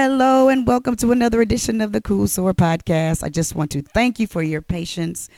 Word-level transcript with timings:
Hello 0.00 0.48
and 0.48 0.64
welcome 0.64 0.94
to 0.94 1.10
another 1.10 1.40
edition 1.40 1.80
of 1.80 1.90
the 1.90 2.00
Cool 2.00 2.26
Soror 2.26 2.54
podcast. 2.54 3.24
I 3.24 3.30
just 3.30 3.56
want 3.56 3.72
to 3.72 3.82
thank 3.82 4.20
you 4.20 4.28
for 4.28 4.44
your 4.44 4.62
patience 4.62 5.28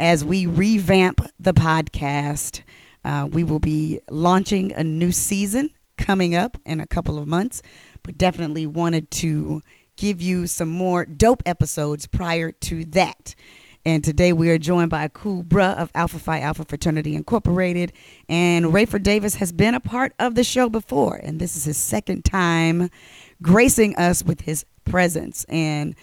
as 0.00 0.24
we 0.24 0.46
revamp 0.46 1.20
the 1.38 1.52
podcast. 1.52 2.62
Uh, 3.04 3.28
we 3.30 3.44
will 3.44 3.58
be 3.58 4.00
launching 4.08 4.72
a 4.72 4.82
new 4.82 5.12
season 5.12 5.68
coming 5.98 6.34
up 6.34 6.56
in 6.64 6.80
a 6.80 6.86
couple 6.86 7.18
of 7.18 7.28
months, 7.28 7.60
but 8.02 8.16
definitely 8.16 8.66
wanted 8.66 9.10
to 9.10 9.60
give 9.96 10.22
you 10.22 10.46
some 10.46 10.70
more 10.70 11.04
dope 11.04 11.42
episodes 11.44 12.06
prior 12.06 12.52
to 12.52 12.86
that. 12.86 13.34
And 13.84 14.02
today 14.02 14.32
we 14.32 14.48
are 14.48 14.58
joined 14.58 14.88
by 14.88 15.08
cool 15.08 15.44
bruh 15.44 15.76
of 15.76 15.90
Alpha 15.94 16.18
Phi 16.18 16.40
Alpha 16.40 16.64
Fraternity 16.64 17.14
Incorporated. 17.14 17.92
And 18.30 18.64
Rayford 18.64 19.02
Davis 19.02 19.34
has 19.34 19.52
been 19.52 19.74
a 19.74 19.80
part 19.80 20.14
of 20.18 20.36
the 20.36 20.42
show 20.42 20.70
before, 20.70 21.16
and 21.16 21.38
this 21.38 21.54
is 21.54 21.66
his 21.66 21.76
second 21.76 22.24
time 22.24 22.88
gracing 23.42 23.96
us 23.96 24.24
with 24.24 24.42
his 24.42 24.64
presence. 24.84 25.44
And 25.48 25.94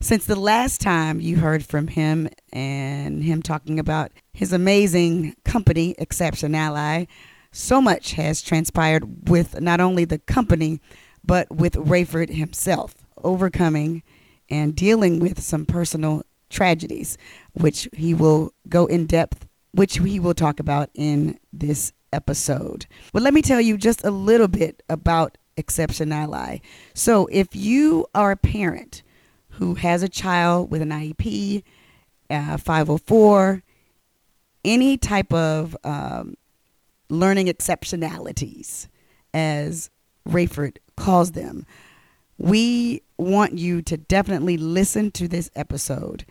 since 0.00 0.26
the 0.26 0.36
last 0.36 0.80
time 0.80 1.20
you 1.20 1.36
heard 1.36 1.64
from 1.64 1.88
him 1.88 2.28
and 2.52 3.22
him 3.22 3.42
talking 3.42 3.78
about 3.78 4.12
his 4.32 4.52
amazing 4.52 5.34
company, 5.44 5.94
Exception 5.98 6.54
Ally, 6.54 7.06
so 7.50 7.80
much 7.80 8.12
has 8.12 8.40
transpired 8.40 9.28
with 9.28 9.60
not 9.60 9.80
only 9.80 10.04
the 10.04 10.18
company, 10.18 10.80
but 11.24 11.50
with 11.50 11.74
Rayford 11.74 12.30
himself, 12.30 12.94
overcoming 13.22 14.02
and 14.48 14.74
dealing 14.74 15.18
with 15.18 15.42
some 15.42 15.66
personal 15.66 16.22
tragedies, 16.48 17.18
which 17.52 17.88
he 17.92 18.14
will 18.14 18.52
go 18.68 18.86
in 18.86 19.06
depth, 19.06 19.46
which 19.72 19.98
he 19.98 20.20
will 20.20 20.34
talk 20.34 20.60
about 20.60 20.90
in 20.94 21.38
this 21.52 21.92
episode. 22.12 22.86
But 23.12 23.22
let 23.22 23.34
me 23.34 23.42
tell 23.42 23.60
you 23.60 23.76
just 23.76 24.04
a 24.04 24.10
little 24.10 24.48
bit 24.48 24.82
about 24.88 25.36
Exception 25.58 26.12
Ally. 26.12 26.58
So 26.94 27.28
if 27.30 27.54
you 27.54 28.06
are 28.14 28.32
a 28.32 28.36
parent 28.36 29.02
who 29.50 29.74
has 29.74 30.02
a 30.02 30.08
child 30.08 30.70
with 30.70 30.82
an 30.82 30.90
IEP, 30.90 31.62
uh, 32.30 32.56
504, 32.56 33.62
any 34.64 34.96
type 34.96 35.32
of 35.32 35.76
um, 35.84 36.36
learning 37.08 37.46
exceptionalities, 37.46 38.88
as 39.34 39.90
Rayford 40.28 40.78
calls 40.96 41.32
them, 41.32 41.66
we 42.38 43.02
want 43.16 43.58
you 43.58 43.82
to 43.82 43.96
definitely 43.96 44.56
listen 44.56 45.10
to 45.12 45.26
this 45.26 45.50
episode 45.56 46.24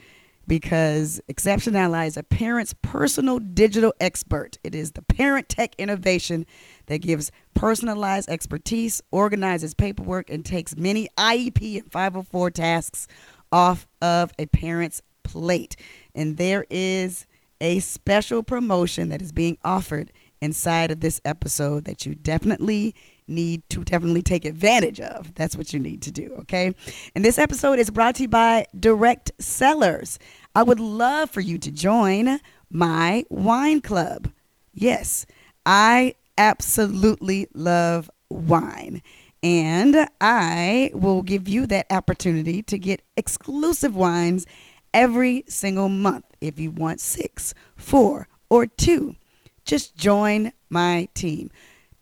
because 0.47 1.19
Exception 1.27 1.75
Ally 1.75 2.05
is 2.05 2.17
a 2.17 2.23
parent's 2.23 2.73
personal 2.81 3.39
digital 3.39 3.93
expert. 3.99 4.57
It 4.63 4.73
is 4.73 4.93
the 4.93 5.01
parent 5.01 5.49
tech 5.49 5.75
innovation 5.77 6.45
that 6.85 6.99
gives 6.99 7.31
personalized 7.53 8.29
expertise, 8.29 9.01
organizes 9.11 9.73
paperwork, 9.73 10.29
and 10.29 10.45
takes 10.45 10.75
many 10.77 11.09
IEP 11.17 11.81
and 11.81 11.91
504 11.91 12.51
tasks 12.51 13.07
off 13.51 13.87
of 14.01 14.31
a 14.39 14.45
parent's 14.47 15.01
plate. 15.23 15.75
And 16.15 16.37
there 16.37 16.65
is 16.69 17.25
a 17.59 17.79
special 17.79 18.43
promotion 18.43 19.09
that 19.09 19.21
is 19.21 19.31
being 19.31 19.57
offered 19.63 20.11
inside 20.41 20.91
of 20.91 20.99
this 20.99 21.19
episode 21.25 21.85
that 21.85 22.05
you 22.05 22.15
definitely 22.15 22.95
need 23.27 23.67
to 23.69 23.83
definitely 23.83 24.21
take 24.21 24.45
advantage 24.45 24.99
of. 24.99 25.33
That's 25.35 25.55
what 25.55 25.73
you 25.73 25.79
need 25.79 26.01
to 26.03 26.11
do, 26.11 26.35
okay? 26.39 26.73
And 27.15 27.23
this 27.23 27.37
episode 27.37 27.79
is 27.79 27.89
brought 27.89 28.15
to 28.15 28.23
you 28.23 28.27
by 28.27 28.65
Direct 28.77 29.31
Cellars. 29.39 30.19
I 30.55 30.63
would 30.63 30.79
love 30.79 31.29
for 31.29 31.41
you 31.41 31.57
to 31.59 31.71
join 31.71 32.39
my 32.69 33.25
wine 33.29 33.81
club. 33.81 34.29
Yes, 34.73 35.25
I 35.65 36.15
absolutely 36.37 37.47
love 37.53 38.09
wine. 38.29 39.01
And 39.43 40.07
I 40.19 40.91
will 40.93 41.21
give 41.21 41.47
you 41.47 41.67
that 41.67 41.85
opportunity 41.91 42.63
to 42.63 42.77
get 42.77 43.01
exclusive 43.15 43.95
wines 43.95 44.45
every 44.93 45.43
single 45.47 45.89
month 45.89 46.25
if 46.41 46.59
you 46.59 46.71
want 46.71 46.99
six, 46.99 47.53
four, 47.75 48.27
or 48.49 48.65
two. 48.65 49.15
Just 49.63 49.95
join 49.95 50.53
my 50.69 51.07
team 51.13 51.51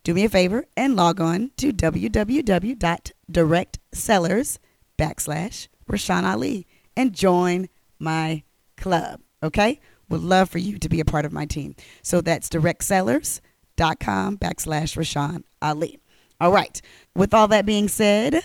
do 0.06 0.14
me 0.14 0.24
a 0.24 0.30
favor 0.30 0.64
and 0.78 0.96
log 0.96 1.20
on 1.20 1.52
to 1.58 1.74
www.directcellars 1.74 4.58
backslash 5.00 5.68
Rashawn 5.90 6.24
Ali 6.24 6.68
and 6.96 7.12
join 7.12 7.68
my 7.98 8.44
club. 8.78 9.22
Okay? 9.42 9.80
Would 10.10 10.22
love 10.22 10.52
for 10.52 10.60
you 10.60 10.78
to 10.78 10.88
be 10.88 11.00
a 11.00 11.06
part 11.06 11.26
of 11.26 11.34
my 11.34 11.48
team. 11.48 11.76
So 12.04 12.22
that's 12.22 12.50
directcellars.com 12.50 14.38
backslash 14.38 14.96
Rashawn 14.96 15.42
Ali. 15.60 15.98
All 16.40 16.52
right. 16.52 16.80
With 17.16 17.34
all 17.34 17.48
that 17.48 17.66
being 17.66 17.88
said, 17.88 18.44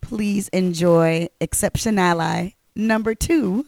please 0.00 0.46
enjoy 0.50 1.26
Exception 1.40 1.98
Ally 1.98 2.50
number 2.76 3.16
two 3.16 3.66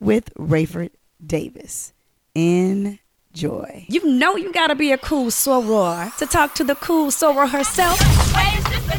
with 0.00 0.34
Rayford 0.34 0.90
Davis. 1.24 1.92
In 2.34 2.98
joy. 3.32 3.84
You 3.88 4.06
know 4.06 4.36
you 4.36 4.52
gotta 4.52 4.74
be 4.74 4.92
a 4.92 4.98
cool 4.98 5.26
soror 5.26 6.14
to 6.18 6.26
talk 6.26 6.54
to 6.56 6.64
the 6.64 6.74
cool 6.76 7.10
soror 7.10 7.48
herself. 7.48 7.98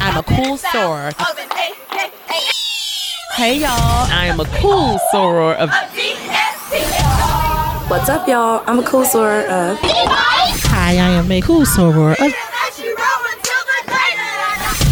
I'm 0.00 0.16
a 0.16 0.22
cool 0.22 0.56
soror. 0.56 1.12
Hey 3.36 3.58
y'all, 3.58 3.70
I 3.70 4.26
am 4.26 4.40
a 4.40 4.44
cool 4.60 4.98
soror 5.12 5.56
of. 5.56 5.70
What's 7.90 8.08
up, 8.08 8.26
y'all? 8.26 8.62
I'm 8.66 8.78
a 8.78 8.82
cool 8.84 9.04
soror 9.04 9.44
of. 9.44 9.78
Hi, 9.82 10.92
I 10.92 10.94
am 10.94 11.30
a 11.30 11.40
cool 11.40 11.62
soror 11.62 12.12
of. 12.12 12.32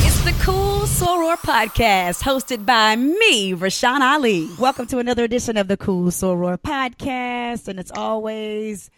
It's 0.04 0.24
the 0.24 0.32
Cool 0.44 0.82
Soror 0.82 1.36
Podcast, 1.36 2.22
hosted 2.22 2.64
by 2.64 2.96
me, 2.96 3.54
Rashawn 3.54 4.00
Ali. 4.00 4.48
Welcome 4.58 4.86
to 4.88 4.98
another 4.98 5.24
edition 5.24 5.56
of 5.56 5.68
the 5.68 5.76
Cool 5.76 6.10
Soror 6.10 6.58
Podcast, 6.58 7.66
and 7.66 7.80
it's 7.80 7.90
always 7.92 8.90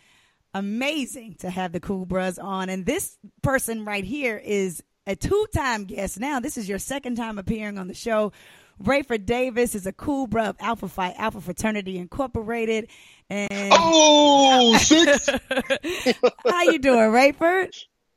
amazing 0.55 1.35
to 1.41 1.51
have 1.51 1.73
the 1.73 1.81
Cool 1.81 2.07
Bros 2.07 2.39
on. 2.39 2.69
And 2.69 2.87
this 2.87 3.19
person 3.43 3.85
right 3.85 4.05
here 4.05 4.37
is 4.37 4.83
a 5.07 5.17
two 5.17 5.47
time 5.55 5.85
guest 5.85 6.19
now. 6.19 6.41
This 6.41 6.57
is 6.57 6.69
your 6.69 6.79
second 6.79 7.17
time 7.17 7.39
appearing 7.39 7.79
on 7.79 7.89
the 7.89 7.95
show. 7.95 8.33
Rayford 8.83 9.25
Davis 9.25 9.75
is 9.75 9.87
a 9.87 9.93
cool 9.93 10.27
bro 10.27 10.47
of 10.47 10.57
Alpha 10.59 10.89
Phi 10.89 11.13
Alpha 11.13 11.41
Fraternity 11.41 11.99
Incorporated. 11.99 12.89
And 13.31 13.73
oh, 13.73 14.77
six. 14.79 15.29
How 16.47 16.63
you 16.63 16.79
doing, 16.79 17.11
Rayford? 17.11 17.73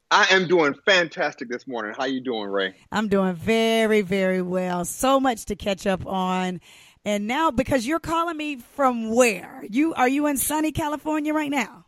I 0.10 0.28
am 0.32 0.48
doing 0.48 0.74
fantastic 0.86 1.50
this 1.50 1.68
morning. 1.68 1.94
How 1.98 2.06
you 2.06 2.22
doing, 2.22 2.50
Ray? 2.50 2.76
I'm 2.92 3.10
doing 3.10 3.36
very, 3.36 4.02
very 4.02 4.42
well. 4.42 4.86
So 4.86 5.20
much 5.20 5.46
to 5.46 5.56
catch 5.56 5.86
up 5.86 6.06
on. 6.08 6.62
And 7.04 7.28
now 7.28 7.52
because 7.52 7.86
you're 7.86 8.00
calling 8.00 8.38
me 8.38 8.58
from 8.58 9.14
where? 9.14 9.64
You 9.70 9.94
are 9.94 10.08
you 10.10 10.28
in 10.28 10.38
sunny 10.38 10.72
California 10.72 11.34
right 11.34 11.52
now? 11.52 11.86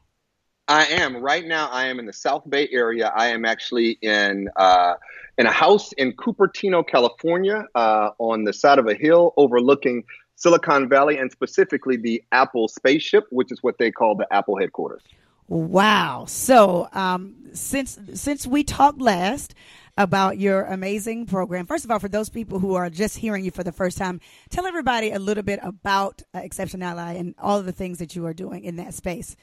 I 0.70 0.86
am 0.86 1.18
right 1.18 1.46
now. 1.46 1.68
I 1.70 1.88
am 1.88 1.98
in 1.98 2.06
the 2.06 2.14
South 2.14 2.48
Bay 2.48 2.70
area. 2.72 3.12
I 3.16 3.30
am 3.30 3.44
actually 3.44 3.98
in 4.04 4.50
uh, 4.56 4.94
in 5.40 5.48
a 5.48 5.52
house 5.52 5.94
in 5.94 6.14
Cupertino, 6.14 6.88
California, 6.88 7.66
uh, 7.74 8.12
on 8.20 8.44
the 8.44 8.54
side 8.54 8.78
of 8.78 8.86
a 8.86 8.94
hill 8.94 9.34
overlooking 9.36 10.04
Silicon 10.36 10.88
Valley 10.88 11.18
and 11.18 11.32
specifically 11.32 11.98
the 11.98 12.24
Apple 12.32 12.68
spaceship, 12.68 13.26
which 13.32 13.52
is 13.52 13.64
what 13.64 13.80
they 13.80 13.90
call 13.90 14.16
the 14.16 14.32
Apple 14.32 14.60
headquarters. 14.60 15.02
Wow! 15.48 16.26
So 16.28 16.88
um, 16.94 17.36
since 17.54 17.98
since 18.14 18.46
we 18.46 18.64
talked 18.64 19.02
last 19.02 19.56
about 19.98 20.38
your 20.38 20.66
amazing 20.66 21.26
program, 21.26 21.66
first 21.66 21.84
of 21.84 21.90
all, 21.90 21.98
for 21.98 22.10
those 22.10 22.30
people 22.30 22.60
who 22.60 22.76
are 22.76 22.92
just 22.92 23.18
hearing 23.18 23.44
you 23.44 23.50
for 23.50 23.64
the 23.64 23.72
first 23.72 23.98
time, 23.98 24.22
tell 24.52 24.68
everybody 24.68 25.10
a 25.10 25.20
little 25.20 25.44
bit 25.44 25.60
about 25.64 26.22
uh, 26.36 26.40
Exception 26.40 26.84
Ally 26.84 27.14
and 27.14 27.34
all 27.40 27.58
of 27.58 27.66
the 27.66 27.72
things 27.72 27.98
that 27.98 28.16
you 28.16 28.28
are 28.28 28.36
doing 28.36 28.64
in 28.64 28.76
that 28.76 28.94
space 28.94 29.36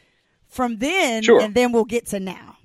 from 0.48 0.78
then, 0.78 1.22
sure. 1.22 1.40
and 1.40 1.54
then 1.54 1.72
we'll 1.72 1.84
get 1.84 2.06
to 2.06 2.20
now. 2.20 2.56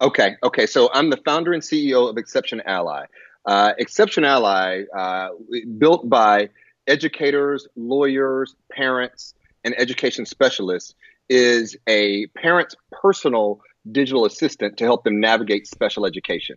Okay, 0.00 0.36
okay. 0.42 0.66
So 0.66 0.90
I'm 0.92 1.10
the 1.10 1.16
founder 1.18 1.52
and 1.52 1.62
CEO 1.62 2.10
of 2.10 2.16
Exception 2.16 2.60
Ally. 2.66 3.04
Uh, 3.46 3.72
Exception 3.78 4.24
Ally, 4.24 4.82
uh, 4.96 5.28
built 5.78 6.08
by 6.08 6.48
educators, 6.86 7.68
lawyers, 7.76 8.54
parents, 8.70 9.34
and 9.64 9.74
education 9.78 10.26
specialists, 10.26 10.94
is 11.28 11.76
a 11.86 12.26
parent's 12.28 12.74
personal 12.90 13.60
digital 13.90 14.24
assistant 14.24 14.76
to 14.78 14.84
help 14.84 15.04
them 15.04 15.20
navigate 15.20 15.66
special 15.66 16.06
education. 16.06 16.56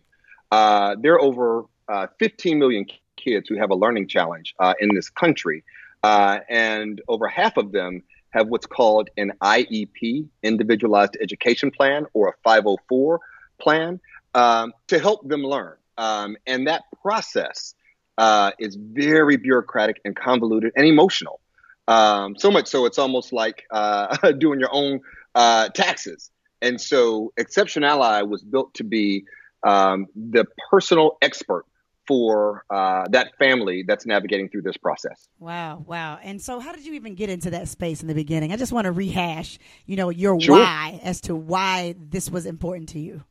Uh, 0.51 0.95
there 0.99 1.13
are 1.13 1.21
over 1.21 1.65
uh, 1.87 2.07
15 2.19 2.59
million 2.59 2.85
kids 3.15 3.47
who 3.47 3.57
have 3.57 3.69
a 3.69 3.75
learning 3.75 4.07
challenge 4.07 4.53
uh, 4.59 4.73
in 4.79 4.93
this 4.93 5.09
country, 5.09 5.63
uh, 6.03 6.39
and 6.49 7.01
over 7.07 7.27
half 7.27 7.57
of 7.57 7.71
them 7.71 8.03
have 8.35 8.47
what's 8.47 8.67
called 8.67 9.09
an 9.17 9.31
IEP, 9.41 10.27
Individualized 10.43 11.17
Education 11.21 11.71
Plan, 11.71 12.05
or 12.13 12.29
a 12.29 12.33
504 12.43 13.19
plan 13.59 13.99
um, 14.33 14.73
to 14.87 14.99
help 14.99 15.27
them 15.27 15.41
learn. 15.41 15.75
Um, 15.97 16.35
and 16.45 16.67
that 16.67 16.83
process 17.01 17.73
uh, 18.17 18.51
is 18.59 18.75
very 18.75 19.37
bureaucratic 19.37 20.01
and 20.03 20.15
convoluted 20.15 20.73
and 20.75 20.85
emotional. 20.85 21.39
Um, 21.87 22.35
so 22.37 22.51
much 22.51 22.67
so 22.67 22.85
it's 22.85 22.99
almost 22.99 23.31
like 23.31 23.63
uh, 23.71 24.31
doing 24.37 24.59
your 24.59 24.73
own 24.73 24.99
uh, 25.33 25.69
taxes. 25.69 26.29
And 26.61 26.79
so 26.79 27.31
Exception 27.37 27.83
Ally 27.83 28.23
was 28.23 28.43
built 28.43 28.73
to 28.75 28.83
be 28.83 29.25
um, 29.63 30.07
the 30.15 30.45
personal 30.69 31.17
expert 31.21 31.65
for 32.07 32.65
uh, 32.69 33.05
that 33.09 33.37
family 33.37 33.83
that's 33.87 34.05
navigating 34.05 34.49
through 34.49 34.61
this 34.61 34.77
process. 34.77 35.27
Wow, 35.39 35.83
wow. 35.87 36.19
And 36.21 36.41
so 36.41 36.59
how 36.59 36.71
did 36.71 36.85
you 36.85 36.93
even 36.93 37.15
get 37.15 37.29
into 37.29 37.49
that 37.51 37.67
space 37.67 38.01
in 38.01 38.07
the 38.07 38.13
beginning? 38.13 38.51
I 38.51 38.57
just 38.57 38.71
want 38.71 38.85
to 38.85 38.91
rehash, 38.91 39.57
you 39.85 39.95
know, 39.95 40.09
your 40.09 40.39
Sure. 40.39 40.57
why 40.57 40.99
as 41.03 41.21
to 41.21 41.35
why 41.35 41.95
this 41.99 42.29
was 42.29 42.45
important 42.45 42.89
to 42.89 42.99
you. 42.99 43.23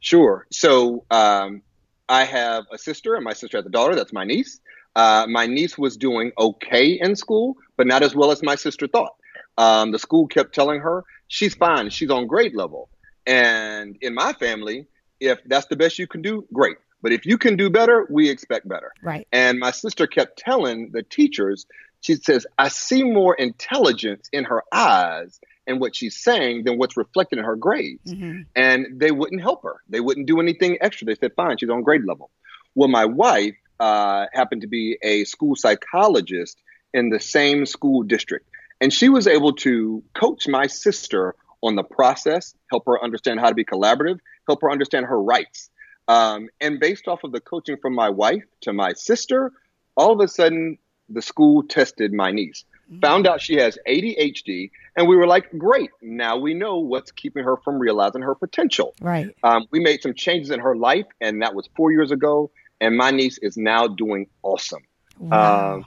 Sure. 0.00 0.46
So 0.50 1.04
um, 1.10 1.62
I 2.08 2.24
have 2.24 2.64
a 2.72 2.78
sister, 2.78 3.14
and 3.14 3.24
my 3.24 3.32
sister 3.34 3.58
has 3.58 3.66
a 3.66 3.70
daughter. 3.70 3.94
That's 3.94 4.12
my 4.12 4.24
niece. 4.24 4.60
Uh, 4.94 5.26
my 5.28 5.46
niece 5.46 5.78
was 5.78 5.96
doing 5.96 6.32
okay 6.38 6.98
in 7.00 7.16
school, 7.16 7.56
but 7.76 7.86
not 7.86 8.02
as 8.02 8.14
well 8.14 8.30
as 8.30 8.42
my 8.42 8.56
sister 8.56 8.86
thought. 8.86 9.14
Um, 9.58 9.92
the 9.92 9.98
school 9.98 10.26
kept 10.26 10.54
telling 10.54 10.80
her 10.80 11.04
she's 11.28 11.54
fine, 11.54 11.90
she's 11.90 12.10
on 12.10 12.26
grade 12.26 12.54
level. 12.54 12.88
And 13.26 13.96
in 14.00 14.14
my 14.14 14.32
family, 14.32 14.86
if 15.20 15.38
that's 15.46 15.66
the 15.66 15.76
best 15.76 15.98
you 15.98 16.06
can 16.06 16.20
do, 16.20 16.46
great. 16.52 16.76
But 17.02 17.12
if 17.12 17.26
you 17.26 17.36
can 17.36 17.56
do 17.56 17.68
better, 17.68 18.06
we 18.08 18.30
expect 18.30 18.68
better. 18.68 18.92
Right. 19.02 19.26
And 19.32 19.58
my 19.58 19.72
sister 19.72 20.06
kept 20.06 20.38
telling 20.38 20.90
the 20.92 21.02
teachers, 21.02 21.66
she 22.00 22.14
says, 22.14 22.46
I 22.58 22.68
see 22.68 23.02
more 23.02 23.34
intelligence 23.34 24.28
in 24.32 24.44
her 24.44 24.62
eyes 24.72 25.40
and 25.66 25.80
what 25.80 25.94
she's 25.94 26.16
saying 26.16 26.64
than 26.64 26.78
what's 26.78 26.96
reflected 26.96 27.38
in 27.38 27.44
her 27.44 27.56
grades. 27.56 28.12
Mhm. 28.12 28.46
And 28.56 29.00
they 29.00 29.10
wouldn't 29.10 29.40
help 29.40 29.62
her. 29.64 29.76
They 29.88 30.00
wouldn't 30.00 30.26
do 30.26 30.40
anything 30.40 30.78
extra. 30.80 31.06
They 31.06 31.14
said, 31.14 31.32
fine, 31.34 31.58
she's 31.58 31.70
on 31.70 31.82
grade 31.82 32.04
level. 32.04 32.30
Well, 32.74 32.88
my 32.88 33.04
wife 33.04 33.56
uh, 33.78 34.26
happened 34.32 34.62
to 34.62 34.68
be 34.68 34.96
a 35.02 35.24
school 35.24 35.56
psychologist 35.56 36.56
in 36.94 37.10
the 37.10 37.20
same 37.20 37.66
school 37.66 38.02
district. 38.02 38.46
And 38.80 38.92
she 38.92 39.08
was 39.08 39.26
able 39.26 39.52
to 39.56 40.02
coach 40.14 40.48
my 40.48 40.66
sister 40.66 41.34
on 41.62 41.76
the 41.76 41.84
process, 41.84 42.54
help 42.70 42.84
her 42.86 43.02
understand 43.02 43.40
how 43.40 43.48
to 43.48 43.54
be 43.54 43.64
collaborative, 43.64 44.18
help 44.48 44.62
her 44.62 44.70
understand 44.70 45.06
her 45.06 45.20
rights. 45.20 45.70
Um, 46.08 46.48
and 46.60 46.80
based 46.80 47.08
off 47.08 47.24
of 47.24 47.32
the 47.32 47.40
coaching 47.40 47.76
from 47.80 47.94
my 47.94 48.10
wife 48.10 48.44
to 48.62 48.72
my 48.72 48.92
sister, 48.94 49.52
all 49.96 50.12
of 50.12 50.20
a 50.20 50.28
sudden 50.28 50.78
the 51.08 51.22
school 51.22 51.62
tested 51.62 52.12
my 52.12 52.30
niece, 52.30 52.64
found 53.00 53.26
out 53.26 53.40
she 53.40 53.56
has 53.56 53.78
ADHD, 53.86 54.70
and 54.96 55.08
we 55.08 55.16
were 55.16 55.26
like, 55.26 55.50
great, 55.58 55.90
now 56.00 56.36
we 56.36 56.54
know 56.54 56.78
what's 56.78 57.12
keeping 57.12 57.44
her 57.44 57.56
from 57.58 57.78
realizing 57.78 58.22
her 58.22 58.34
potential. 58.34 58.94
Right. 59.00 59.34
Um, 59.42 59.66
we 59.70 59.80
made 59.80 60.02
some 60.02 60.14
changes 60.14 60.50
in 60.50 60.60
her 60.60 60.76
life, 60.76 61.06
and 61.20 61.42
that 61.42 61.54
was 61.54 61.68
four 61.76 61.92
years 61.92 62.10
ago, 62.10 62.50
and 62.80 62.96
my 62.96 63.10
niece 63.10 63.38
is 63.38 63.56
now 63.56 63.86
doing 63.86 64.26
awesome. 64.42 64.82
Wow. 65.18 65.76
Um, 65.76 65.84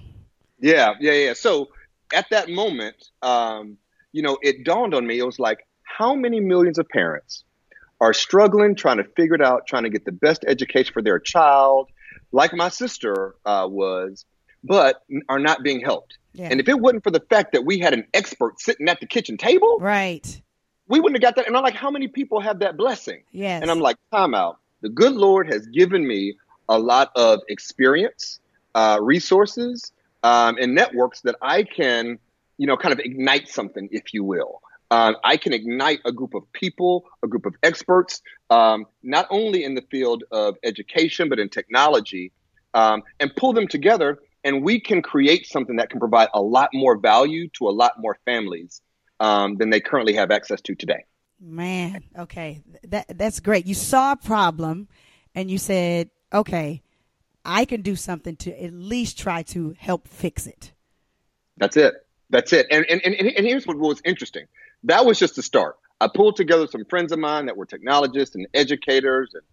yeah, 0.60 0.94
yeah, 1.00 1.14
yeah. 1.14 1.34
So 1.34 1.70
at 2.14 2.30
that 2.30 2.50
moment, 2.50 3.10
um, 3.22 3.78
you 4.12 4.22
know, 4.22 4.38
it 4.42 4.64
dawned 4.64 4.94
on 4.94 5.06
me. 5.06 5.20
It 5.20 5.26
was 5.26 5.40
like, 5.40 5.66
how 5.84 6.14
many 6.14 6.40
millions 6.40 6.78
of 6.78 6.88
parents 6.90 7.45
are 8.02 8.14
struggling, 8.14 8.76
trying 8.76 8.98
to 8.98 9.04
figure 9.04 9.36
it 9.36 9.42
out, 9.42 9.68
trying 9.68 9.84
to 9.84 9.90
get 9.90 10.06
the 10.06 10.12
best 10.12 10.44
education 10.48 10.94
for 10.94 11.02
their 11.02 11.20
child, 11.20 11.90
like 12.32 12.54
my 12.54 12.70
sister 12.70 13.36
uh, 13.46 13.68
was, 13.70 14.26
but 14.64 15.04
are 15.30 15.40
not 15.40 15.64
being 15.64 15.80
helped. 15.80 16.18
yeah. 16.34 16.50
And 16.52 16.60
if 16.60 16.68
it 16.68 16.80
wasn't 16.80 17.04
for 17.04 17.12
the 17.12 17.22
fact 17.30 17.54
that 17.54 17.66
we 17.66 17.80
had 17.80 17.94
an 17.94 18.06
expert 18.14 18.60
sitting 18.60 18.90
at 18.90 19.00
the 19.00 19.06
kitchen 19.06 19.38
table, 19.38 19.78
right. 19.80 20.42
we 20.88 21.00
wouldn't 21.00 21.24
have 21.24 21.28
got 21.28 21.36
that. 21.38 21.48
And 21.48 21.56
I'm 21.56 21.64
like, 21.64 21.76
how 21.76 21.92
many 21.92 22.08
people 22.08 22.42
have 22.42 22.60
that 22.60 22.76
blessing? 22.78 23.24
Yes. 23.32 23.62
And 23.62 23.72
I'm 23.72 23.80
like, 23.80 23.98
time 24.12 24.34
out. 24.34 24.60
The 24.82 24.90
good 24.90 25.14
Lord 25.14 25.52
has 25.52 25.66
given 25.68 26.06
me 26.06 26.36
a 26.68 26.78
lot 26.78 27.12
of 27.16 27.40
experience, 27.48 28.40
uh, 28.74 29.00
resources, 29.02 29.92
um, 30.24 30.58
and 30.60 30.76
networks 30.76 31.22
that 31.22 31.36
I 31.42 31.64
can, 31.64 32.20
you 32.58 32.68
know, 32.68 32.76
kind 32.76 32.94
of 32.94 33.00
ignite 33.00 33.48
something, 33.48 33.88
if 33.92 34.14
you 34.14 34.24
will. 34.24 34.62
Um, 34.92 35.16
I 35.24 35.38
can 35.38 35.54
ignite 35.54 36.00
a 36.06 36.12
group 36.12 36.36
of 36.36 36.44
people, 36.54 37.06
a 37.24 37.28
group 37.28 37.46
of 37.46 37.56
experts, 37.64 38.22
um, 38.50 38.86
not 39.02 39.28
only 39.30 39.64
in 39.64 39.76
the 39.76 39.82
field 39.90 40.24
of 40.32 40.56
education, 40.64 41.28
but 41.30 41.40
in 41.40 41.50
technology, 41.50 42.32
um, 42.74 43.04
and 43.20 43.36
pull 43.36 43.54
them 43.54 43.68
together. 43.68 44.20
And 44.44 44.64
we 44.64 44.80
can 44.80 45.02
create 45.02 45.48
something 45.48 45.78
that 45.78 45.90
can 45.90 46.00
provide 46.00 46.30
a 46.34 46.42
lot 46.42 46.70
more 46.74 46.98
value 46.98 47.50
to 47.58 47.68
a 47.68 47.72
lot 47.72 47.94
more 47.98 48.16
families 48.26 48.82
um, 49.20 49.56
than 49.58 49.72
they 49.72 49.80
currently 49.80 50.14
have 50.14 50.30
access 50.30 50.62
to 50.62 50.76
today. 50.76 51.06
Man, 51.40 52.04
okay. 52.18 52.62
That 52.84 53.18
that's 53.18 53.40
great. 53.40 53.66
You 53.66 53.74
saw 53.74 54.14
a 54.14 54.16
problem 54.16 54.88
and 55.34 55.52
you 55.52 55.58
said, 55.58 56.10
"Okay, 56.32 56.82
I 57.44 57.66
can 57.66 57.82
do 57.82 57.96
something 57.96 58.36
to 58.38 58.64
at 58.64 58.74
least 58.74 59.20
try 59.20 59.44
to 59.44 59.76
help 59.78 60.08
fix 60.08 60.48
it." 60.48 60.72
That's 61.58 61.76
it. 61.76 61.94
That's 62.30 62.54
it. 62.54 62.68
And 62.72 62.86
and, 62.90 63.02
and, 63.04 63.16
and 63.16 63.46
here's 63.46 63.68
what 63.68 63.78
was 63.78 64.02
interesting. 64.06 64.46
That 64.86 65.06
was 65.06 65.20
just 65.20 65.36
the 65.36 65.44
start. 65.44 65.78
I 66.02 66.08
pulled 66.14 66.36
together 66.36 66.68
some 66.68 66.86
friends 66.86 67.12
of 67.12 67.20
mine 67.20 67.46
that 67.46 67.58
were 67.58 67.66
technologists 67.66 68.36
and 68.36 68.48
educators, 68.54 69.34
and 69.34 69.44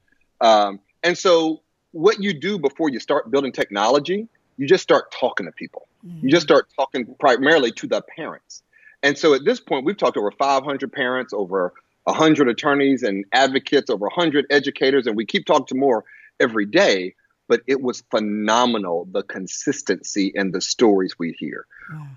um, 0.49 0.81
and 1.03 1.17
so 1.17 1.63
what 1.93 2.23
you 2.23 2.33
do 2.33 2.59
before 2.59 2.89
you 2.89 2.99
start 2.99 3.31
building 3.31 3.53
technology, 3.53 4.29
you 4.57 4.67
just 4.67 4.83
start 4.83 5.13
talking 5.13 5.47
to 5.47 5.53
people. 5.53 5.87
You 6.23 6.31
just 6.31 6.45
start 6.45 6.69
talking 6.75 7.15
primarily 7.21 7.71
to 7.73 7.87
the 7.87 8.03
parents. 8.03 8.63
And 9.03 9.17
so 9.17 9.35
at 9.35 9.45
this 9.45 9.61
point, 9.61 9.85
we've 9.85 9.97
talked 9.97 10.17
over 10.17 10.31
500 10.31 10.93
parents, 10.93 11.33
over 11.33 11.73
100 12.05 12.49
attorneys 12.49 13.03
and 13.03 13.25
advocates, 13.33 13.91
over 13.91 14.07
100 14.07 14.47
educators, 14.51 15.07
and 15.07 15.17
we 15.17 15.25
keep 15.25 15.47
talking 15.47 15.67
to 15.67 15.75
more 15.77 16.05
every 16.41 16.67
day. 16.67 17.15
But 17.53 17.61
it 17.67 17.83
was 17.83 18.03
phenomenal 18.11 19.07
the 19.13 19.23
consistency 19.23 20.33
and 20.35 20.55
the 20.55 20.63
stories 20.63 21.19
we 21.19 21.37
hear. 21.39 21.67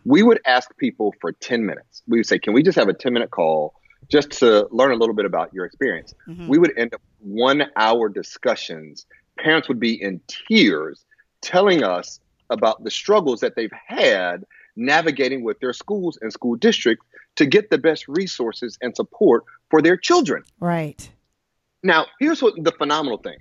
We 0.06 0.24
would 0.24 0.40
ask 0.46 0.78
people 0.78 1.14
for 1.20 1.34
10 1.34 1.66
minutes. 1.66 2.04
We 2.08 2.20
would 2.20 2.26
say, 2.26 2.40
Can 2.40 2.54
we 2.54 2.64
just 2.64 2.78
have 2.78 2.88
a 2.88 2.94
10 2.94 3.12
minute 3.12 3.32
call 3.32 3.74
just 4.10 4.32
to 4.40 4.66
learn 4.72 4.94
a 4.94 4.96
little 4.96 5.14
bit 5.14 5.26
about 5.26 5.54
your 5.54 5.66
experience? 5.66 6.14
Mm-hmm. 6.26 6.48
We 6.48 6.58
would 6.58 6.72
end 6.78 6.94
up 6.94 7.02
one 7.20 7.66
hour 7.76 8.08
discussions. 8.08 9.06
Parents 9.38 9.68
would 9.68 9.78
be 9.78 10.02
in 10.02 10.22
tears 10.30 11.04
telling 11.42 11.84
us 11.84 12.22
about 12.50 12.86
the 12.86 12.90
struggles 12.90 13.42
that 13.42 13.58
they've 13.58 13.78
had 13.88 14.46
navigating 14.78 15.44
with 15.44 15.60
their 15.60 15.74
schools 15.74 16.18
and 16.22 16.32
school 16.32 16.56
districts 16.56 17.06
to 17.36 17.46
get 17.46 17.70
the 17.70 17.78
best 17.78 18.08
resources 18.08 18.78
and 18.82 18.96
support 18.96 19.44
for 19.70 19.82
their 19.82 19.98
children. 19.98 20.46
Right. 20.62 21.10
Now, 21.84 22.06
here's 22.22 22.42
what 22.42 22.54
the 22.56 22.72
phenomenal 22.72 23.18
thing. 23.18 23.40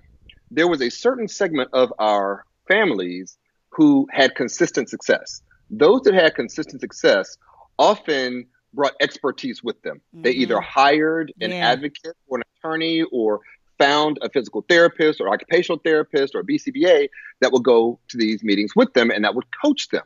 There 0.51 0.69
was 0.69 0.81
a 0.83 0.91
certain 0.91 1.29
segment 1.29 1.71
of 1.73 1.93
our 1.99 2.45
families 2.69 3.39
who 3.71 4.07
had 4.11 4.35
consistent 4.35 4.89
success. 4.89 5.43
Those 5.71 6.03
that 6.03 6.15
had 6.15 6.35
consistent 6.35 6.81
success 6.81 7.37
often 7.79 8.47
brought 8.73 8.93
expertise 9.01 9.63
with 9.63 9.81
them. 9.83 10.01
They 10.13 10.33
either 10.33 10.61
hired 10.61 11.33
an 11.41 11.51
Yeah. 11.51 11.69
advocate 11.71 12.17
or 12.27 12.39
an 12.39 12.45
attorney 12.59 13.03
or 13.03 13.41
found 13.79 14.19
a 14.23 14.29
physical 14.29 14.65
therapist 14.69 15.21
or 15.21 15.29
occupational 15.29 15.79
therapist 15.79 16.35
or 16.35 16.43
BCBA 16.43 17.09
that 17.41 17.53
would 17.53 17.65
go 17.65 17.99
to 18.09 18.17
these 18.17 18.43
meetings 18.43 18.75
with 18.77 18.93
them 18.95 19.11
and 19.11 19.25
that 19.25 19.35
would 19.35 19.47
coach 19.63 19.89
them. 19.89 20.05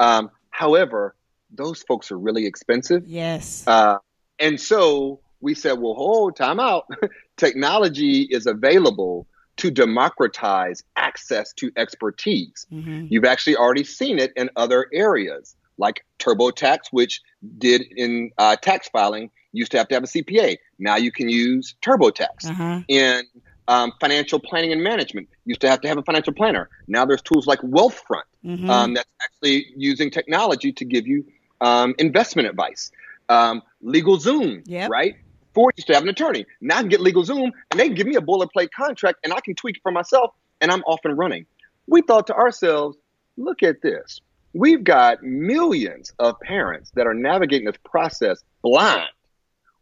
Um, 0.00 0.30
however, 0.50 1.14
those 1.50 1.82
folks 1.82 2.10
are 2.10 2.18
really 2.18 2.46
expensive. 2.46 3.06
Yes. 3.06 3.64
Uh, 3.66 3.98
and 4.38 4.58
so 4.60 5.20
we 5.40 5.54
said, 5.54 5.74
well, 5.78 5.94
hold 5.94 6.36
time 6.36 6.58
out. 6.60 6.86
Technology 7.36 8.22
is 8.22 8.46
available 8.46 9.26
to 9.64 9.70
democratize 9.70 10.84
access 10.96 11.52
to 11.54 11.72
expertise. 11.76 12.66
Mhm. 12.70 13.06
You've 13.10 13.24
actually 13.24 13.56
already 13.56 13.84
seen 13.84 14.18
it 14.18 14.30
in 14.36 14.50
other 14.56 14.86
areas, 14.92 15.56
like 15.78 16.04
TurboTax, 16.18 16.78
which 16.90 17.22
did 17.58 17.80
in 17.96 18.30
uh, 18.36 18.56
tax 18.56 18.88
filing, 18.90 19.30
used 19.52 19.70
to 19.72 19.78
have 19.78 19.88
to 19.88 19.94
have 19.94 20.04
a 20.04 20.06
CPA. 20.06 20.58
Now 20.78 20.96
you 20.96 21.10
can 21.10 21.28
use 21.30 21.74
TurboTax. 21.80 22.44
Uh-huh. 22.50 22.80
In 22.88 23.22
um, 23.66 23.92
financial 23.98 24.38
planning 24.38 24.72
and 24.72 24.82
management, 24.82 25.28
used 25.46 25.62
to 25.62 25.68
have 25.70 25.80
to 25.80 25.88
have 25.88 25.96
a 25.96 26.02
financial 26.02 26.34
planner. 26.34 26.68
Now 26.86 27.06
there's 27.06 27.22
tools 27.22 27.46
like 27.46 27.60
Wealthfront 27.60 28.28
Mhm. 28.44 28.68
um, 28.68 28.92
that's 28.92 29.08
actually 29.24 29.68
using 29.76 30.10
technology 30.10 30.72
to 30.72 30.84
give 30.84 31.06
you 31.06 31.24
um, 31.62 31.94
investment 31.98 32.46
advice. 32.48 32.90
Um, 33.30 33.62
LegalZoom, 33.82 34.64
Yep. 34.66 34.90
right? 34.90 35.14
I 35.56 35.70
used 35.76 35.86
to 35.86 35.94
have 35.94 36.02
an 36.02 36.08
attorney. 36.08 36.46
Now 36.60 36.78
I 36.78 36.80
can 36.80 36.88
get 36.88 37.00
LegalZoom 37.00 37.50
and 37.70 37.80
they 37.80 37.86
can 37.86 37.94
give 37.94 38.06
me 38.06 38.16
a 38.16 38.20
boilerplate 38.20 38.70
contract 38.76 39.20
and 39.24 39.32
I 39.32 39.40
can 39.40 39.54
tweak 39.54 39.76
it 39.76 39.82
for 39.82 39.92
myself 39.92 40.34
and 40.60 40.70
I'm 40.70 40.82
off 40.82 41.00
and 41.04 41.16
running. 41.16 41.46
We 41.86 42.02
thought 42.02 42.26
to 42.28 42.34
ourselves, 42.34 42.96
look 43.36 43.62
at 43.62 43.82
this. 43.82 44.20
We've 44.52 44.84
got 44.84 45.22
millions 45.22 46.12
of 46.18 46.38
parents 46.40 46.92
that 46.94 47.06
are 47.06 47.14
navigating 47.14 47.66
this 47.66 47.76
process 47.84 48.42
blind. 48.62 49.08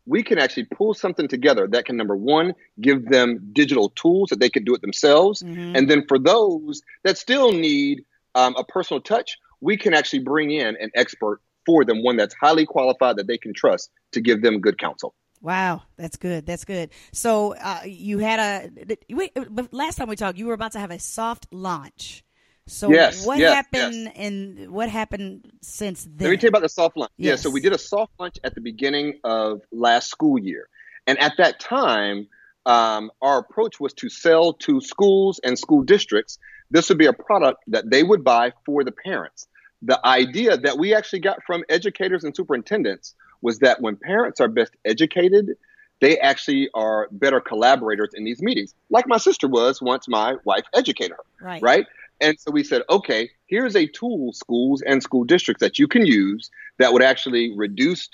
We 0.07 0.23
can 0.23 0.39
actually 0.39 0.65
pull 0.65 0.95
something 0.95 1.29
together 1.29 1.69
that 1.69 1.85
can, 1.85 1.97
number 1.97 2.17
one, 2.17 2.55
give 2.81 3.09
them 3.09 3.51
digital 3.53 3.91
tools 3.91 4.31
that 4.31 4.41
they 4.41 4.49
can 4.49 4.65
do 4.65 4.75
it 4.75 4.81
themselves. 4.81 5.43
Mhm. 5.43 5.77
And 5.77 5.89
then 5.89 6.05
for 6.09 6.19
those 6.19 6.83
that 7.05 7.19
still 7.19 7.53
need 7.53 8.05
um, 8.35 8.57
a 8.57 8.65
personal 8.65 9.01
touch, 9.01 9.39
we 9.61 9.77
can 9.77 9.95
actually 9.95 10.21
bring 10.21 10.51
in 10.51 10.75
an 10.81 10.91
expert 10.95 11.41
for 11.67 11.85
them, 11.85 12.03
one 12.03 12.17
that's 12.17 12.35
highly 12.41 12.67
qualified 12.67 13.17
that 13.17 13.27
they 13.27 13.39
can 13.39 13.53
trust 13.55 13.91
to 14.13 14.21
give 14.21 14.43
them 14.43 14.59
good 14.59 14.79
counsel. 14.79 15.15
Wow, 15.43 15.83
that's 15.97 16.17
good. 16.17 16.47
That's 16.47 16.65
good. 16.65 16.91
So 17.13 17.55
uh, 17.57 17.81
you 17.85 18.19
had 18.19 18.39
a 18.39 18.97
wait, 19.11 19.33
but 19.51 19.75
last 19.75 19.97
time 19.97 20.09
we 20.09 20.15
talked, 20.15 20.39
you 20.39 20.47
were 20.47 20.55
about 20.55 20.73
to 20.73 20.79
have 20.79 20.93
a 20.93 21.01
soft 21.01 21.49
launch. 21.51 22.25
So 22.69 22.89
Yes, 22.89 23.27
what 23.27 23.41
yes, 23.41 23.53
happened 23.53 24.13
and 24.15 24.71
what 24.71 24.89
happened 24.89 25.51
since 25.61 26.05
then? 26.05 26.27
Let 26.27 26.31
me 26.31 26.37
tell 26.37 26.47
you 26.47 26.49
about 26.51 26.63
the 26.63 26.69
soft 26.69 26.97
lunch. 26.97 27.11
Yeah, 27.17 27.35
so 27.35 27.51
we 27.51 27.61
did 27.61 27.73
a 27.73 27.79
soft 27.79 28.13
lunch 28.21 28.37
at 28.45 28.55
the 28.55 28.61
beginning 28.61 29.19
of 29.25 29.63
last 29.73 30.11
school 30.11 30.39
year. 30.39 30.69
And 31.09 31.19
at 31.19 31.33
that 31.39 31.59
time, 31.59 32.29
um, 32.65 33.11
our 33.21 33.39
approach 33.39 33.81
was 33.81 33.93
to 33.95 34.09
sell 34.09 34.53
to 34.53 34.81
schools 34.81 35.41
and 35.43 35.59
school 35.59 35.83
districts. 35.83 36.39
This 36.71 36.89
would 36.89 36.99
be 36.99 37.07
a 37.07 37.13
product 37.13 37.65
that 37.67 37.91
they 37.91 38.05
would 38.05 38.23
buy 38.23 38.53
for 38.65 38.85
the 38.85 38.93
parents. 38.93 39.49
The 39.83 40.01
idea 40.07 40.57
that 40.57 40.79
we 40.79 40.95
actually 40.95 41.19
got 41.19 41.43
from 41.45 41.65
educators 41.69 42.23
and 42.23 42.35
superintendents 42.37 43.17
was 43.43 43.59
that 43.59 43.81
when 43.81 43.97
parents 43.97 44.41
are 44.41 44.49
best 44.49 44.73
educated, 44.85 45.57
they 46.01 46.19
actually 46.19 46.69
are 46.75 47.09
better 47.13 47.41
collaborators 47.41 48.11
in 48.15 48.25
these 48.25 48.43
meetings, 48.43 48.75
like 48.91 49.07
my 49.07 49.19
sister 49.19 49.47
was 49.47 49.81
once 49.81 50.09
my 50.09 50.37
wife 50.45 50.65
educated 50.75 51.13
her. 51.13 51.47
Right. 51.47 51.63
Right. 51.63 51.87
And 52.21 52.39
so 52.39 52.51
we 52.51 52.63
said, 52.65 52.83
okay, 52.89 53.31
here's 53.47 53.75
a 53.77 53.87
tool, 53.87 54.33
schools 54.33 54.83
and 54.83 55.03
school 55.03 55.25
districts 55.25 55.61
that 55.61 55.79
you 55.79 55.89
can 55.89 56.07
use 56.07 56.51
that 56.79 56.93
would 56.93 57.03
actually 57.03 57.53
reduce 57.57 58.09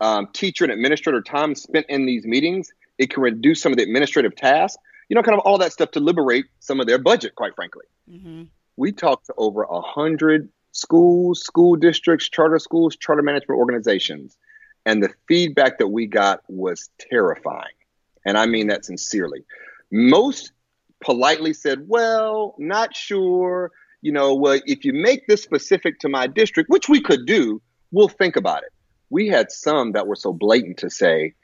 um, 0.00 0.28
teacher 0.32 0.64
and 0.64 0.72
administrator 0.72 1.22
time 1.22 1.54
spent 1.54 1.86
in 1.88 2.06
these 2.06 2.24
meetings. 2.26 2.72
It 2.98 3.10
can 3.10 3.22
reduce 3.22 3.62
some 3.62 3.72
of 3.72 3.78
the 3.78 3.84
administrative 3.84 4.36
tasks, 4.36 4.80
you 5.08 5.14
know, 5.14 5.22
kind 5.22 5.38
of 5.38 5.44
all 5.46 5.58
that 5.58 5.72
stuff 5.72 5.92
to 5.92 6.00
liberate 6.00 6.46
some 6.60 6.80
of 6.80 6.86
their 6.86 6.98
budget, 6.98 7.34
quite 7.34 7.54
frankly. 7.54 7.84
Mm-hmm. 8.10 8.44
We 8.76 8.92
talked 8.92 9.26
to 9.26 9.34
over 9.36 9.62
a 9.62 9.80
hundred 9.80 10.48
schools, 10.72 11.42
school 11.42 11.76
districts, 11.76 12.28
charter 12.28 12.58
schools, 12.58 12.96
charter 12.96 13.22
management 13.22 13.58
organizations, 13.58 14.36
and 14.86 15.02
the 15.02 15.10
feedback 15.28 15.78
that 15.78 15.88
we 15.88 16.06
got 16.06 16.40
was 16.48 16.90
terrifying. 16.98 17.74
And 18.24 18.38
I 18.38 18.46
mean 18.46 18.68
that 18.68 18.84
sincerely. 18.84 19.44
Most 19.90 20.52
politely 21.00 21.52
said, 21.52 21.86
Well, 21.88 22.54
not 22.58 22.94
sure. 22.96 23.72
You 24.02 24.12
know, 24.12 24.34
well, 24.34 24.60
if 24.66 24.84
you 24.84 24.92
make 24.92 25.26
this 25.26 25.42
specific 25.42 25.98
to 26.00 26.08
my 26.08 26.26
district, 26.26 26.68
which 26.68 26.88
we 26.88 27.00
could 27.00 27.26
do, 27.26 27.62
we'll 27.90 28.08
think 28.08 28.36
about 28.36 28.62
it. 28.62 28.72
We 29.10 29.28
had 29.28 29.50
some 29.50 29.92
that 29.92 30.06
were 30.06 30.16
so 30.16 30.32
blatant 30.32 30.78
to 30.78 30.90
say, 30.90 31.34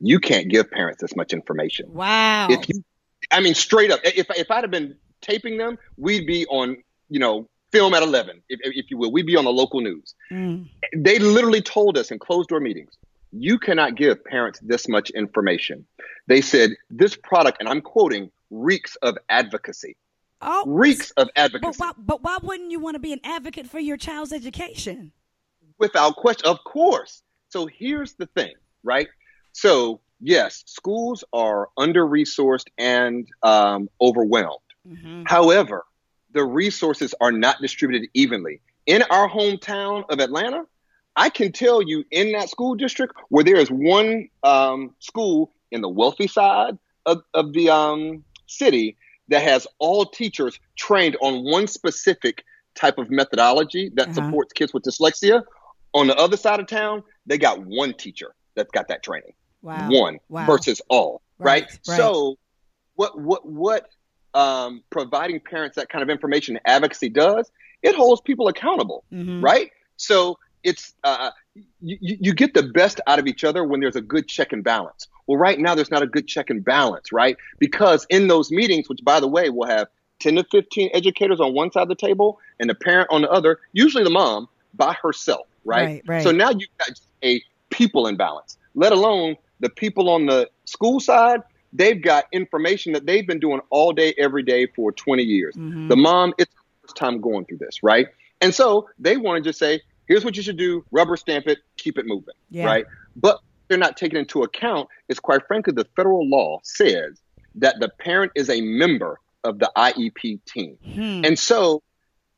You 0.00 0.18
can't 0.20 0.48
give 0.48 0.70
parents 0.70 1.00
this 1.00 1.16
much 1.16 1.32
information. 1.32 1.92
Wow. 1.92 2.48
If 2.50 2.68
you, 2.68 2.82
I 3.30 3.40
mean, 3.40 3.54
straight 3.54 3.90
up, 3.90 4.00
if, 4.04 4.26
if 4.30 4.50
I'd 4.50 4.64
have 4.64 4.70
been 4.70 4.96
taping 5.20 5.56
them, 5.56 5.78
we'd 5.96 6.26
be 6.26 6.46
on, 6.46 6.76
you 7.08 7.20
know, 7.20 7.48
film 7.72 7.94
at 7.94 8.02
11, 8.02 8.42
if, 8.48 8.60
if 8.62 8.90
you 8.90 8.98
will. 8.98 9.10
We'd 9.10 9.26
be 9.26 9.36
on 9.36 9.44
the 9.44 9.52
local 9.52 9.80
news. 9.80 10.14
Mm. 10.30 10.68
They 10.96 11.18
literally 11.18 11.62
told 11.62 11.98
us 11.98 12.10
in 12.10 12.18
closed 12.18 12.50
door 12.50 12.60
meetings, 12.60 12.92
you 13.32 13.58
cannot 13.58 13.96
give 13.96 14.22
parents 14.24 14.60
this 14.62 14.88
much 14.88 15.10
information. 15.10 15.86
They 16.26 16.42
said, 16.42 16.72
this 16.90 17.16
product, 17.16 17.58
and 17.60 17.68
I'm 17.68 17.80
quoting, 17.80 18.30
reeks 18.50 18.96
of 18.96 19.16
advocacy. 19.28 19.96
Oh, 20.42 20.64
Reeks 20.66 21.12
of 21.12 21.28
But 21.34 21.40
advocacy. 21.40 21.78
why, 21.78 21.92
but 21.96 22.22
why 22.22 22.38
wouldn't 22.42 22.70
you 22.70 22.80
want 22.80 22.96
to 22.96 22.98
be 22.98 23.12
an 23.12 23.20
advocate 23.24 23.66
for 23.66 23.78
your 23.78 23.96
child's 23.96 24.32
education? 24.32 25.12
Without 25.78 26.16
question, 26.16 26.46
of 26.48 26.58
course. 26.64 27.22
So 27.48 27.66
here's 27.66 28.14
the 28.14 28.26
thing, 28.26 28.52
right? 28.82 29.08
So, 29.52 30.00
yes, 30.20 30.62
schools 30.66 31.22
are 31.32 31.68
under 31.76 32.04
resourced 32.04 32.66
and 32.76 33.28
um, 33.42 33.88
overwhelmed. 34.00 34.58
Mm-hmm. 34.88 35.22
However, 35.26 35.84
the 36.32 36.44
resources 36.44 37.14
are 37.20 37.32
not 37.32 37.60
distributed 37.60 38.08
evenly. 38.14 38.60
In 38.86 39.02
our 39.10 39.28
hometown 39.28 40.04
of 40.10 40.18
Atlanta, 40.20 40.62
I 41.14 41.28
can 41.28 41.52
tell 41.52 41.82
you 41.82 42.04
in 42.10 42.32
that 42.32 42.48
school 42.48 42.74
district 42.74 43.14
where 43.28 43.44
there 43.44 43.56
is 43.56 43.70
one 43.70 44.28
um, 44.42 44.94
school 44.98 45.52
in 45.70 45.80
the 45.80 45.88
wealthy 45.88 46.26
side 46.26 46.76
of, 47.06 47.22
of 47.34 47.52
the 47.52 47.70
um, 47.70 48.24
city 48.46 48.96
that 49.28 49.42
has 49.42 49.66
all 49.78 50.06
teachers 50.06 50.58
trained 50.76 51.16
on 51.20 51.44
one 51.44 51.66
specific 51.66 52.42
type 52.74 52.98
of 52.98 53.10
methodology 53.10 53.90
that 53.94 54.08
Uh-huh. 54.08 54.14
supports 54.14 54.52
kids 54.52 54.72
with 54.72 54.82
dyslexia. 54.82 55.42
On 55.94 56.06
the 56.06 56.16
other 56.16 56.36
side 56.38 56.58
of 56.60 56.66
town, 56.66 57.02
they 57.26 57.36
got 57.38 57.64
one 57.64 57.92
teacher 57.94 58.34
that's 58.56 58.70
got 58.70 58.88
that 58.88 59.02
training 59.02 59.32
Wow. 59.62 59.88
one 59.90 60.18
Wow. 60.28 60.46
versus 60.46 60.80
all, 60.88 61.22
right? 61.38 61.62
Right, 61.64 61.78
right. 61.86 61.96
So 61.96 62.36
what 62.94 63.18
what 63.18 63.46
what 63.46 63.86
um, 64.34 64.82
providing 64.90 65.40
parents 65.40 65.76
that 65.76 65.88
kind 65.88 66.02
of 66.02 66.08
information 66.10 66.58
advocacy 66.64 67.08
does, 67.08 67.50
it 67.82 67.94
holds 67.94 68.20
people 68.20 68.48
accountable, 68.48 69.04
Mhm. 69.12 69.42
right? 69.42 69.70
So 69.96 70.38
it's 70.62 70.94
uh, 71.04 71.30
you, 71.80 71.98
you 72.00 72.16
you 72.20 72.34
get 72.34 72.54
the 72.54 72.62
best 72.62 73.00
out 73.06 73.18
of 73.18 73.26
each 73.26 73.44
other 73.44 73.64
when 73.64 73.80
there's 73.80 73.96
a 73.96 74.00
good 74.00 74.28
check 74.28 74.52
and 74.52 74.62
balance. 74.62 75.08
Well, 75.26 75.38
right 75.38 75.58
now 75.58 75.74
there's 75.74 75.90
not 75.90 76.02
a 76.02 76.06
good 76.06 76.26
check 76.26 76.50
and 76.50 76.64
balance, 76.64 77.12
right? 77.12 77.36
Because 77.58 78.06
in 78.08 78.28
those 78.28 78.50
meetings, 78.50 78.88
which 78.88 79.00
by 79.04 79.20
the 79.20 79.28
way 79.28 79.50
will 79.50 79.68
have 79.68 79.88
10 80.20 80.36
to 80.36 80.44
15 80.44 80.90
educators 80.94 81.40
on 81.40 81.52
one 81.54 81.70
side 81.72 81.82
of 81.82 81.88
the 81.88 81.94
table 81.96 82.38
and 82.60 82.70
the 82.70 82.74
parent 82.74 83.08
on 83.10 83.22
the 83.22 83.30
other, 83.30 83.58
usually 83.72 84.04
the 84.04 84.10
mom 84.10 84.48
by 84.74 84.94
herself, 85.02 85.46
right? 85.64 85.84
Right, 85.84 86.02
right. 86.06 86.22
So 86.22 86.30
now 86.30 86.50
you've 86.50 86.76
got 86.78 86.90
a 87.24 87.42
people 87.70 88.06
imbalance, 88.06 88.56
let 88.74 88.92
alone 88.92 89.36
the 89.60 89.68
people 89.68 90.08
on 90.08 90.26
the 90.26 90.48
school 90.64 91.00
side. 91.00 91.40
They've 91.72 92.00
got 92.00 92.26
information 92.32 92.92
that 92.92 93.06
they've 93.06 93.26
been 93.26 93.38
doing 93.40 93.60
all 93.70 93.92
day, 93.92 94.14
every 94.18 94.42
day 94.42 94.66
for 94.66 94.92
20 94.92 95.22
years. 95.22 95.54
Mhm. 95.56 95.88
The 95.88 95.96
mom, 95.96 96.34
it's 96.38 96.52
her 96.54 96.62
first 96.82 96.96
time 96.96 97.20
going 97.20 97.44
through 97.46 97.58
this, 97.58 97.82
right? 97.82 98.08
And 98.40 98.54
so 98.54 98.88
they 98.98 99.16
want 99.16 99.42
to 99.42 99.48
just 99.48 99.58
say, 99.58 99.80
here's 100.06 100.24
what 100.24 100.36
you 100.36 100.42
should 100.42 100.56
do, 100.58 100.84
rubber 100.90 101.16
stamp 101.16 101.46
it, 101.46 101.58
keep 101.76 101.96
it 101.98 102.06
moving, 102.06 102.34
Yeah. 102.50 102.66
right? 102.66 102.84
But 103.16 103.40
they're 103.68 103.78
not 103.78 103.96
taking 103.96 104.18
into 104.18 104.42
account 104.42 104.88
is 105.08 105.18
quite 105.18 105.46
frankly, 105.46 105.72
the 105.72 105.86
federal 105.96 106.28
law 106.28 106.60
says 106.62 107.20
that 107.54 107.80
the 107.80 107.88
parent 107.88 108.32
is 108.34 108.50
a 108.50 108.60
member 108.60 109.18
of 109.44 109.58
the 109.58 109.70
IEP 109.76 110.40
team. 110.46 110.76
Hmm. 110.84 111.24
And 111.24 111.38
so, 111.38 111.82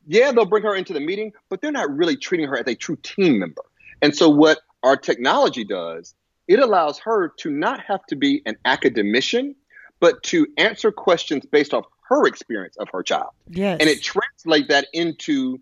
yeah, 0.07 0.31
they'll 0.31 0.45
bring 0.45 0.63
her 0.63 0.75
into 0.75 0.93
the 0.93 0.99
meeting, 1.01 1.33
but 1.49 1.61
they're 1.61 1.71
not 1.71 1.89
really 1.95 2.15
treating 2.15 2.47
her 2.47 2.57
as 2.57 2.67
a 2.67 2.75
true 2.75 2.97
team 3.03 3.39
member. 3.39 3.63
And 4.01 4.15
so, 4.15 4.29
what 4.29 4.59
our 4.83 4.95
technology 4.95 5.63
does, 5.63 6.13
it 6.47 6.59
allows 6.59 6.99
her 6.99 7.29
to 7.39 7.49
not 7.49 7.81
have 7.81 8.05
to 8.07 8.15
be 8.15 8.41
an 8.45 8.57
academician, 8.65 9.55
but 9.99 10.21
to 10.23 10.47
answer 10.57 10.91
questions 10.91 11.45
based 11.45 11.73
off 11.73 11.85
her 12.07 12.27
experience 12.27 12.75
of 12.77 12.87
her 12.91 13.01
child. 13.01 13.29
yes. 13.49 13.79
And 13.79 13.89
it 13.89 14.03
translates 14.03 14.67
that 14.67 14.87
into 14.93 15.59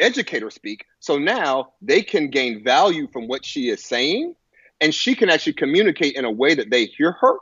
educator 0.00 0.50
speak. 0.50 0.86
So 1.00 1.18
now 1.18 1.72
they 1.80 2.02
can 2.02 2.30
gain 2.30 2.64
value 2.64 3.06
from 3.12 3.28
what 3.28 3.44
she 3.44 3.68
is 3.68 3.84
saying, 3.84 4.34
and 4.80 4.92
she 4.92 5.14
can 5.14 5.30
actually 5.30 5.52
communicate 5.52 6.16
in 6.16 6.24
a 6.24 6.30
way 6.30 6.54
that 6.54 6.70
they 6.70 6.86
hear 6.86 7.12
her, 7.12 7.36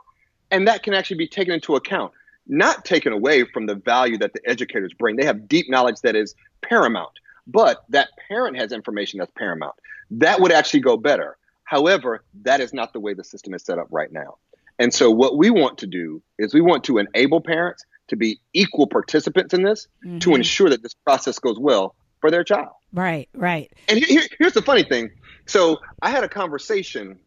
and 0.51 0.67
that 0.67 0.83
can 0.83 0.93
actually 0.93 1.17
be 1.17 1.27
taken 1.27 1.53
into 1.53 1.75
account, 1.75 2.11
not 2.47 2.85
taken 2.85 3.11
away 3.11 3.43
from 3.45 3.65
the 3.65 3.75
value 3.75 4.17
that 4.19 4.33
the 4.33 4.41
educators 4.47 4.93
bring. 4.93 5.15
They 5.15 5.25
have 5.25 5.47
deep 5.47 5.69
knowledge 5.69 6.01
that 6.03 6.15
is 6.15 6.35
paramount, 6.61 7.13
but 7.47 7.83
that 7.89 8.09
parent 8.27 8.57
has 8.57 8.71
information 8.71 9.19
that's 9.19 9.31
paramount. 9.31 9.75
That 10.11 10.39
would 10.39 10.51
actually 10.51 10.81
go 10.81 10.95
better. 10.95 11.37
However, 11.65 12.23
that 12.43 12.59
is 12.59 12.73
not 12.73 12.93
the 12.93 12.99
way 12.99 13.13
the 13.13 13.23
system 13.23 13.53
is 13.53 13.63
set 13.63 13.79
up 13.79 13.87
right 13.89 14.11
now. 14.11 14.37
And 14.79 14.93
so, 14.93 15.09
what 15.11 15.37
we 15.37 15.49
want 15.49 15.77
to 15.79 15.87
do 15.87 16.21
is 16.39 16.53
we 16.53 16.61
want 16.61 16.83
to 16.85 16.97
enable 16.97 17.41
parents 17.41 17.85
to 18.09 18.15
be 18.15 18.39
equal 18.53 18.87
participants 18.87 19.53
in 19.53 19.63
this 19.63 19.87
to 20.19 20.29
Mhm. 20.31 20.35
ensure 20.37 20.69
that 20.69 20.83
this 20.83 20.93
process 20.93 21.39
goes 21.39 21.57
well 21.59 21.95
for 22.21 22.29
their 22.31 22.43
child. 22.43 22.69
right, 22.93 23.27
right. 23.33 23.71
And 23.89 23.97
here, 23.99 24.07
here- 24.21 24.29
here's 24.39 24.53
the 24.53 24.61
funny 24.61 24.83
thing. 24.83 25.09
So 25.47 25.79
I 26.01 26.09
had 26.11 26.23
a 26.23 26.29
conversation 26.29 27.19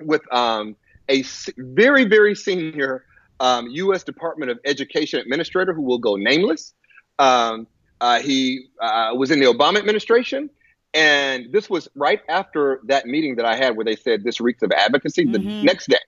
with 0.00 0.22
um, 0.32 0.74
a 1.08 1.22
very, 1.58 2.04
very 2.04 2.34
senior 2.34 3.04
um, 3.40 3.66
U.S. 3.68 4.04
Department 4.04 4.50
of 4.50 4.58
Education 4.64 5.18
administrator 5.20 5.74
who 5.74 5.82
will 5.82 5.98
go 5.98 6.16
nameless. 6.16 6.72
Um, 7.18 7.66
uh, 8.00 8.20
he 8.20 8.68
uh, 8.80 9.12
was 9.16 9.30
in 9.30 9.38
the 9.40 9.46
Obama 9.46 9.78
administration. 9.78 10.48
And 10.94 11.52
this 11.52 11.70
was 11.70 11.88
right 11.94 12.20
after 12.28 12.80
that 12.86 13.06
meeting 13.06 13.36
that 13.36 13.46
I 13.46 13.56
had 13.56 13.76
where 13.76 13.84
they 13.84 13.96
said 13.96 14.24
this 14.24 14.40
reeks 14.40 14.62
of 14.62 14.72
advocacy 14.72 15.24
the 15.24 15.38
Mhm. 15.38 15.62
next 15.62 15.88
day. 15.88 15.98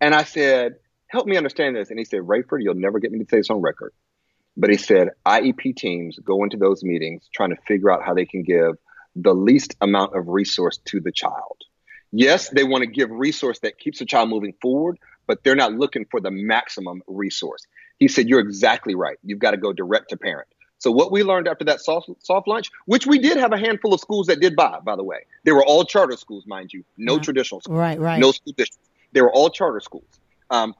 And 0.00 0.14
I 0.14 0.24
said, 0.24 0.76
help 1.08 1.26
me 1.26 1.36
understand 1.36 1.74
this. 1.74 1.90
And 1.90 1.98
he 1.98 2.04
said, 2.04 2.20
Rayford, 2.20 2.62
you'll 2.62 2.74
never 2.74 2.98
get 2.98 3.10
me 3.12 3.18
to 3.18 3.24
say 3.28 3.38
this 3.38 3.50
on 3.50 3.60
record. 3.60 3.92
But 4.56 4.70
he 4.70 4.76
said 4.76 5.10
IEP 5.24 5.76
teams 5.76 6.18
go 6.18 6.42
into 6.44 6.56
those 6.56 6.82
meetings 6.82 7.28
trying 7.34 7.50
to 7.50 7.56
figure 7.66 7.90
out 7.90 8.04
how 8.04 8.12
they 8.14 8.26
can 8.26 8.42
give 8.42 8.74
the 9.16 9.34
least 9.34 9.76
amount 9.80 10.16
of 10.16 10.28
resource 10.28 10.78
to 10.86 11.00
the 11.00 11.12
child. 11.12 11.56
Yes, 12.12 12.48
they 12.50 12.64
want 12.64 12.82
to 12.82 12.86
give 12.90 13.10
resource 13.10 13.58
that 13.60 13.78
keeps 13.78 13.98
the 13.98 14.06
child 14.06 14.28
moving 14.28 14.54
forward, 14.60 14.98
but 15.26 15.44
they're 15.44 15.54
not 15.54 15.74
looking 15.74 16.06
for 16.10 16.20
the 16.20 16.30
maximum 16.30 17.02
resource. 17.06 17.66
He 17.98 18.08
said, 18.08 18.28
You're 18.28 18.40
exactly 18.40 18.94
right. 18.94 19.18
You've 19.22 19.38
got 19.38 19.50
to 19.52 19.56
go 19.56 19.72
direct 19.72 20.10
to 20.10 20.16
parent. 20.16 20.48
So 20.78 20.90
what 20.92 21.10
we 21.10 21.22
learned 21.24 21.48
after 21.48 21.64
that 21.64 21.80
soft, 21.80 22.08
soft 22.20 22.46
launch, 22.46 22.70
which 22.86 23.06
we 23.06 23.18
did 23.18 23.36
have 23.36 23.52
a 23.52 23.58
handful 23.58 23.92
of 23.92 24.00
schools 24.00 24.28
that 24.28 24.40
did 24.40 24.54
buy, 24.56 24.78
by 24.84 24.96
the 24.96 25.02
way, 25.02 25.18
they 25.44 25.52
were 25.52 25.64
all 25.64 25.84
charter 25.84 26.16
schools, 26.16 26.44
mind 26.46 26.72
you, 26.72 26.84
no 26.96 27.14
Yeah. 27.14 27.20
traditional 27.20 27.60
schools, 27.60 27.78
Right, 27.78 27.98
right. 28.00 28.18
no 28.18 28.30
school 28.32 28.52
districts. 28.56 28.88
They 29.12 29.20
were 29.20 29.32
all 29.32 29.50
charter 29.50 29.80
schools. 29.80 30.20
Um, 30.50 30.74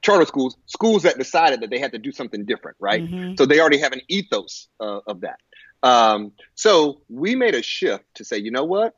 charter 0.00 0.24
schools, 0.24 0.56
schools 0.66 1.02
that 1.02 1.18
decided 1.18 1.60
that 1.60 1.68
they 1.68 1.78
had 1.78 1.92
to 1.92 1.98
do 1.98 2.12
something 2.12 2.46
different, 2.46 2.78
right? 2.80 3.04
Mhm. 3.04 3.36
So 3.36 3.44
they 3.44 3.60
already 3.60 3.78
have 3.78 3.92
an 3.92 4.00
ethos 4.08 4.68
uh, 4.80 5.00
of 5.06 5.20
that. 5.20 5.38
Um, 5.82 6.32
so 6.54 7.02
we 7.10 7.34
made 7.34 7.54
a 7.54 7.62
shift 7.62 8.04
to 8.14 8.24
say, 8.24 8.38
you 8.38 8.50
know 8.50 8.64
what? 8.64 8.96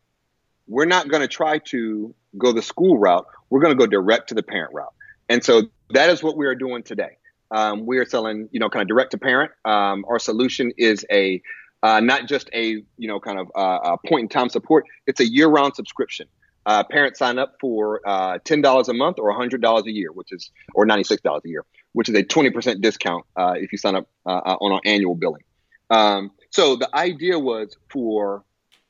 We're 0.69 0.85
not 0.85 1.09
going 1.09 1.23
to 1.23 1.29
try 1.29 1.59
to 1.59 2.15
go 2.39 2.53
the 2.53 2.63
school 2.63 2.97
route. 2.99 3.27
We're 3.51 3.61
going 3.61 3.77
to 3.77 3.79
go 3.79 3.87
direct 3.87 4.29
to 4.29 4.35
the 4.35 4.43
parent 4.43 4.73
route. 4.73 4.93
And 5.29 5.43
so 5.45 5.63
that 5.91 6.11
is 6.11 6.23
what 6.23 6.37
we 6.37 6.47
are 6.47 6.55
doing 6.55 6.85
today. 6.85 7.19
Um, 7.51 7.87
we 7.87 7.99
are 7.99 8.05
selling, 8.05 8.49
you 8.53 8.61
know, 8.61 8.69
kind 8.69 8.83
of 8.83 8.89
direct 8.89 9.13
to 9.13 9.19
parent. 9.19 9.53
Um, 9.65 10.05
our 10.09 10.19
solution 10.19 10.73
is 10.77 11.05
a 11.11 11.43
uh, 11.83 12.01
not 12.01 12.27
just 12.27 12.49
a, 12.53 12.83
you 12.97 13.09
know, 13.09 13.21
kind 13.21 13.39
of 13.39 13.51
uh, 13.55 13.97
point 14.07 14.23
in 14.23 14.29
time 14.29 14.49
support. 14.49 14.87
It's 15.07 15.21
a 15.21 15.27
year 15.27 15.47
round 15.47 15.77
subscription. 15.77 16.27
Uh, 16.65 16.83
parents 16.83 17.19
sign 17.19 17.39
up 17.39 17.55
for 17.61 18.01
uh, 18.05 18.39
ten 18.45 18.61
dollars 18.61 18.89
a 18.89 18.95
month 18.95 19.19
or 19.19 19.33
hundred 19.33 19.61
dollars 19.61 19.87
a 19.87 19.93
year, 19.93 20.11
which 20.13 20.33
is 20.33 20.51
or 20.75 20.85
ninety 20.85 21.05
six 21.05 21.23
dollars 21.23 21.43
a 21.45 21.49
year, 21.49 21.65
which 21.93 22.09
is 22.09 22.15
a 22.15 22.25
twenty 22.25 22.51
percent 22.51 22.81
discount 22.81 23.25
uh, 23.37 23.55
if 23.57 23.71
you 23.71 23.79
sign 23.79 23.95
up 23.95 24.09
on 24.25 24.73
our 24.73 24.81
annual 24.85 25.15
billing. 25.15 25.43
Um, 25.91 26.33
so 26.51 26.75
the 26.75 26.89
idea 26.97 27.39
was 27.39 27.77
for 27.91 28.45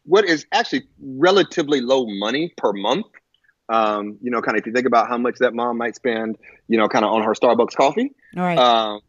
what 0.05 0.25
is 0.25 0.47
actually 0.53 0.85
relatively 1.01 1.81
low 1.81 2.07
money 2.07 2.53
per 2.57 2.73
month. 2.73 3.07
Um, 3.69 4.19
you 4.23 4.31
know, 4.31 4.41
kind 4.43 4.57
of 4.57 4.61
if 4.61 4.67
you 4.67 4.73
think 4.73 4.87
about 4.87 5.09
how 5.09 5.19
much 5.19 5.39
that 5.41 5.55
mom 5.55 5.77
might 5.79 5.97
spend, 5.97 6.37
you 6.69 6.79
know, 6.79 6.89
kind 6.89 7.05
of 7.05 7.13
on 7.13 7.23
her 7.23 7.33
Starbucks 7.33 7.75
coffee. 7.75 8.13
All 8.37 8.43
right. 8.43 8.59
Um, 8.59 9.01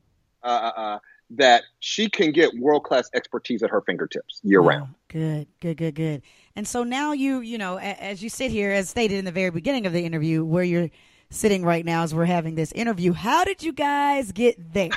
uh, 0.43 0.47
uh, 0.47 0.79
uh, 0.79 0.99
that 1.31 1.63
she 1.79 2.09
can 2.09 2.31
get 2.31 2.51
world 2.57 2.83
class 2.83 3.09
expertise 3.13 3.61
at 3.61 3.69
her 3.69 3.81
fingertips 3.81 4.39
year 4.43 4.61
Wow. 4.61 4.67
round. 4.69 4.95
Good, 5.09 5.47
good, 5.59 5.77
good, 5.77 5.95
good. 5.95 6.21
And 6.55 6.65
so 6.67 6.83
now 6.83 7.11
you, 7.11 7.41
you 7.41 7.57
know, 7.57 7.77
as 7.77 8.23
you 8.23 8.29
sit 8.29 8.49
here, 8.49 8.71
as 8.71 8.89
stated 8.89 9.17
in 9.17 9.25
the 9.25 9.31
very 9.31 9.49
beginning 9.49 9.85
of 9.85 9.93
the 9.93 10.05
interview, 10.05 10.45
where 10.45 10.63
you're 10.63 10.89
sitting 11.29 11.63
right 11.63 11.83
now 11.83 12.03
as 12.03 12.15
we're 12.15 12.25
having 12.25 12.55
this 12.55 12.71
interview, 12.71 13.11
how 13.11 13.43
did 13.43 13.61
you 13.61 13.73
guys 13.73 14.31
get 14.31 14.73
there? 14.73 14.89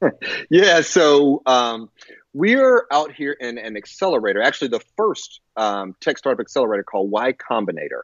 Yeah, 0.50 0.82
so 0.82 1.42
um, 1.46 1.90
we're 2.32 2.86
out 2.90 3.12
here 3.12 3.32
in 3.32 3.58
an 3.58 3.76
accelerator, 3.76 4.40
actually 4.40 4.68
the 4.68 4.82
first 4.96 5.40
um, 5.56 5.96
tech 6.00 6.18
startup 6.18 6.40
accelerator 6.40 6.84
called 6.84 7.10
Y 7.10 7.32
Combinator. 7.32 8.02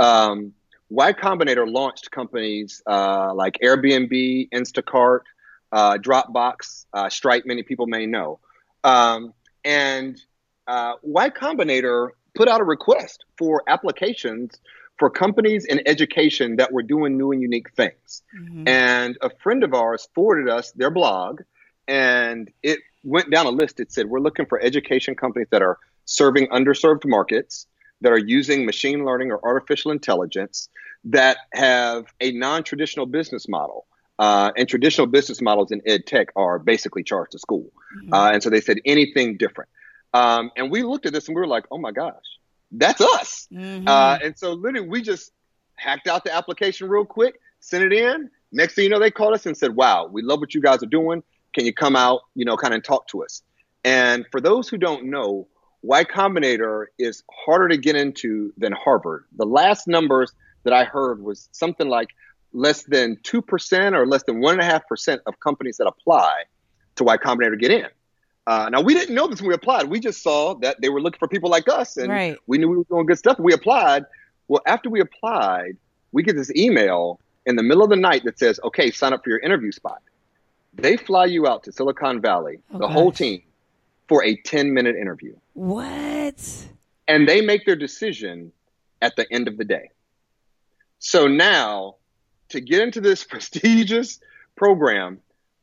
Um, 0.00 0.54
y 0.88 1.12
Combinator 1.12 1.70
launched 1.70 2.10
companies 2.10 2.82
uh, 2.86 3.32
like 3.34 3.58
Airbnb, 3.62 4.48
Instacart, 4.50 5.20
uh, 5.70 5.98
Dropbox, 5.98 6.86
uh, 6.92 7.08
Stripe. 7.08 7.44
Many 7.46 7.62
people 7.62 7.86
may 7.86 8.06
know, 8.06 8.40
um, 8.82 9.32
and 9.64 10.20
uh, 10.66 10.94
Y 11.02 11.30
Combinator 11.30 12.10
put 12.34 12.48
out 12.48 12.60
a 12.60 12.64
request 12.64 13.24
for 13.36 13.62
applications 13.68 14.58
for 14.98 15.10
companies 15.10 15.64
in 15.64 15.80
education 15.86 16.56
that 16.56 16.72
were 16.72 16.82
doing 16.82 17.16
new 17.16 17.32
and 17.32 17.40
unique 17.40 17.70
things. 17.74 18.22
Mhm. 18.38 18.68
And 18.68 19.18
a 19.22 19.30
friend 19.42 19.64
of 19.64 19.72
ours 19.74 20.08
forwarded 20.14 20.48
us 20.48 20.72
their 20.72 20.90
blog, 20.90 21.40
and 21.88 22.50
it 22.62 22.80
went 23.02 23.30
down 23.30 23.46
a 23.46 23.50
list. 23.50 23.80
It 23.80 23.92
said, 23.92 24.06
We're 24.06 24.20
looking 24.20 24.46
for 24.46 24.60
education 24.60 25.14
companies 25.14 25.48
that 25.50 25.62
are 25.62 25.78
serving 26.04 26.48
underserved 26.48 27.06
markets, 27.06 27.66
that 28.00 28.12
are 28.12 28.18
using 28.18 28.64
machine 28.66 29.04
learning 29.04 29.30
or 29.30 29.44
artificial 29.44 29.90
intelligence, 29.90 30.68
that 31.04 31.38
have 31.52 32.06
a 32.20 32.32
non 32.32 32.62
traditional 32.62 33.06
business 33.06 33.48
model. 33.48 33.86
Uh, 34.18 34.52
and 34.58 34.68
traditional 34.68 35.06
business 35.06 35.40
models 35.40 35.72
in 35.72 35.80
ed 35.86 36.06
tech 36.06 36.28
are 36.36 36.58
basically 36.58 37.02
charged 37.02 37.32
to 37.32 37.38
school. 37.38 37.72
Uh, 38.12 38.30
and 38.34 38.42
so 38.42 38.50
they 38.50 38.60
said 38.60 38.78
anything 38.84 39.38
different. 39.38 39.70
Um, 40.12 40.50
and 40.58 40.70
we 40.70 40.82
looked 40.82 41.06
at 41.06 41.14
this 41.14 41.26
and 41.26 41.34
we 41.34 41.40
were 41.40 41.46
like, 41.46 41.64
oh 41.70 41.78
my 41.78 41.90
gosh, 41.90 42.12
that's 42.70 43.00
us. 43.00 43.48
Mhm. 43.50 43.88
Uh, 43.88 44.18
and 44.22 44.36
so 44.36 44.52
literally 44.52 44.86
we 44.86 45.00
just 45.00 45.32
hacked 45.76 46.06
out 46.06 46.24
the 46.24 46.34
application 46.34 46.88
real 46.88 47.06
quick, 47.06 47.40
sent 47.60 47.82
it 47.82 47.94
in. 47.94 48.30
Next 48.52 48.74
thing 48.74 48.84
you 48.84 48.90
know, 48.90 48.98
they 48.98 49.10
called 49.10 49.32
us 49.32 49.46
and 49.46 49.56
said, 49.56 49.74
wow, 49.74 50.06
we 50.06 50.20
love 50.22 50.40
what 50.40 50.54
you 50.54 50.60
guys 50.60 50.82
are 50.82 50.86
doing. 50.86 51.22
Can 51.54 51.64
you 51.64 51.72
come 51.72 51.96
out, 51.96 52.20
you 52.34 52.44
know, 52.44 52.56
kind 52.56 52.74
of 52.74 52.82
talk 52.82 53.06
to 53.08 53.24
us? 53.24 53.42
And 53.84 54.26
for 54.30 54.40
those 54.40 54.68
who 54.68 54.76
don't 54.76 55.06
know, 55.06 55.48
Y 55.82 56.04
Combinator 56.04 56.86
is 56.98 57.22
harder 57.32 57.68
to 57.68 57.76
get 57.76 57.96
into 57.96 58.52
than 58.58 58.72
Harvard. 58.72 59.24
The 59.36 59.46
last 59.46 59.88
numbers 59.88 60.32
that 60.64 60.72
I 60.72 60.84
heard 60.84 61.22
was 61.22 61.48
something 61.52 61.88
like 61.88 62.08
less 62.52 62.82
than 62.82 63.16
2% 63.22 63.94
or 63.94 64.06
less 64.06 64.22
than 64.24 64.40
1.5% 64.42 65.18
of 65.26 65.40
companies 65.40 65.78
that 65.78 65.86
apply 65.86 66.42
to 66.96 67.04
Y 67.04 67.16
Combinator 67.16 67.58
get 67.58 67.70
in. 67.70 67.86
Uh, 68.46 68.68
now, 68.70 68.80
we 68.80 68.94
didn't 68.94 69.14
know 69.14 69.26
this 69.28 69.40
when 69.40 69.48
we 69.48 69.54
applied. 69.54 69.84
We 69.88 70.00
just 70.00 70.22
saw 70.22 70.54
that 70.56 70.80
they 70.80 70.88
were 70.88 71.00
looking 71.00 71.18
for 71.18 71.28
people 71.28 71.50
like 71.50 71.68
us, 71.68 71.96
and 71.96 72.08
Right. 72.10 72.36
we 72.46 72.58
knew 72.58 72.68
we 72.68 72.78
were 72.78 72.84
doing 72.84 73.06
good 73.06 73.18
stuff. 73.18 73.38
We 73.38 73.52
applied. 73.52 74.04
Well, 74.48 74.62
after 74.66 74.90
we 74.90 75.00
applied, 75.00 75.76
we 76.12 76.22
get 76.24 76.34
this 76.36 76.50
email 76.56 77.20
in 77.46 77.56
the 77.56 77.62
middle 77.62 77.84
of 77.84 77.90
the 77.90 77.96
night 77.96 78.24
that 78.24 78.38
says, 78.38 78.58
okay, 78.64 78.90
sign 78.90 79.12
up 79.12 79.22
for 79.22 79.30
your 79.30 79.38
interview 79.38 79.70
spot. 79.72 80.02
They 80.74 80.96
fly 80.96 81.26
you 81.26 81.46
out 81.46 81.62
to 81.64 81.72
Silicon 81.72 82.20
Valley, 82.20 82.58
Oh, 82.74 82.78
the 82.78 82.88
whole 82.88 83.12
team, 83.12 83.42
for 84.10 84.24
a 84.24 84.34
10 84.34 84.74
minute 84.74 84.96
interview. 84.96 85.36
What? 85.54 86.66
And 87.06 87.28
they 87.28 87.40
make 87.42 87.64
their 87.64 87.76
decision 87.76 88.50
at 89.00 89.14
the 89.14 89.24
end 89.32 89.46
of 89.46 89.56
the 89.56 89.64
day. 89.64 89.90
So 90.98 91.28
now, 91.28 91.94
to 92.48 92.60
get 92.60 92.82
into 92.82 93.00
this 93.00 93.22
prestigious 93.32 94.18
program, 94.56 95.20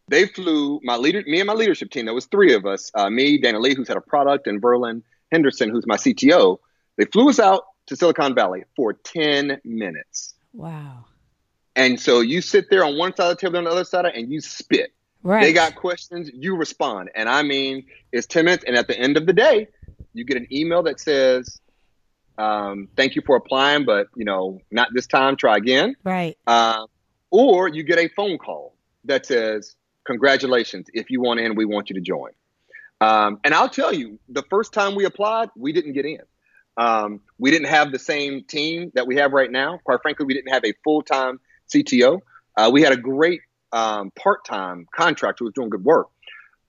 they 0.08 0.28
flew 0.28 0.80
my 0.82 0.96
leader, 0.96 1.22
me 1.28 1.42
and 1.42 1.48
my 1.48 1.54
leadership 1.54 1.92
team. 1.92 2.06
There 2.06 2.14
was 2.14 2.28
three 2.28 2.54
of 2.54 2.66
us: 2.66 2.90
uh, 2.96 3.10
me, 3.10 3.38
Dana 3.38 3.60
Lee, 3.60 3.76
who's 3.76 3.90
had 3.90 3.98
a 3.98 4.02
product, 4.02 4.48
and 4.48 4.62
Verlin 4.62 5.02
Henderson, 5.30 5.70
who's 5.70 5.86
my 5.86 5.98
CTO. 5.98 6.60
They 6.96 7.04
flew 7.04 7.28
us 7.30 7.40
out 7.40 7.64
to 7.88 7.98
Silicon 7.98 8.34
Valley 8.34 8.64
for 8.78 8.94
ten 8.94 9.60
minutes, 9.66 10.36
Wow. 10.54 11.04
and 11.76 12.00
so 12.00 12.22
you 12.22 12.40
sit 12.42 12.70
there 12.70 12.86
on 12.86 12.98
one 12.98 13.14
side 13.14 13.32
of 13.32 13.38
the 13.38 13.42
table, 13.42 13.58
on 13.58 13.66
the 13.66 13.70
other 13.72 13.84
side, 13.84 14.06
and 14.06 14.32
you 14.32 14.40
spit. 14.40 14.94
Right. 15.28 15.44
They 15.44 15.52
got 15.54 15.76
questions, 15.76 16.32
you 16.34 16.56
respond, 16.56 17.10
and 17.14 17.28
I 17.28 17.44
mean, 17.44 17.86
it's 18.14 18.28
ten 18.28 18.46
minutes, 18.46 18.64
and 18.66 18.78
at 18.78 18.88
the 18.88 18.98
end 18.98 19.18
of 19.18 19.26
the 19.26 19.34
day, 19.34 19.68
you 20.14 20.24
get 20.24 20.38
an 20.38 20.48
email 20.52 20.84
that 20.84 21.02
says, 21.02 21.60
um, 22.38 22.88
"Thank 22.96 23.16
you 23.16 23.22
for 23.26 23.36
applying, 23.36 23.84
but 23.84 24.08
you 24.16 24.24
know, 24.24 24.62
not 24.72 24.88
this 24.94 25.06
time. 25.06 25.36
Try 25.36 25.58
again." 25.58 25.96
right. 26.06 26.38
Uh, 26.48 26.86
or 27.30 27.68
you 27.68 27.84
get 27.84 28.00
a 28.00 28.08
phone 28.16 28.38
call 28.38 28.74
that 29.04 29.26
says, 29.26 29.76
Congratulations, 30.06 30.88
if 30.94 31.10
you 31.10 31.20
want 31.22 31.42
in, 31.42 31.56
we 31.56 31.66
want 31.66 31.90
you 31.90 31.96
to 31.96 32.02
join. 32.02 32.32
Um, 33.02 33.40
and 33.44 33.54
I'll 33.54 33.70
tell 33.70 33.94
you, 33.94 34.20
the 34.30 34.44
first 34.50 34.72
time 34.72 34.96
we 34.96 35.04
applied, 35.04 35.50
we 35.58 35.74
didn't 35.74 35.94
get 35.94 36.06
in. 36.06 36.22
Um, 36.78 37.20
we 37.38 37.52
didn't 37.52 37.68
have 37.68 37.92
the 37.92 38.00
same 38.00 38.46
team 38.46 38.92
that 38.96 39.06
we 39.06 39.18
have 39.18 39.34
right 39.34 39.52
now. 39.52 39.80
Quite 39.84 40.02
frankly, 40.02 40.26
we 40.26 40.34
didn't 40.34 40.54
have 40.54 40.64
a 40.64 40.74
full 40.84 41.02
time 41.02 41.42
CTO. 41.74 42.22
Uh, 42.56 42.70
we 42.72 42.82
had 42.82 42.94
a 42.94 42.98
great 42.98 43.42
um, 43.72 44.12
part 44.12 44.46
time 44.46 44.88
contractor 44.94 45.44
who 45.44 45.46
was 45.46 45.54
doing 45.54 45.70
good 45.70 45.84
work. 45.84 46.08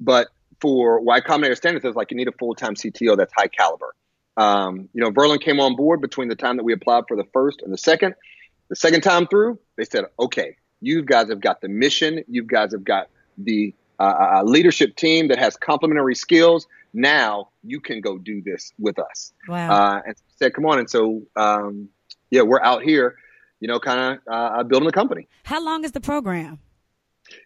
But 0.01 0.29
for 0.61 1.01
Y 1.01 1.21
Combinator 1.21 1.57
standards, 1.57 1.85
it's 1.85 1.97
like 1.97 2.11
you 2.11 2.17
need 2.17 2.29
a 2.29 2.33
full 2.33 2.55
time 2.55 2.75
CTO 2.75 3.17
that's 3.17 3.33
high 3.33 3.49
caliber. 3.49 3.95
Um, 4.37 4.89
you 4.93 5.03
know, 5.03 5.11
Verlin 5.11 5.41
came 5.41 5.59
on 5.61 5.75
board 5.75 6.01
between 6.01 6.29
the 6.29 6.37
time 6.37 6.57
that 6.59 6.65
we 6.65 6.73
applied 6.73 7.05
for 7.09 7.17
the 7.17 7.27
first 7.33 7.63
and 7.63 7.73
the 7.73 7.79
second. 7.79 8.15
The 8.69 8.77
second 8.77 9.01
time 9.01 9.27
through, 9.27 9.59
they 9.77 9.85
said, 9.85 10.05
okay, 10.19 10.57
you 10.81 11.03
guys 11.03 11.29
have 11.29 11.41
got 11.41 11.61
the 11.61 11.69
mission. 11.69 12.23
You 12.29 12.45
guys 12.45 12.73
have 12.73 12.85
got 12.85 13.09
the 13.37 13.75
uh, 13.99 14.39
uh, 14.39 14.43
leadership 14.45 14.95
team 14.95 15.29
that 15.29 15.39
has 15.39 15.57
complementary 15.57 16.15
skills. 16.15 16.69
Now 16.95 17.49
you 17.65 17.81
can 17.81 18.01
go 18.01 18.17
do 18.17 18.41
this 18.43 18.73
with 18.79 18.99
us. 18.99 19.33
Wow. 19.49 19.71
Uh, 19.71 20.03
and 20.07 20.15
said, 20.37 20.55
come 20.55 20.67
on. 20.67 20.79
And 20.79 20.89
so, 20.89 21.23
um, 21.35 21.89
yeah, 22.31 22.43
we're 22.43 22.63
out 22.63 22.83
here, 22.83 23.17
you 23.59 23.67
know, 23.67 23.81
kind 23.81 24.19
of 24.27 24.33
uh, 24.33 24.63
building 24.63 24.87
the 24.87 24.93
company. 24.93 25.27
How 25.45 25.63
long 25.63 25.85
is 25.85 25.93
the 25.93 26.01
program? 26.01 26.61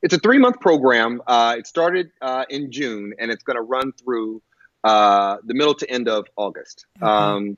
It's 0.02 0.14
a 0.14 0.18
three 0.18 0.38
month 0.38 0.60
program. 0.60 1.22
Uh, 1.26 1.56
it 1.58 1.66
started 1.66 2.10
uh, 2.20 2.44
in 2.48 2.70
June 2.70 3.14
and 3.18 3.30
it's 3.30 3.42
going 3.42 3.56
to 3.56 3.62
run 3.62 3.92
through 3.92 4.42
uh, 4.84 5.36
the 5.44 5.54
middle 5.54 5.74
to 5.74 5.88
end 5.90 6.08
of 6.08 6.26
August. 6.36 6.86
Um, 7.00 7.56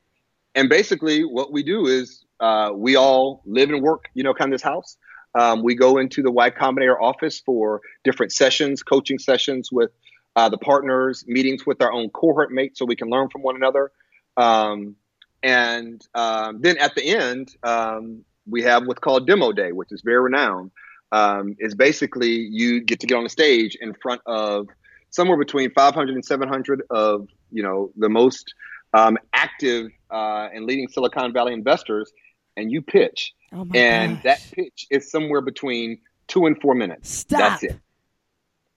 and 0.55 0.69
basically, 0.69 1.23
what 1.23 1.53
we 1.53 1.63
do 1.63 1.87
is 1.87 2.25
uh, 2.41 2.71
we 2.75 2.97
all 2.97 3.43
live 3.47 3.71
and 3.71 3.83
work, 3.83 4.05
you 4.15 4.23
know, 4.23 4.35
kind 4.35 4.53
of 4.53 4.61
this 4.61 4.63
house. 4.63 4.97
Um, 5.35 5.63
we 5.63 5.75
go 5.75 5.99
into 5.99 6.23
the 6.23 6.31
Y 6.31 6.51
Combinator 6.51 7.01
office 7.01 7.41
for 7.41 7.81
different 8.05 8.33
sessions, 8.33 8.83
coaching 8.83 9.19
sessions 9.19 9.73
with 9.73 9.91
uh, 10.37 10.49
the 10.49 10.59
partners, 10.59 11.25
meetings 11.27 11.67
with 11.67 11.83
our 11.83 11.93
own 11.93 12.11
cohort 12.11 12.53
mates 12.53 12.79
so 12.79 12.85
we 12.85 12.97
can 12.97 13.09
learn 13.09 13.29
from 13.31 13.43
one 13.43 13.57
another. 13.57 13.91
Um, 14.37 14.97
and 15.43 16.01
um, 16.15 16.61
then 16.61 16.79
at 16.79 16.95
the 16.95 17.07
end, 17.07 17.55
um, 17.63 18.25
we 18.47 18.63
have 18.63 18.87
what's 18.87 19.01
called 19.01 19.27
Demo 19.27 19.53
Day, 19.53 19.73
which 19.73 19.93
is 19.93 20.03
very 20.03 20.21
renowned. 20.21 20.71
Um, 21.13 21.55
is 21.59 21.75
basically 21.75 22.33
you 22.33 22.81
get 22.81 23.01
to 23.01 23.07
get 23.07 23.17
on 23.17 23.25
the 23.25 23.31
stage 23.31 23.77
in 23.81 23.95
front 23.95 24.21
of 24.27 24.67
somewhere 25.11 25.39
between 25.39 25.71
500 25.71 26.15
and 26.15 26.25
700 26.25 26.83
of 26.91 27.29
you 27.53 27.63
know 27.63 27.93
the 27.97 28.09
most 28.09 28.53
um, 28.93 29.19
active 29.33 29.91
uh, 30.11 30.49
and 30.53 30.67
leading 30.67 30.89
Silicon 30.89 31.33
Valley 31.33 31.53
investors, 31.53 32.13
and 32.57 32.71
you 32.71 32.83
pitch. 32.83 33.33
Oh 33.53 33.65
my 33.65 33.77
and 33.77 34.15
gosh. 34.17 34.23
that 34.25 34.49
pitch 34.53 34.87
is 34.91 35.11
somewhere 35.11 35.41
between 35.41 35.99
two 36.27 36.47
and 36.47 36.61
four 36.61 36.75
minutes. 36.75 37.11
Stop. 37.11 37.39
That's 37.39 37.63
it. 37.65 37.81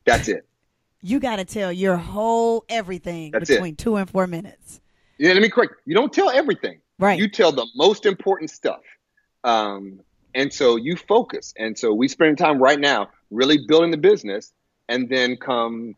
That's 0.05 0.27
it. 0.27 0.47
You 1.01 1.19
got 1.19 1.35
to 1.37 1.45
tell 1.45 1.71
your 1.71 1.97
whole 1.97 2.65
everything 2.69 3.31
That's 3.31 3.49
it. 3.49 3.55
between 3.55 3.75
two 3.75 3.97
and 3.97 4.09
four 4.09 4.25
minutes. 4.25 4.81
Yeah, 5.19 5.33
let 5.33 5.41
me 5.41 5.49
correct. 5.49 5.73
You 5.85 5.93
don't 5.93 6.11
tell 6.11 6.29
everything. 6.29 6.79
Right. 6.99 7.19
You 7.19 7.29
tell 7.29 7.51
the 7.51 7.67
most 7.75 8.05
important 8.05 8.49
stuff. 8.49 8.81
Um, 9.43 9.99
and 10.33 10.53
so 10.53 10.75
you 10.75 10.95
focus. 10.95 11.53
And 11.57 11.77
so 11.77 11.93
we 11.93 12.07
spend 12.07 12.37
time 12.37 12.61
right 12.61 12.79
now 12.79 13.09
really 13.31 13.59
building 13.67 13.91
the 13.91 13.97
business. 13.97 14.51
And 14.89 15.09
then 15.09 15.35
come, 15.35 15.95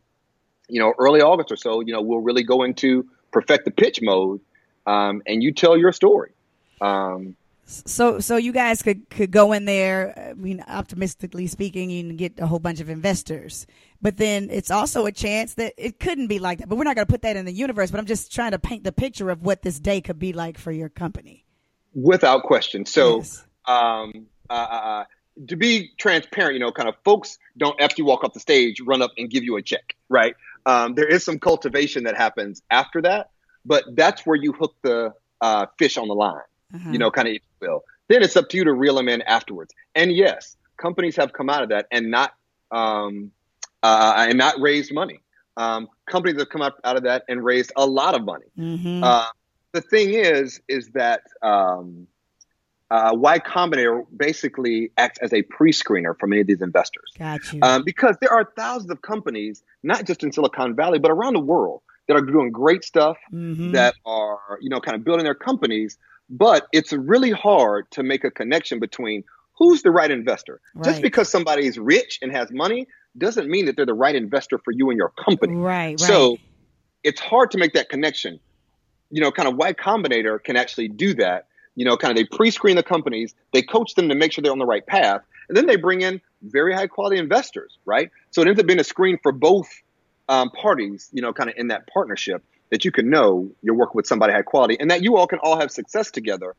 you 0.68 0.80
know, 0.80 0.94
early 0.98 1.22
August 1.22 1.52
or 1.52 1.58
so, 1.58 1.82
you 1.82 1.94
know, 1.94 2.02
we'll 2.02 2.22
really 2.22 2.44
go 2.44 2.64
into 2.64 3.08
perfect 3.32 3.66
the 3.66 3.72
pitch 3.72 4.00
mode. 4.02 4.42
Um, 4.88 5.22
and 5.28 5.44
you 5.44 5.54
tell 5.54 5.78
your 5.78 5.92
story. 5.92 6.32
Um, 6.82 7.36
So, 7.66 8.20
so 8.20 8.38
you 8.38 8.52
guys 8.52 8.82
could 8.82 9.08
could 9.12 9.30
go 9.30 9.52
in 9.52 9.66
there. 9.66 10.32
I 10.32 10.34
mean, 10.34 10.64
optimistically 10.68 11.46
speaking, 11.46 11.92
you 11.92 12.02
can 12.02 12.16
get 12.16 12.40
a 12.40 12.48
whole 12.48 12.58
bunch 12.58 12.80
of 12.80 12.90
investors. 12.90 13.68
But 14.02 14.18
then 14.18 14.50
it's 14.50 14.72
also 14.72 15.06
a 15.06 15.12
chance 15.12 15.54
that 15.56 15.74
it 15.78 16.00
couldn't 16.00 16.28
be 16.28 16.40
like 16.40 16.58
that. 16.60 16.70
But 16.70 16.78
we're 16.78 16.86
not 16.86 16.96
going 16.96 17.06
to 17.06 17.12
put 17.12 17.22
that 17.22 17.36
in 17.36 17.46
the 17.46 17.54
universe. 17.54 17.92
But 17.92 18.00
I'm 18.00 18.08
just 18.08 18.34
trying 18.34 18.52
to 18.52 18.60
paint 18.60 18.84
the 18.86 18.92
picture 18.92 19.30
of 19.30 19.44
what 19.44 19.62
this 19.62 19.80
day 19.80 20.02
could 20.02 20.18
be 20.18 20.34
like 20.34 20.58
for 20.58 20.72
your 20.72 20.90
company. 20.90 21.46
without 21.94 22.44
question. 22.44 22.86
So, 22.86 23.18
Yes. 23.18 23.46
Um, 23.70 24.26
uh, 24.50 24.54
uh, 24.54 25.04
to 25.48 25.56
be 25.56 25.92
transparent, 25.98 26.54
you 26.56 26.60
know, 26.60 26.72
kind 26.72 26.90
of 26.90 26.96
folks 27.06 27.38
don't 27.58 27.80
after 27.80 27.96
you 28.02 28.06
walk 28.06 28.24
off 28.24 28.34
the 28.34 28.40
stage 28.40 28.82
run 28.82 29.02
up 29.02 29.12
and 29.18 29.30
give 29.30 29.44
you 29.44 29.56
a 29.56 29.62
check, 29.62 29.96
right? 30.10 30.36
Um, 30.66 30.96
there 30.96 31.08
is 31.08 31.24
some 31.24 31.40
cultivation 31.40 32.04
that 32.04 32.16
happens 32.18 32.62
after 32.70 33.02
that, 33.04 33.30
but 33.66 33.84
that's 33.96 34.26
where 34.26 34.36
you 34.36 34.52
hook 34.54 34.76
the 34.82 35.14
uh, 35.42 35.68
fish 35.78 35.98
on 35.98 36.08
the 36.08 36.16
line, 36.16 36.42
Uh-huh. 36.76 36.90
you 36.92 37.00
know, 37.00 37.10
kind 37.12 37.28
of 37.30 37.34
if 37.36 37.42
you 37.62 37.68
will. 37.68 37.84
Then 38.10 38.24
it's 38.24 38.36
up 38.36 38.50
to 38.50 38.58
you 38.58 38.64
to 38.66 38.74
reel 38.74 38.96
them 38.96 39.08
in 39.08 39.22
afterwards. 39.22 39.72
And 39.96 40.12
yes, 40.12 40.58
companies 40.78 41.16
have 41.16 41.32
come 41.32 41.50
out 41.50 41.64
of 41.64 41.70
that 41.70 41.86
and 41.92 42.12
not 42.12 42.34
um, 42.72 43.32
uh, 43.82 44.26
and 44.30 44.38
not 44.38 44.60
raised 44.60 44.94
money. 44.94 45.22
Um, 45.58 45.88
companies 46.06 46.38
have 46.40 46.50
come 46.50 46.62
up 46.62 46.80
out 46.84 46.98
of 46.98 47.04
that 47.04 47.24
and 47.30 47.44
raised 47.44 47.72
a 47.76 47.86
lot 47.86 48.14
of 48.16 48.24
money. 48.24 48.46
Mhm. 48.58 49.04
Uh, 49.04 49.26
the 49.72 49.82
thing 49.82 50.14
is, 50.14 50.62
is 50.68 50.90
that 50.90 51.22
um, 51.42 52.08
uh, 52.92 53.12
Y 53.14 53.40
Combinator 53.40 54.06
basically 54.16 54.92
acts 54.98 55.20
as 55.22 55.32
a 55.34 55.42
pre-screener 55.44 56.18
for 56.20 56.28
many 56.28 56.42
of 56.42 56.48
these 56.48 56.62
investors, 56.62 57.12
Got 57.18 57.54
you. 57.54 57.60
um, 57.62 57.84
because 57.84 58.16
there 58.22 58.32
are 58.34 58.52
thousands 58.56 58.92
of 58.92 59.02
companies, 59.02 59.64
not 59.84 60.06
just 60.06 60.24
in 60.24 60.32
Silicon 60.32 60.76
Valley, 60.76 61.00
but 61.00 61.12
around 61.12 61.34
the 61.34 61.40
world, 61.40 61.82
that 62.08 62.16
are 62.16 62.22
doing 62.22 62.52
great 62.52 62.84
stuff, 62.84 63.18
Mhm. 63.32 63.74
that 63.74 63.94
are 64.06 64.40
you 64.62 64.70
know 64.70 64.80
kind 64.82 64.96
of 64.96 65.04
building 65.04 65.24
their 65.24 65.36
companies. 65.36 65.98
But 66.32 66.68
it's 66.72 66.94
really 66.94 67.32
hard 67.32 67.90
to 67.92 68.04
make 68.04 68.24
a 68.24 68.32
connection 68.32 68.80
between 68.80 69.24
who's 69.58 69.82
the 69.84 69.92
right 69.92 70.10
investor. 70.12 70.62
Right. 70.74 70.86
Just 70.86 71.02
because 71.02 71.30
somebody 71.30 71.66
is 71.68 71.78
rich 71.78 72.20
and 72.22 72.32
has 72.32 72.52
money 72.52 72.88
doesn't 73.18 73.50
mean 73.50 73.66
that 73.66 73.76
they're 73.76 73.86
the 73.86 73.94
right 73.94 74.16
investor 74.16 74.58
for 74.60 74.72
you 74.72 74.90
and 74.90 74.98
your 74.98 75.10
company. 75.10 75.56
Right, 75.56 75.90
right. 75.90 76.00
So 76.00 76.38
it's 77.04 77.20
hard 77.20 77.52
to 77.52 77.58
make 77.58 77.74
that 77.74 77.90
connection. 77.90 78.40
You 79.12 79.22
know, 79.22 79.32
kind 79.32 79.48
of 79.48 79.56
Y 79.56 79.74
Combinator 79.74 80.42
can 80.44 80.56
actually 80.56 80.88
do 80.88 81.14
that. 81.16 81.48
You 81.80 81.86
know, 81.86 81.96
kind 81.96 82.12
of 82.12 82.18
they 82.18 82.26
pre-screen 82.26 82.76
the 82.76 82.84
companies, 82.84 83.34
they 83.54 83.62
coach 83.62 83.96
them 83.96 84.10
to 84.10 84.16
make 84.16 84.34
sure 84.34 84.42
they're 84.42 84.52
on 84.52 84.60
the 84.60 84.66
right 84.66 84.86
path, 84.86 85.22
and 85.48 85.56
then 85.56 85.66
they 85.66 85.78
bring 85.78 86.02
in 86.02 86.20
very 86.42 86.74
high 86.74 86.88
quality 86.88 87.18
investors, 87.18 87.78
right? 87.86 88.12
So 88.32 88.42
it 88.42 88.50
ends 88.50 88.60
up 88.60 88.66
being 88.66 88.82
a 88.82 88.84
screen 88.84 89.18
for 89.24 89.32
both 89.32 89.70
um, 90.28 90.50
parties. 90.50 91.10
You 91.14 91.22
know, 91.22 91.32
kind 91.32 91.50
of 91.50 91.56
in 91.58 91.70
that 91.70 91.88
partnership 91.88 92.44
that 92.70 92.84
you 92.84 92.92
can 92.92 93.10
know 93.10 93.50
you're 93.62 93.76
working 93.76 93.96
with 93.96 94.08
somebody 94.08 94.34
high 94.34 94.42
quality, 94.42 94.76
and 94.78 94.92
that 94.92 95.04
you 95.04 95.16
all 95.16 95.26
can 95.26 95.40
all 95.40 95.58
have 95.58 95.72
success 95.72 96.12
together 96.12 96.54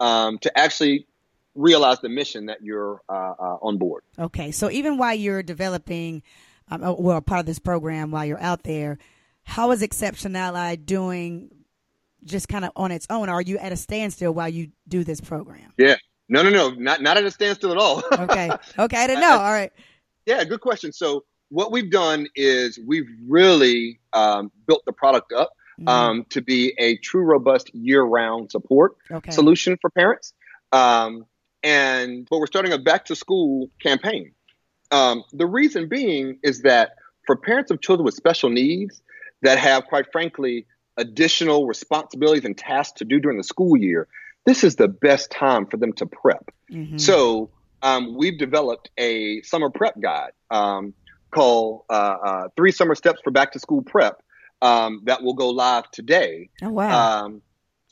um, 0.00 0.38
to 0.38 0.58
actually 0.58 1.06
realize 1.54 2.00
the 2.00 2.08
mission 2.08 2.46
that 2.46 2.60
you're 2.60 3.00
uh, 3.08 3.12
uh, 3.38 3.58
on 3.62 3.78
board. 3.78 4.02
Okay, 4.18 4.50
so 4.50 4.72
even 4.72 4.98
while 4.98 5.14
you're 5.14 5.44
developing, 5.44 6.24
um, 6.68 6.82
uh, 6.82 6.92
well, 6.94 7.20
part 7.20 7.38
of 7.38 7.46
this 7.46 7.60
program, 7.60 8.10
while 8.10 8.24
you're 8.24 8.42
out 8.42 8.64
there, 8.64 8.98
how 9.44 9.70
is 9.70 9.82
Exception 9.82 10.34
Ally 10.34 10.74
doing? 10.74 11.50
Just 12.24 12.48
kind 12.48 12.64
of 12.64 12.70
on 12.76 12.90
its 12.90 13.06
own. 13.10 13.28
Are 13.28 13.42
you 13.42 13.58
at 13.58 13.72
a 13.72 13.76
standstill 13.76 14.32
while 14.32 14.48
you 14.48 14.68
do 14.88 15.04
this 15.04 15.20
program? 15.20 15.72
Yeah. 15.76 15.96
No, 16.28 16.42
no, 16.42 16.48
no, 16.50 16.70
not 16.70 17.02
not 17.02 17.16
at 17.18 17.24
a 17.24 17.30
standstill 17.30 17.70
at 17.72 17.76
all. 17.78 18.02
Okay, 18.12 18.50
okay, 18.78 18.96
I 18.96 19.06
didn't 19.06 19.20
know. 19.20 19.32
All 19.38 19.52
right, 19.52 19.70
Yeah, 20.24 20.42
good 20.44 20.60
question. 20.62 20.90
So 20.92 21.24
what 21.50 21.70
we've 21.70 21.90
done 21.90 22.26
is 22.34 22.78
we've 22.86 23.08
really 23.28 24.00
um, 24.14 24.50
built 24.66 24.82
the 24.86 24.92
product 24.92 25.32
up 25.32 25.52
Mhm. 25.78 25.88
um, 25.88 26.24
to 26.30 26.40
be 26.40 26.72
a 26.78 26.96
true, 26.98 27.22
robust, 27.24 27.74
year-round 27.74 28.48
support 28.50 28.96
okay, 29.10 29.32
solution 29.32 29.76
for 29.80 29.90
parents. 29.90 30.32
Um, 30.72 31.26
and 31.64 32.26
but 32.30 32.38
we're 32.38 32.46
starting 32.46 32.72
a 32.72 32.78
back-to-school 32.78 33.68
campaign. 33.82 34.32
Um, 34.92 35.24
the 35.32 35.46
reason 35.46 35.88
being 35.88 36.38
is 36.42 36.62
that 36.62 36.92
for 37.26 37.36
parents 37.36 37.70
of 37.70 37.80
children 37.82 38.04
with 38.04 38.14
special 38.14 38.50
needs 38.50 39.02
that 39.42 39.58
have, 39.58 39.84
quite 39.86 40.06
frankly, 40.12 40.66
additional 40.96 41.66
responsibilities 41.66 42.44
and 42.44 42.56
tasks 42.56 42.98
to 42.98 43.04
do 43.04 43.20
during 43.20 43.38
the 43.38 43.44
school 43.44 43.76
year, 43.76 44.08
this 44.46 44.64
is 44.64 44.76
the 44.76 44.88
best 44.88 45.30
time 45.30 45.66
for 45.66 45.76
them 45.76 45.92
to 45.94 46.06
prep. 46.06 46.50
Mhm. 46.70 47.00
So 47.00 47.50
um, 47.82 48.14
we've 48.16 48.38
developed 48.38 48.90
a 48.96 49.42
summer 49.42 49.70
prep 49.70 50.00
guide 50.00 50.32
um, 50.50 50.94
called 51.30 51.82
uh, 51.90 51.92
uh, 51.92 52.48
Three 52.56 52.72
Summer 52.72 52.94
Steps 52.94 53.20
for 53.22 53.30
Back 53.30 53.52
to 53.52 53.58
School 53.58 53.82
Prep 53.82 54.22
um, 54.62 55.02
that 55.04 55.22
will 55.22 55.34
go 55.34 55.50
live 55.50 55.90
today 55.90 56.48
oh 56.62 56.70
wow, 56.70 57.24
um, 57.24 57.42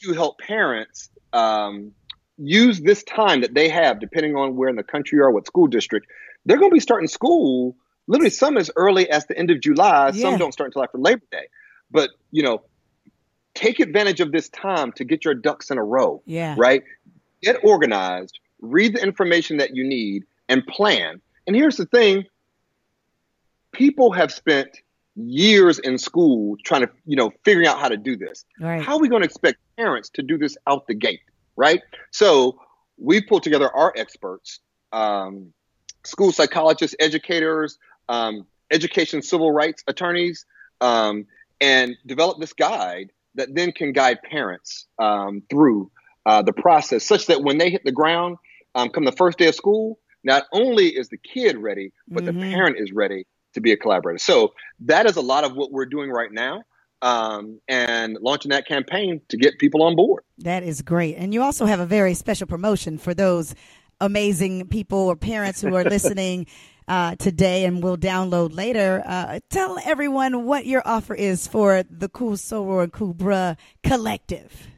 to 0.03 0.13
help 0.13 0.39
parents 0.39 1.11
um, 1.33 1.93
use 2.39 2.81
this 2.81 3.03
time 3.03 3.43
that 3.43 3.55
they 3.55 3.69
have, 3.69 4.01
depending 4.01 4.37
on 4.37 4.57
where 4.57 4.69
in 4.69 4.77
the 4.77 4.83
country 4.83 5.19
you 5.19 5.25
are, 5.25 5.31
what 5.31 5.47
school 5.47 5.67
district. 5.67 6.07
They're 6.45 6.59
going 6.59 6.71
to 6.71 6.75
be 6.75 6.81
starting 6.81 7.09
school 7.09 7.77
literally 8.07 8.31
some 8.31 8.57
as 8.57 8.71
early 8.77 9.09
as 9.11 9.27
the 9.27 9.39
end 9.39 9.51
of 9.51 9.61
July. 9.61 10.11
Yeah. 10.15 10.23
Some 10.23 10.39
don't 10.39 10.53
start 10.53 10.69
until 10.69 10.83
after 10.83 10.99
Labor 10.99 11.23
Day. 11.31 11.47
But, 11.91 12.11
you 12.31 12.43
know, 12.43 12.63
take 13.63 13.81
advantage 13.81 14.21
of 14.21 14.33
this 14.33 14.49
time 14.49 14.93
to 14.93 15.05
get 15.05 15.25
your 15.25 15.35
ducks 15.35 15.71
in 15.71 15.79
a 15.79 15.85
row 15.85 16.21
yeah, 16.27 16.55
right? 16.59 16.83
Get 17.43 17.57
organized, 17.65 18.39
read 18.61 18.95
the 18.95 19.03
information 19.03 19.59
that 19.59 19.75
you 19.75 19.85
need, 19.85 20.25
and 20.49 20.67
plan. 20.67 21.21
And 21.47 21.55
here's 21.57 21.77
the 21.77 21.87
thing 21.87 22.25
people 23.73 24.13
have 24.13 24.33
spent 24.33 24.69
years 25.15 25.79
in 25.79 25.99
school 25.99 26.57
trying 26.65 26.83
to, 26.83 26.91
you 27.07 27.17
know, 27.17 27.33
figuring 27.45 27.67
out 27.67 27.79
how 27.79 27.89
to 27.89 27.97
do 27.97 28.17
this. 28.17 28.45
right, 28.61 28.83
How 28.83 28.97
are 28.97 29.01
we 29.01 29.09
going 29.09 29.23
to 29.23 29.27
expect 29.27 29.59
parents 29.77 30.11
to 30.11 30.23
do 30.23 30.39
this 30.39 30.57
out 30.67 30.87
the 30.87 30.95
gate, 30.95 31.21
right? 31.57 31.81
So 32.11 32.59
we 32.99 33.21
pulled 33.23 33.43
together 33.43 33.71
our 33.75 33.93
experts, 33.97 34.61
um, 34.93 35.53
school 36.05 36.33
psychologists, 36.33 36.97
educators, 36.99 37.79
um, 38.09 38.47
education 38.71 39.23
civil 39.23 39.51
rights 39.51 39.83
attorneys, 39.87 40.47
um, 40.81 41.27
and 41.61 41.95
developed 42.07 42.41
this 42.41 42.53
guide 42.53 43.11
that 43.35 43.55
then 43.55 43.73
can 43.73 43.93
guide 43.93 44.19
parents 44.23 44.87
um, 44.99 45.43
through 45.51 45.91
uh, 46.27 46.43
the 46.43 46.53
process, 46.53 47.05
such 47.05 47.27
that 47.27 47.43
when 47.43 47.59
they 47.59 47.71
hit 47.71 47.83
the 47.85 47.93
ground, 47.93 48.37
um, 48.75 48.89
come 48.91 49.05
the 49.05 49.13
first 49.13 49.39
day 49.39 49.49
of 49.49 49.55
school, 49.55 49.99
not 50.25 50.45
only 50.53 50.87
is 50.89 51.09
the 51.09 51.17
kid 51.19 51.57
ready, 51.59 51.93
but 52.09 52.23
Mhm. 52.23 52.27
the 52.27 52.33
parent 52.35 52.77
is 52.79 52.93
ready 52.93 53.27
to 53.55 53.61
be 53.61 53.73
a 53.73 53.77
collaborator. 53.77 54.19
So 54.19 54.53
that 54.81 55.07
is 55.07 55.17
a 55.17 55.21
lot 55.21 55.45
of 55.45 55.55
what 55.57 55.73
we're 55.73 55.87
doing 55.87 56.11
right 56.11 56.31
now 56.33 56.63
um, 57.03 57.61
and 57.69 58.17
launching 58.21 58.51
that 58.51 58.67
campaign 58.67 59.21
to 59.29 59.37
get 59.37 59.59
people 59.59 59.83
on 59.83 59.97
board. 59.97 60.23
that 60.39 60.63
is 60.63 60.81
great. 60.83 61.17
And 61.17 61.35
you 61.35 61.43
also 61.43 61.67
have 61.67 61.81
a 61.81 61.87
very 61.87 62.15
special 62.15 62.47
promotion 62.47 62.97
for 62.99 63.13
those 63.15 63.55
amazing 64.01 64.69
people 64.69 64.99
or 64.99 65.17
parents 65.17 65.61
who 65.61 65.75
are 65.75 65.85
listening 65.97 66.47
uh, 66.89 67.15
today 67.17 67.65
and 67.65 67.83
will 67.83 67.97
download 67.97 68.55
later. 68.55 69.03
Uh, 69.07 69.41
tell 69.51 69.79
everyone 69.85 70.45
what 70.45 70.67
your 70.67 70.83
offer 70.85 71.15
is 71.15 71.47
for 71.47 71.83
the 71.91 72.09
Cool 72.09 72.33
Soror 72.33 72.85
and 72.85 72.93
Cool 72.93 73.15
Bruh 73.15 73.57
Collective. 73.83 74.69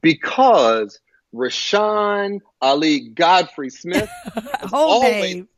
Because 0.00 1.00
Rashawn 1.34 2.40
Ali 2.60 3.08
Godfrey 3.10 3.70
Smith, 3.70 4.10
always- 4.72 5.34
name. 5.34 5.48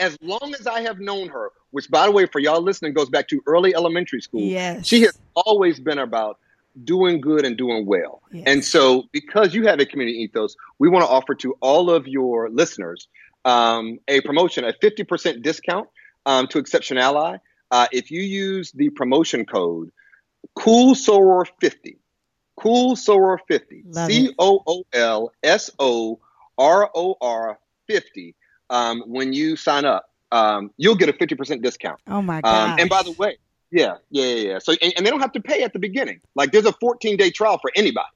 as 0.00 0.16
long 0.22 0.54
as 0.58 0.66
I 0.66 0.80
have 0.82 0.98
known 1.00 1.28
her, 1.28 1.50
which 1.70 1.90
by 1.90 2.06
the 2.06 2.12
way, 2.12 2.26
for 2.26 2.38
y'all 2.38 2.62
listening, 2.62 2.92
goes 2.94 3.08
back 3.08 3.28
to 3.28 3.40
early 3.46 3.74
elementary 3.74 4.20
school, 4.20 4.40
Yes. 4.40 4.86
she 4.86 5.02
has 5.02 5.18
always 5.34 5.78
been 5.80 5.98
about 5.98 6.38
doing 6.84 7.20
good 7.20 7.44
and 7.44 7.56
doing 7.56 7.86
well. 7.86 8.22
Yes. 8.32 8.44
And 8.46 8.64
so, 8.64 9.04
because 9.12 9.54
you 9.54 9.66
have 9.66 9.80
a 9.80 9.86
community 9.86 10.18
ethos, 10.18 10.54
we 10.78 10.88
want 10.88 11.04
to 11.04 11.08
offer 11.10 11.34
to 11.36 11.54
all 11.60 11.90
of 11.90 12.06
your 12.06 12.48
listeners 12.50 13.08
um, 13.48 13.98
a 14.06 14.20
promotion, 14.20 14.64
a 14.64 14.72
50% 14.72 15.42
discount 15.42 15.88
um, 16.26 16.46
to 16.48 16.58
Exception 16.58 16.98
Ally. 16.98 17.38
Uh, 17.70 17.86
if 17.92 18.10
you 18.10 18.20
use 18.20 18.72
the 18.72 18.90
promotion 18.90 19.44
code 19.44 19.90
Cool 20.54 20.94
Soror 20.94 21.46
50, 21.60 21.98
Cool 22.56 22.94
Soror 22.94 23.38
50, 23.48 23.84
Love 23.86 24.10
C. 24.10 24.34
O 24.38 24.62
O 24.66 24.84
L 24.92 25.32
S 25.42 25.70
O 25.78 26.20
R 26.58 26.90
O 26.94 27.16
R 27.20 27.58
50, 27.86 28.34
um, 28.70 29.02
when 29.06 29.32
you 29.32 29.56
sign 29.56 29.84
up, 29.84 30.10
um, 30.30 30.70
you'll 30.76 30.96
get 30.96 31.08
a 31.08 31.12
50% 31.14 31.62
discount. 31.62 32.00
Oh 32.06 32.20
my 32.20 32.42
God. 32.42 32.72
Um, 32.72 32.78
and 32.80 32.90
by 32.90 33.02
the 33.02 33.12
way, 33.12 33.38
yeah, 33.70 33.96
yeah, 34.10 34.24
yeah. 34.26 34.48
yeah. 34.50 34.58
So, 34.58 34.74
and, 34.82 34.92
and 34.96 35.06
they 35.06 35.10
don't 35.10 35.20
have 35.20 35.32
to 35.32 35.40
pay 35.40 35.62
at 35.62 35.72
the 35.72 35.78
beginning. 35.78 36.20
Like, 36.34 36.52
there's 36.52 36.66
a 36.66 36.72
14 36.72 37.16
day 37.16 37.30
trial 37.30 37.58
for 37.58 37.70
anybody. 37.74 38.06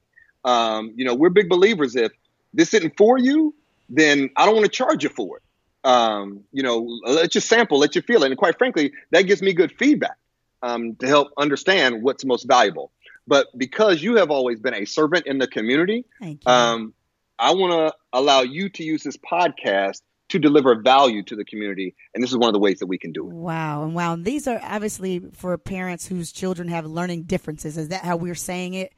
Um, 0.45 0.93
you 0.95 1.05
know, 1.05 1.15
we're 1.15 1.31
big 1.31 1.49
believers. 1.49 1.97
If 1.97 2.13
this 2.53 2.75
isn't 2.75 2.97
for 2.99 3.19
you, 3.19 3.55
then 3.93 4.31
I 4.37 4.47
don't 4.47 4.55
want 4.55 4.65
to 4.65 4.73
charge 4.73 5.05
you 5.05 5.11
for 5.11 5.37
it. 5.37 5.43
Um, 5.85 6.45
you 6.53 6.63
know, 6.63 6.89
let 7.05 7.35
you 7.35 7.41
sample, 7.41 7.79
let 7.79 7.95
you 7.95 8.03
feel 8.03 8.23
it. 8.23 8.29
And 8.29 8.39
quite 8.39 8.57
frankly, 8.57 8.93
that 9.11 9.23
gives 9.23 9.43
me 9.43 9.53
good 9.53 9.73
feedback 9.73 10.17
um, 10.63 10.97
to 10.97 11.07
help 11.07 11.29
understand 11.37 12.03
what's 12.03 12.25
most 12.25 12.45
valuable. 12.45 12.91
But 13.27 13.47
because 13.57 14.03
you 14.03 14.17
have 14.17 14.31
always 14.31 14.61
been 14.61 14.75
a 14.75 14.85
servant 14.85 15.27
in 15.27 15.39
the 15.39 15.47
community, 15.47 16.05
um, 16.47 16.95
I 17.39 17.55
want 17.55 17.73
to 17.73 17.95
allow 18.13 18.41
you 18.41 18.69
to 18.71 18.83
use 18.83 19.03
this 19.03 19.17
podcast 19.17 20.03
to 20.31 20.39
deliver 20.39 20.81
value 20.81 21.23
to 21.25 21.37
the 21.37 21.45
community. 21.45 21.95
And 22.15 22.23
this 22.23 22.31
is 22.31 22.37
one 22.37 22.49
of 22.49 22.55
the 22.55 22.59
ways 22.59 22.79
that 22.79 22.87
we 22.87 22.97
can 22.97 23.13
do 23.13 23.29
it. 23.29 23.35
Wow. 23.35 23.85
And 23.85 23.95
wow. 23.95 24.17
These 24.17 24.49
are 24.49 24.59
obviously 24.63 25.21
for 25.35 25.57
parents 25.59 26.07
whose 26.07 26.33
children 26.33 26.69
have 26.69 26.87
learning 26.87 27.25
differences. 27.25 27.77
Is 27.77 27.89
that 27.89 28.03
how 28.03 28.17
we're 28.17 28.35
saying 28.35 28.75
it? 28.75 28.95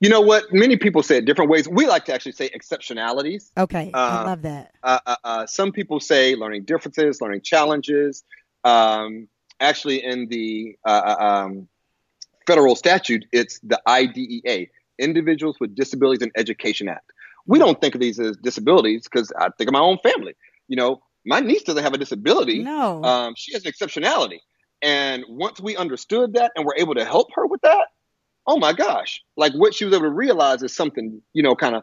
You 0.00 0.08
know 0.08 0.20
what? 0.20 0.52
Many 0.52 0.76
people 0.76 1.02
say 1.02 1.18
it 1.18 1.24
different 1.24 1.50
ways. 1.50 1.68
We 1.68 1.86
like 1.86 2.04
to 2.06 2.14
actually 2.14 2.32
say 2.32 2.48
exceptionalities. 2.50 3.50
Okay. 3.56 3.90
I 3.94 4.20
Uh, 4.22 4.24
love 4.26 4.42
that. 4.42 4.74
Uh, 4.82 4.98
uh, 5.06 5.16
uh, 5.24 5.46
some 5.46 5.72
people 5.72 6.00
say 6.00 6.34
learning 6.34 6.64
differences, 6.64 7.20
learning 7.20 7.42
challenges. 7.42 8.24
Um, 8.64 9.28
actually, 9.60 10.04
in 10.04 10.28
the 10.28 10.76
uh, 10.86 11.16
uh, 11.18 11.24
um, 11.24 11.68
federal 12.46 12.76
statute, 12.76 13.24
it's 13.32 13.58
the 13.60 13.80
IDEA, 13.86 14.66
Individuals 14.98 15.56
with 15.60 15.74
Disabilities 15.74 16.22
in 16.22 16.30
Education 16.36 16.88
Act. 16.88 17.10
We 17.46 17.58
don't 17.58 17.80
think 17.80 17.94
of 17.94 18.00
these 18.00 18.20
as 18.20 18.36
disabilities 18.36 19.04
because 19.10 19.32
I 19.38 19.48
think 19.58 19.68
of 19.68 19.72
my 19.72 19.80
own 19.80 19.98
family. 19.98 20.34
You 20.68 20.76
know, 20.76 21.02
my 21.26 21.40
niece 21.40 21.62
doesn't 21.64 21.82
have 21.82 21.94
a 21.94 21.98
disability. 21.98 22.60
No. 22.60 23.02
Um, 23.02 23.34
she 23.36 23.52
has 23.52 23.64
an 23.64 23.72
exceptionality. 23.72 24.38
And 24.80 25.24
once 25.28 25.60
we 25.60 25.76
understood 25.76 26.34
that 26.34 26.52
and 26.56 26.64
were 26.64 26.74
able 26.76 26.94
to 26.94 27.04
help 27.04 27.28
her 27.34 27.46
with 27.46 27.60
that, 27.62 27.86
oh 28.46 28.58
my 28.58 28.72
gosh, 28.72 29.22
like 29.36 29.52
what 29.54 29.74
she 29.74 29.84
was 29.84 29.94
able 29.94 30.04
to 30.04 30.10
realize 30.10 30.62
is 30.62 30.74
something, 30.74 31.20
you 31.32 31.42
know, 31.42 31.54
kind 31.54 31.74
of 31.76 31.82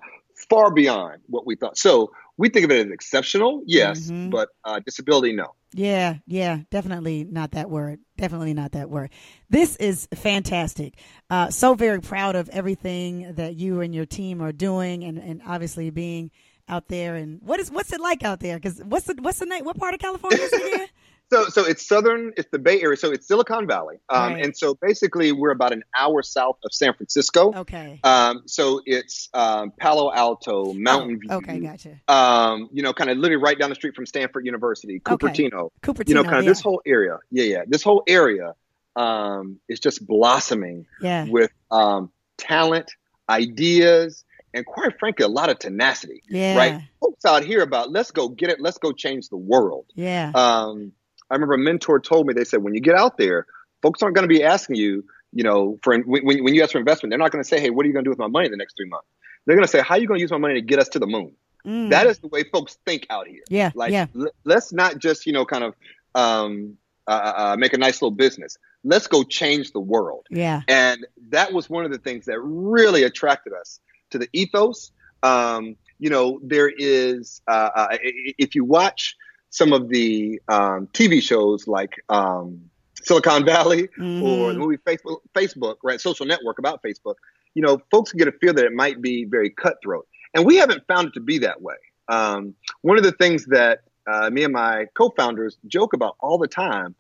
far 0.50 0.72
beyond 0.72 1.22
what 1.28 1.45
we 1.45 1.56
thought. 1.56 1.78
So 1.78 2.12
we 2.38 2.50
think 2.50 2.63
of 2.65 2.72
it 2.72 2.86
as 2.88 2.91
exceptional, 2.93 3.62
yes, 3.65 4.10
Mhm. 4.10 4.32
but 4.32 4.50
uh, 4.63 4.80
disability, 4.86 5.34
no. 5.34 5.54
Yeah, 5.74 6.15
yeah, 6.26 6.60
definitely 6.72 7.26
not 7.30 7.52
that 7.52 7.69
word. 7.69 8.00
Definitely 8.17 8.54
not 8.54 8.72
that 8.72 8.89
word. 8.89 9.12
This 9.50 9.76
is 9.76 10.08
fantastic. 10.15 10.95
Uh, 11.30 11.50
so 11.50 11.76
very 11.76 12.02
proud 12.02 12.36
of 12.36 12.50
everything 12.50 13.34
that 13.36 13.56
you 13.56 13.82
and 13.82 13.93
your 13.93 14.06
team 14.06 14.41
are 14.41 14.52
doing, 14.54 15.04
and, 15.04 15.17
and 15.17 15.41
obviously 15.45 15.89
being 15.91 16.32
out 16.67 16.88
there. 16.88 17.15
And 17.15 17.39
what 17.43 17.60
is 17.60 17.69
what's 17.72 17.91
it 17.93 18.00
like 18.00 18.24
out 18.24 18.39
there? 18.39 18.58
Because 18.58 18.80
what's 18.84 19.06
the 19.06 19.15
what's 19.22 19.39
the 19.39 19.45
name? 19.45 19.65
What 19.65 19.78
part 19.78 19.93
of 19.93 20.00
California 20.00 20.39
is 20.41 20.54
it 20.54 20.74
again? 20.74 20.88
So, 21.32 21.46
so 21.50 21.65
it's 21.65 21.86
southern. 21.88 22.34
It's 22.38 22.50
the 22.52 22.60
Bay 22.60 22.82
Area. 22.82 22.98
So 22.98 23.12
it's 23.12 23.28
Silicon 23.28 23.68
Valley. 23.68 24.00
Um, 24.10 24.34
Right. 24.34 24.46
And 24.46 24.58
so 24.58 24.76
basically, 24.76 25.32
we're 25.32 25.52
about 25.52 25.74
an 25.74 25.84
hour 25.98 26.22
south 26.24 26.58
of 26.65 26.74
San 26.74 26.94
Francisco. 26.94 27.54
Okay. 27.54 28.00
Um, 28.04 28.44
so 28.46 28.82
it's 28.86 29.30
um, 29.34 29.72
Palo 29.72 30.12
Alto, 30.13 30.74
Mountain 30.74 31.20
View. 31.20 31.30
Oh, 31.32 31.38
okay, 31.38 31.60
gotcha. 31.60 32.00
Um, 32.08 32.70
you 32.72 32.84
know, 32.84 32.94
kind 32.94 33.10
of 33.10 33.18
literally 33.18 33.42
right 33.42 33.58
down 33.58 33.70
the 33.70 33.76
street 33.76 33.96
from 33.96 34.06
Stanford 34.06 34.46
University, 34.46 35.02
Okay. 35.08 35.28
Cupertino. 35.28 35.70
Cupertino. 35.82 36.10
You 36.10 36.15
know, 36.15 36.24
kind 36.24 36.38
of 36.38 36.44
yeah. 36.46 36.50
this 36.52 36.62
whole 36.62 36.82
area. 36.86 37.20
Yeah, 37.32 37.44
yeah. 37.44 37.63
This 37.68 37.84
whole 37.84 38.04
area 38.08 38.56
um, 38.96 39.60
is 39.68 39.80
just 39.80 40.06
blossoming 40.06 40.86
Yeah. 41.02 41.26
with 41.30 41.52
um, 41.72 42.12
talent, 42.38 42.92
ideas, 43.30 44.24
and 44.54 44.65
quite 44.65 44.98
frankly, 45.00 45.26
a 45.26 45.30
lot 45.30 45.50
of 45.50 45.60
tenacity. 45.60 46.24
Yeah. 46.30 46.58
Right? 46.58 46.82
Folks 47.00 47.24
out 47.26 47.44
here 47.44 47.62
about 47.62 47.92
let's 47.92 48.12
go 48.12 48.30
get 48.30 48.50
it, 48.50 48.60
let's 48.60 48.78
go 48.78 48.92
change 48.92 49.30
the 49.30 49.38
world. 49.38 49.86
Yeah. 49.96 50.32
Um, 50.34 50.94
I 51.30 51.36
remember 51.36 51.54
a 51.54 51.58
mentor 51.58 52.00
told 52.00 52.28
me 52.28 52.34
they 52.34 52.44
said 52.44 52.63
when 52.63 52.74
you 52.74 52.82
get 52.82 52.96
out 52.96 53.18
there, 53.18 53.46
folks 53.82 54.02
aren't 54.02 54.15
going 54.15 54.28
to 54.28 54.34
be 54.34 54.44
asking 54.44 54.76
you, 54.78 55.04
you 55.32 55.44
know, 55.44 55.78
for 55.84 55.98
when, 55.98 56.24
when 56.24 56.44
when 56.44 56.56
you 56.56 56.63
ask 56.63 56.72
for 56.72 56.80
investment, 56.80 57.12
they're 57.12 57.20
not 57.20 57.32
going 57.32 57.44
to 57.44 57.48
say, 57.48 57.60
hey, 57.60 57.70
what 57.70 57.86
are 57.86 57.88
you 57.88 57.94
going 57.94 58.04
to 58.04 58.08
do 58.08 58.12
with 58.12 58.20
my 58.20 58.28
money 58.28 58.46
in 58.46 58.52
the 58.52 58.58
next 58.58 58.76
three 58.76 58.89
months? 58.89 59.08
They're 59.46 59.56
going 59.56 59.65
to 59.65 59.72
say, 59.72 59.82
how 59.82 59.96
are 59.96 60.00
you 60.00 60.08
going 60.08 60.18
to 60.18 60.22
use 60.22 60.32
my 60.32 60.38
money 60.38 60.56
to 60.56 60.62
get 60.62 60.80
us 60.80 60.89
to 60.89 61.00
the 61.00 61.08
moon? 61.08 61.34
Mm. 61.65 61.89
That 61.89 62.08
is 62.08 62.20
the 62.20 62.28
way 62.28 62.44
folks 62.44 62.78
think 62.86 63.06
out 63.10 63.28
here. 63.28 63.44
yeah. 63.50 63.72
Like, 63.76 63.92
yeah. 63.92 64.08
l- 64.15 64.32
let's 64.46 64.72
not 64.72 64.98
just, 64.98 65.26
you 65.26 65.34
know, 65.34 65.46
kind 65.46 65.63
of 65.63 65.76
um, 66.15 66.78
uh, 67.08 67.34
uh, 67.36 67.56
make 67.58 67.74
a 67.74 67.78
nice 67.78 68.02
little 68.02 68.15
business. 68.15 68.58
Let's 68.84 69.08
go 69.08 69.24
change 69.24 69.72
the 69.72 69.80
world. 69.80 70.26
Yeah. 70.30 70.62
And 70.68 71.06
that 71.30 71.52
was 71.52 71.70
one 71.70 71.86
of 71.86 71.92
the 71.92 71.98
things 71.98 72.26
that 72.26 72.39
really 72.39 73.04
attracted 73.04 73.54
us 73.54 73.80
to 74.12 74.18
the 74.18 74.30
ethos. 74.34 74.92
Um, 75.22 75.76
you 76.00 76.10
know, 76.10 76.39
there 76.44 76.70
is, 76.70 77.42
uh, 77.48 77.70
uh, 77.76 77.98
if 78.02 78.56
you 78.56 78.63
watch 78.63 79.18
some 79.50 79.74
of 79.74 79.90
the 79.90 80.42
um, 80.48 80.88
TV 80.94 81.22
shows 81.22 81.68
like 81.68 82.04
um, 82.10 82.70
Silicon 83.02 83.46
Valley 83.46 83.84
or 83.84 84.02
Mhm. 84.02 84.54
the 84.54 84.60
movie 84.60 84.78
Facebook, 84.78 85.20
Facebook, 85.34 85.76
right, 85.84 86.00
social 86.00 86.26
network 86.26 86.60
about 86.60 86.82
Facebook, 86.84 87.16
you 87.56 87.62
know, 87.62 87.82
folks 87.92 88.12
get 88.14 88.28
a 88.28 88.32
feel 88.34 88.54
that 88.54 88.66
it 88.66 88.74
might 88.74 89.02
be 89.02 89.26
very 89.26 89.50
cutthroat. 89.50 90.08
And 90.34 90.46
we 90.46 90.58
haven't 90.58 90.86
found 90.88 91.08
it 91.10 91.14
to 91.16 91.20
be 91.20 91.40
that 91.40 91.62
way. 91.62 91.76
Um, 92.08 92.54
one 92.82 92.98
of 92.98 93.04
the 93.04 93.12
things 93.14 93.46
that 93.48 93.82
uh, 94.08 94.30
me 94.30 94.44
and 94.44 94.54
my 94.54 94.86
co-founders 94.96 95.58
joke 95.68 95.94
about 95.94 96.16
all 96.20 96.38
the 96.38 96.48
time 96.48 96.96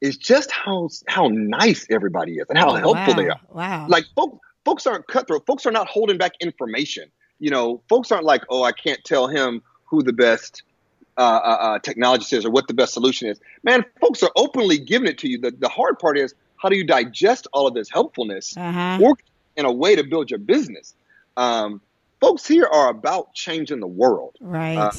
is 0.00 0.16
just 0.16 0.50
how 0.50 0.88
how 1.06 1.28
nice 1.28 1.86
everybody 1.90 2.34
is 2.38 2.46
and 2.48 2.58
how 2.58 2.74
helpful 2.74 3.14
they 3.14 3.28
are. 3.28 3.40
Wow. 3.50 3.86
Like 3.88 4.04
folks, 4.14 4.38
folks 4.64 4.86
aren't 4.86 5.06
cutthroat. 5.08 5.46
Folks 5.46 5.66
are 5.66 5.72
not 5.72 5.88
holding 5.88 6.18
back 6.18 6.32
information. 6.40 7.10
You 7.38 7.50
know, 7.50 7.82
folks 7.88 8.12
aren't 8.12 8.24
like, 8.24 8.42
oh, 8.50 8.62
I 8.62 8.72
can't 8.72 9.02
tell 9.04 9.26
him 9.26 9.62
who 9.84 10.02
the 10.02 10.12
best 10.12 10.62
uh, 11.18 11.20
uh, 11.20 11.56
uh, 11.60 11.78
technologist 11.78 12.32
is 12.32 12.44
or 12.44 12.50
what 12.50 12.68
the 12.68 12.74
best 12.74 12.92
solution 12.92 13.28
is. 13.28 13.40
Man, 13.62 13.84
folks 14.00 14.22
are 14.22 14.30
openly 14.36 14.78
giving 14.78 15.08
it 15.08 15.18
to 15.18 15.28
you. 15.28 15.40
The 15.40 15.50
the 15.50 15.68
hard 15.68 15.98
part 15.98 16.18
is 16.18 16.34
how 16.56 16.68
do 16.68 16.76
you 16.76 16.84
digest 16.84 17.46
all 17.52 17.66
of 17.66 17.74
this 17.74 17.90
helpfulness 17.90 18.56
uh-huh. 18.56 18.98
work 19.00 19.22
in 19.56 19.64
a 19.64 19.72
way 19.72 19.96
to 19.96 20.04
build 20.04 20.30
your 20.30 20.38
business. 20.38 20.94
Um, 21.36 21.80
folks 22.20 22.46
here 22.46 22.66
are 22.66 22.88
about 22.88 23.34
changing 23.34 23.80
the 23.80 23.86
world. 23.86 24.36
Right. 24.40 24.76
uh, 24.76 24.92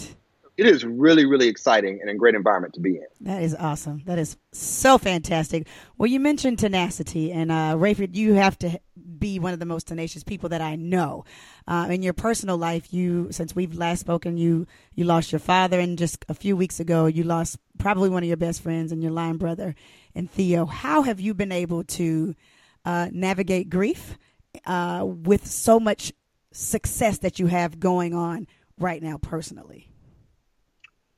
It 0.57 0.65
is 0.65 0.83
really, 0.83 1.25
really 1.25 1.47
exciting 1.47 1.99
and 2.01 2.09
a 2.09 2.15
great 2.15 2.33
environment 2.33 2.73
to 2.73 2.79
be 2.79 2.95
in. 2.95 3.05
That 3.21 3.43
is 3.43 3.53
awesome. 3.53 4.01
That 4.05 4.17
is 4.17 4.37
so 4.51 4.97
fantastic. 4.97 5.67
Well, 5.99 6.07
you 6.07 6.19
mentioned 6.19 6.57
tenacity, 6.57 7.31
and 7.31 7.51
uh, 7.51 7.75
Rayford, 7.77 8.15
you 8.15 8.33
have 8.33 8.57
to 8.59 8.79
be 9.19 9.37
one 9.37 9.53
of 9.53 9.59
the 9.59 9.67
most 9.67 9.87
tenacious 9.87 10.23
people 10.23 10.49
that 10.49 10.61
I 10.61 10.75
know. 10.75 11.25
Uh, 11.67 11.87
in 11.91 12.01
your 12.01 12.13
personal 12.13 12.57
life, 12.57 12.91
you 12.91 13.27
since 13.29 13.55
we've 13.55 13.75
last 13.75 13.99
spoken, 13.99 14.37
you 14.37 14.65
you 14.95 15.05
lost 15.05 15.31
your 15.31 15.39
father, 15.39 15.79
and 15.79 15.95
just 15.95 16.25
a 16.27 16.33
few 16.33 16.57
weeks 16.57 16.79
ago, 16.79 17.05
you 17.05 17.23
lost 17.23 17.59
probably 17.77 18.09
one 18.09 18.23
of 18.23 18.27
your 18.27 18.37
best 18.37 18.63
friends 18.63 18.91
and 18.91 19.03
your 19.03 19.11
line 19.11 19.37
brother, 19.37 19.75
and 20.15 20.29
Theo. 20.29 20.65
How 20.65 21.03
have 21.03 21.19
you 21.19 21.35
been 21.35 21.51
able 21.51 21.83
to 21.83 22.35
uh, 22.83 23.09
navigate 23.11 23.69
grief 23.69 24.17
uh, 24.65 25.03
with 25.05 25.45
so 25.45 25.79
much 25.79 26.13
success 26.51 27.19
that 27.19 27.37
you 27.37 27.45
have 27.45 27.79
going 27.79 28.15
on 28.15 28.47
right 28.79 29.03
now, 29.03 29.19
personally? 29.19 29.91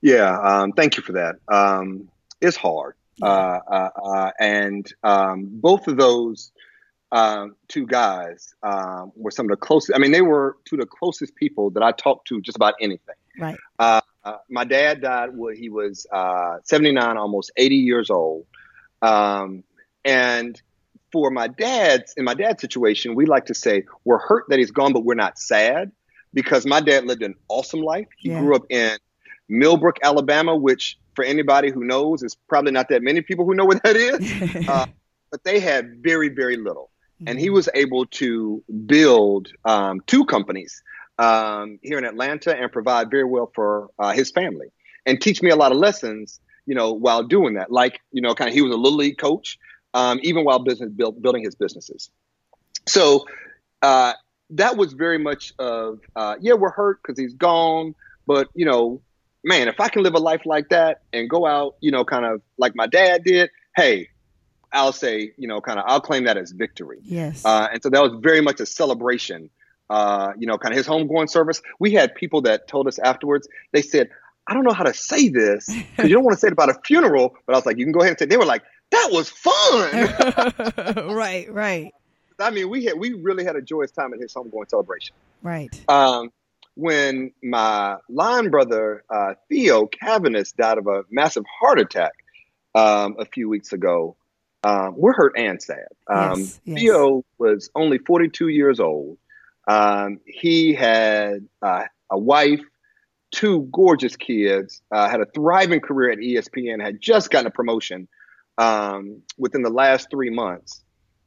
Yeah, 0.01 0.37
um, 0.39 0.71
thank 0.73 0.97
you 0.97 1.03
for 1.03 1.13
that. 1.13 1.35
Um, 1.47 2.09
it's 2.41 2.57
hard. 2.57 2.95
Uh, 3.21 3.59
uh, 3.69 3.89
uh, 4.01 4.31
and 4.39 4.91
um, 5.03 5.49
both 5.51 5.87
of 5.87 5.97
those 5.97 6.51
um, 7.11 7.55
two 7.67 7.85
guys 7.85 8.53
um, 8.63 9.11
were 9.15 9.31
some 9.31 9.45
of 9.47 9.49
the 9.49 9.57
closest. 9.57 9.93
I 9.95 9.99
mean, 9.99 10.11
they 10.11 10.21
were 10.21 10.55
two 10.65 10.75
of 10.77 10.81
the 10.81 10.85
closest 10.85 11.35
people 11.35 11.71
that 11.71 11.83
I 11.83 11.91
talked 11.91 12.27
to 12.29 12.39
just 12.41 12.55
about 12.55 12.75
anything. 12.79 13.15
Right. 13.37 13.57
Uh, 13.77 14.01
uh, 14.23 14.37
my 14.49 14.63
dad 14.63 15.01
died 15.01 15.35
when 15.35 15.55
he 15.55 15.69
was 15.69 16.05
uh, 16.13 16.57
79, 16.63 17.17
almost 17.17 17.51
80 17.57 17.75
years 17.75 18.09
old. 18.09 18.45
Um, 19.01 19.63
and 20.05 20.61
for 21.11 21.29
my 21.31 21.47
dad's, 21.47 22.13
in 22.15 22.23
my 22.23 22.35
dad's 22.35 22.61
situation, 22.61 23.15
we 23.15 23.25
like 23.25 23.47
to 23.47 23.53
say 23.53 23.83
we're 24.05 24.19
hurt 24.19 24.45
that 24.49 24.59
he's 24.59 24.71
gone, 24.71 24.93
but 24.93 25.03
we're 25.03 25.15
not 25.15 25.37
sad 25.39 25.91
because 26.33 26.65
my 26.65 26.79
dad 26.79 27.05
lived 27.05 27.23
an 27.23 27.35
awesome 27.49 27.81
life. 27.81 28.07
He 28.17 28.29
Yeah. 28.29 28.39
grew 28.39 28.55
up 28.55 28.63
in 28.69 28.97
Millbrook, 29.49 29.97
Alabama, 30.03 30.55
which 30.55 30.97
for 31.15 31.25
anybody 31.25 31.71
who 31.71 31.83
knows 31.83 32.23
is 32.23 32.35
probably 32.47 32.71
not 32.71 32.87
that 32.89 33.01
many 33.01 33.21
people 33.21 33.45
who 33.45 33.53
know 33.53 33.65
what 33.65 33.83
that 33.83 33.95
is. 33.95 34.69
Uh, 34.69 34.85
but 35.31 35.43
they 35.43 35.59
had 35.59 36.01
very, 36.01 36.29
very 36.29 36.57
little. 36.57 36.89
And 37.27 37.37
he 37.37 37.49
was 37.49 37.67
able 37.73 38.05
to 38.05 38.63
build 38.85 39.49
um, 39.65 40.01
two 40.07 40.25
companies 40.25 40.81
um, 41.17 41.77
here 41.81 41.97
in 41.97 42.05
Atlanta 42.05 42.55
and 42.55 42.71
provide 42.71 43.11
very 43.11 43.25
well 43.25 43.51
for 43.53 43.89
uh, 43.99 44.13
his 44.13 44.31
family 44.31 44.67
and 45.05 45.19
teach 45.21 45.41
me 45.41 45.49
a 45.49 45.55
lot 45.55 45.71
of 45.71 45.77
lessons, 45.77 46.39
you 46.65 46.75
know, 46.75 46.93
while 46.93 47.23
doing 47.23 47.55
that. 47.55 47.71
Like, 47.71 47.99
you 48.11 48.21
know, 48.21 48.33
kind 48.33 48.47
of 48.47 48.53
he 48.53 48.61
was 48.61 48.73
a 48.73 48.77
little 48.77 48.97
league 48.97 49.17
coach, 49.17 49.59
um, 49.93 50.19
even 50.23 50.45
while 50.45 50.59
business 50.59 50.89
build, 50.91 51.21
building 51.21 51.43
his 51.43 51.55
businesses. 51.55 52.09
So 52.87 53.25
uh, 53.81 54.13
that 54.51 54.77
was 54.77 54.93
very 54.93 55.17
much 55.17 55.53
of, 55.59 55.99
uh, 56.15 56.35
yeah, 56.39 56.53
we're 56.53 56.71
hurt 56.71 57.01
because 57.03 57.19
he's 57.19 57.33
gone, 57.33 57.95
but 58.25 58.47
you 58.55 58.65
know, 58.65 59.01
man, 59.43 59.67
if 59.67 59.79
I 59.79 59.89
can 59.89 60.03
live 60.03 60.15
a 60.15 60.19
life 60.19 60.45
like 60.45 60.69
that 60.69 61.01
and 61.13 61.29
go 61.29 61.45
out, 61.45 61.75
you 61.81 61.91
know, 61.91 62.03
kind 62.05 62.25
of 62.25 62.41
like 62.57 62.75
my 62.75 62.87
dad 62.87 63.23
did, 63.23 63.49
hey, 63.75 64.09
I'll 64.71 64.93
say, 64.93 65.31
you 65.37 65.47
know, 65.47 65.61
kind 65.61 65.79
of, 65.79 65.85
I'll 65.87 66.01
claim 66.01 66.25
that 66.25 66.37
as 66.37 66.51
victory. 66.51 66.99
yes. 67.03 67.43
Uh, 67.43 67.67
and 67.71 67.81
so 67.81 67.89
that 67.89 68.01
was 68.01 68.13
very 68.21 68.41
much 68.41 68.59
a 68.59 68.65
celebration. 68.65 69.49
Uh, 69.89 70.33
you 70.37 70.45
know, 70.45 70.55
kind 70.55 70.71
of 70.71 70.77
his 70.77 70.85
homegoing 70.85 71.27
service. 71.27 71.63
We 71.79 71.91
had 71.91 72.13
people 72.13 72.41
that 72.41 72.67
told 72.67 72.87
us 72.87 72.99
afterwards. 72.99 73.47
They 73.71 73.81
said, 73.81 74.11
"I 74.45 74.53
don't 74.53 74.63
know 74.63 74.71
how 74.71 74.83
to 74.83 74.93
say 74.93 75.29
this 75.29 75.65
because 75.65 76.07
you 76.07 76.13
don't 76.13 76.23
want 76.23 76.35
to 76.35 76.39
say 76.39 76.45
it 76.45 76.53
about 76.53 76.69
a 76.69 76.79
funeral." 76.85 77.35
But 77.47 77.55
I 77.55 77.57
was 77.57 77.65
like, 77.65 77.79
"You 77.79 77.85
can 77.85 77.91
go 77.91 78.01
ahead 78.01 78.11
and 78.11 78.19
say." 78.19 78.25
They 78.25 78.37
were 78.37 78.45
like, 78.45 78.61
"That 78.91 79.09
was 79.11 79.29
fun." 79.29 81.07
right, 81.15 81.51
right, 81.51 81.91
I 82.37 82.51
mean, 82.51 82.69
we 82.69 82.85
had 82.85 82.99
we 82.99 83.13
really 83.13 83.43
had 83.43 83.55
a 83.55 83.63
joyous 83.63 83.89
time 83.89 84.13
at 84.13 84.19
his 84.19 84.31
homegoing 84.31 84.69
celebration. 84.69 85.15
right. 85.41 85.73
Um, 85.89 86.31
when 86.79 87.33
my 87.43 87.97
line 88.07 88.49
brother 88.49 89.03
uh, 89.09 89.33
Theo 89.49 89.87
Cavanis 89.87 90.55
died 90.55 90.77
of 90.77 90.87
a 90.87 91.03
massive 91.09 91.43
heart 91.59 91.77
attack 91.77 92.13
um, 92.73 93.17
a 93.19 93.25
few 93.25 93.49
weeks 93.49 93.73
ago, 93.73 94.15
um, 94.63 94.93
we're 94.95 95.13
hurt 95.13 95.33
and 95.37 95.61
sad. 95.61 95.87
Um, 96.07 96.39
Yes, 96.39 96.61
yes. 96.63 96.79
Theo 96.79 97.25
was 97.37 97.69
only 97.75 97.97
42 97.97 98.47
years 98.47 98.79
old. 98.79 99.17
Um, 99.67 100.21
he 100.25 100.73
had 100.73 101.45
uh, 101.61 101.83
a 102.09 102.17
wife, 102.17 102.61
two 103.31 103.67
gorgeous 103.73 104.15
kids, 104.15 104.81
uh, 104.91 105.09
had 105.09 105.19
a 105.19 105.25
thriving 105.25 105.81
career 105.81 106.11
at 106.11 106.19
ESPN, 106.19 106.81
had 106.81 107.01
just 107.01 107.29
gotten 107.29 107.47
a 107.47 107.51
promotion 107.51 108.07
um, 108.57 109.21
within 109.37 109.63
the 109.63 109.69
last 109.69 110.09
three 110.09 110.29
months, 110.29 110.81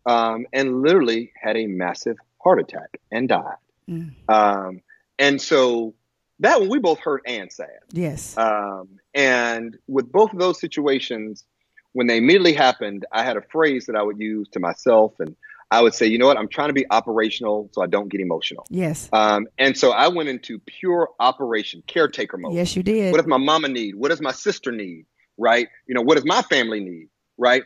um, 0.06 0.46
and 0.52 0.80
literally 0.80 1.30
had 1.40 1.58
a 1.58 1.66
massive 1.66 2.16
heart 2.42 2.58
attack 2.58 2.98
and 3.10 3.28
died. 3.28 3.56
Mm. 3.88 4.14
And 5.22 5.40
so 5.40 5.94
that 6.40 6.60
one 6.60 6.68
we 6.68 6.80
both 6.80 6.98
hurt 6.98 7.22
and 7.26 7.50
sad. 7.50 7.78
Yes. 7.92 8.36
Um, 8.36 8.98
and 9.14 9.78
with 9.86 10.10
both 10.10 10.32
of 10.32 10.40
those 10.40 10.58
situations, 10.58 11.44
when 11.92 12.08
they 12.08 12.16
immediately 12.16 12.52
happened, 12.52 13.06
I 13.12 13.22
had 13.22 13.36
a 13.36 13.42
phrase 13.42 13.86
that 13.86 13.94
I 13.94 14.02
would 14.02 14.18
use 14.18 14.48
to 14.50 14.58
myself, 14.58 15.12
and 15.20 15.36
I 15.70 15.80
would 15.80 15.94
say, 15.94 16.06
you 16.06 16.18
know 16.18 16.26
what, 16.26 16.36
I'm 16.36 16.48
trying 16.48 16.70
to 16.70 16.74
be 16.74 16.84
operational 16.90 17.70
so 17.72 17.82
I 17.82 17.86
don't 17.86 18.08
get 18.08 18.20
emotional. 18.20 18.66
Yes. 18.68 19.08
Um, 19.12 19.46
and 19.58 19.78
so 19.78 19.92
I 19.92 20.08
went 20.08 20.28
into 20.28 20.58
pure 20.58 21.10
operation, 21.20 21.84
caretaker 21.86 22.36
mode. 22.36 22.54
Yes, 22.54 22.74
you 22.74 22.82
did. 22.82 23.12
What 23.12 23.18
does 23.18 23.28
my 23.28 23.36
mama 23.36 23.68
need? 23.68 23.94
What 23.94 24.08
does 24.08 24.20
my 24.20 24.32
sister 24.32 24.72
need? 24.72 25.06
Right? 25.38 25.68
You 25.86 25.94
know, 25.94 26.02
what 26.02 26.16
does 26.16 26.24
my 26.24 26.42
family 26.42 26.80
need? 26.80 27.08
Right? 27.38 27.62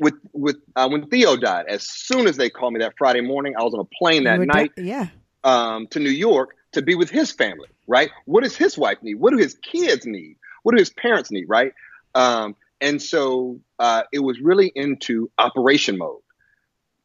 With 0.00 0.14
with 0.34 0.56
uh, 0.74 0.88
when 0.90 1.08
Theo 1.08 1.36
died, 1.36 1.64
as 1.68 1.88
soon 1.88 2.26
as 2.26 2.36
they 2.36 2.50
called 2.50 2.74
me 2.74 2.80
that 2.80 2.92
Friday 2.98 3.22
morning, 3.22 3.54
I 3.58 3.62
was 3.62 3.72
on 3.72 3.80
a 3.80 3.88
plane 3.98 4.24
that 4.24 4.40
night 4.40 4.72
yeah. 4.76 5.08
um, 5.44 5.86
to 5.88 6.00
New 6.00 6.10
York 6.10 6.50
to 6.76 6.82
be 6.82 6.94
with 6.94 7.10
his 7.10 7.32
family. 7.32 7.68
Right? 7.86 8.10
What 8.24 8.44
does 8.44 8.56
his 8.56 8.78
wife 8.78 8.98
need? 9.02 9.16
What 9.16 9.32
do 9.32 9.36
his 9.38 9.54
kids 9.54 10.06
need? 10.06 10.36
What 10.62 10.72
do 10.72 10.78
his 10.78 10.90
parents 10.90 11.30
need? 11.30 11.46
Right? 11.48 11.72
Um, 12.14 12.56
and 12.80 13.00
so 13.02 13.60
uh, 13.78 14.02
it 14.12 14.20
was 14.20 14.40
really 14.40 14.72
into 14.74 15.30
operation 15.38 15.98
mode, 15.98 16.20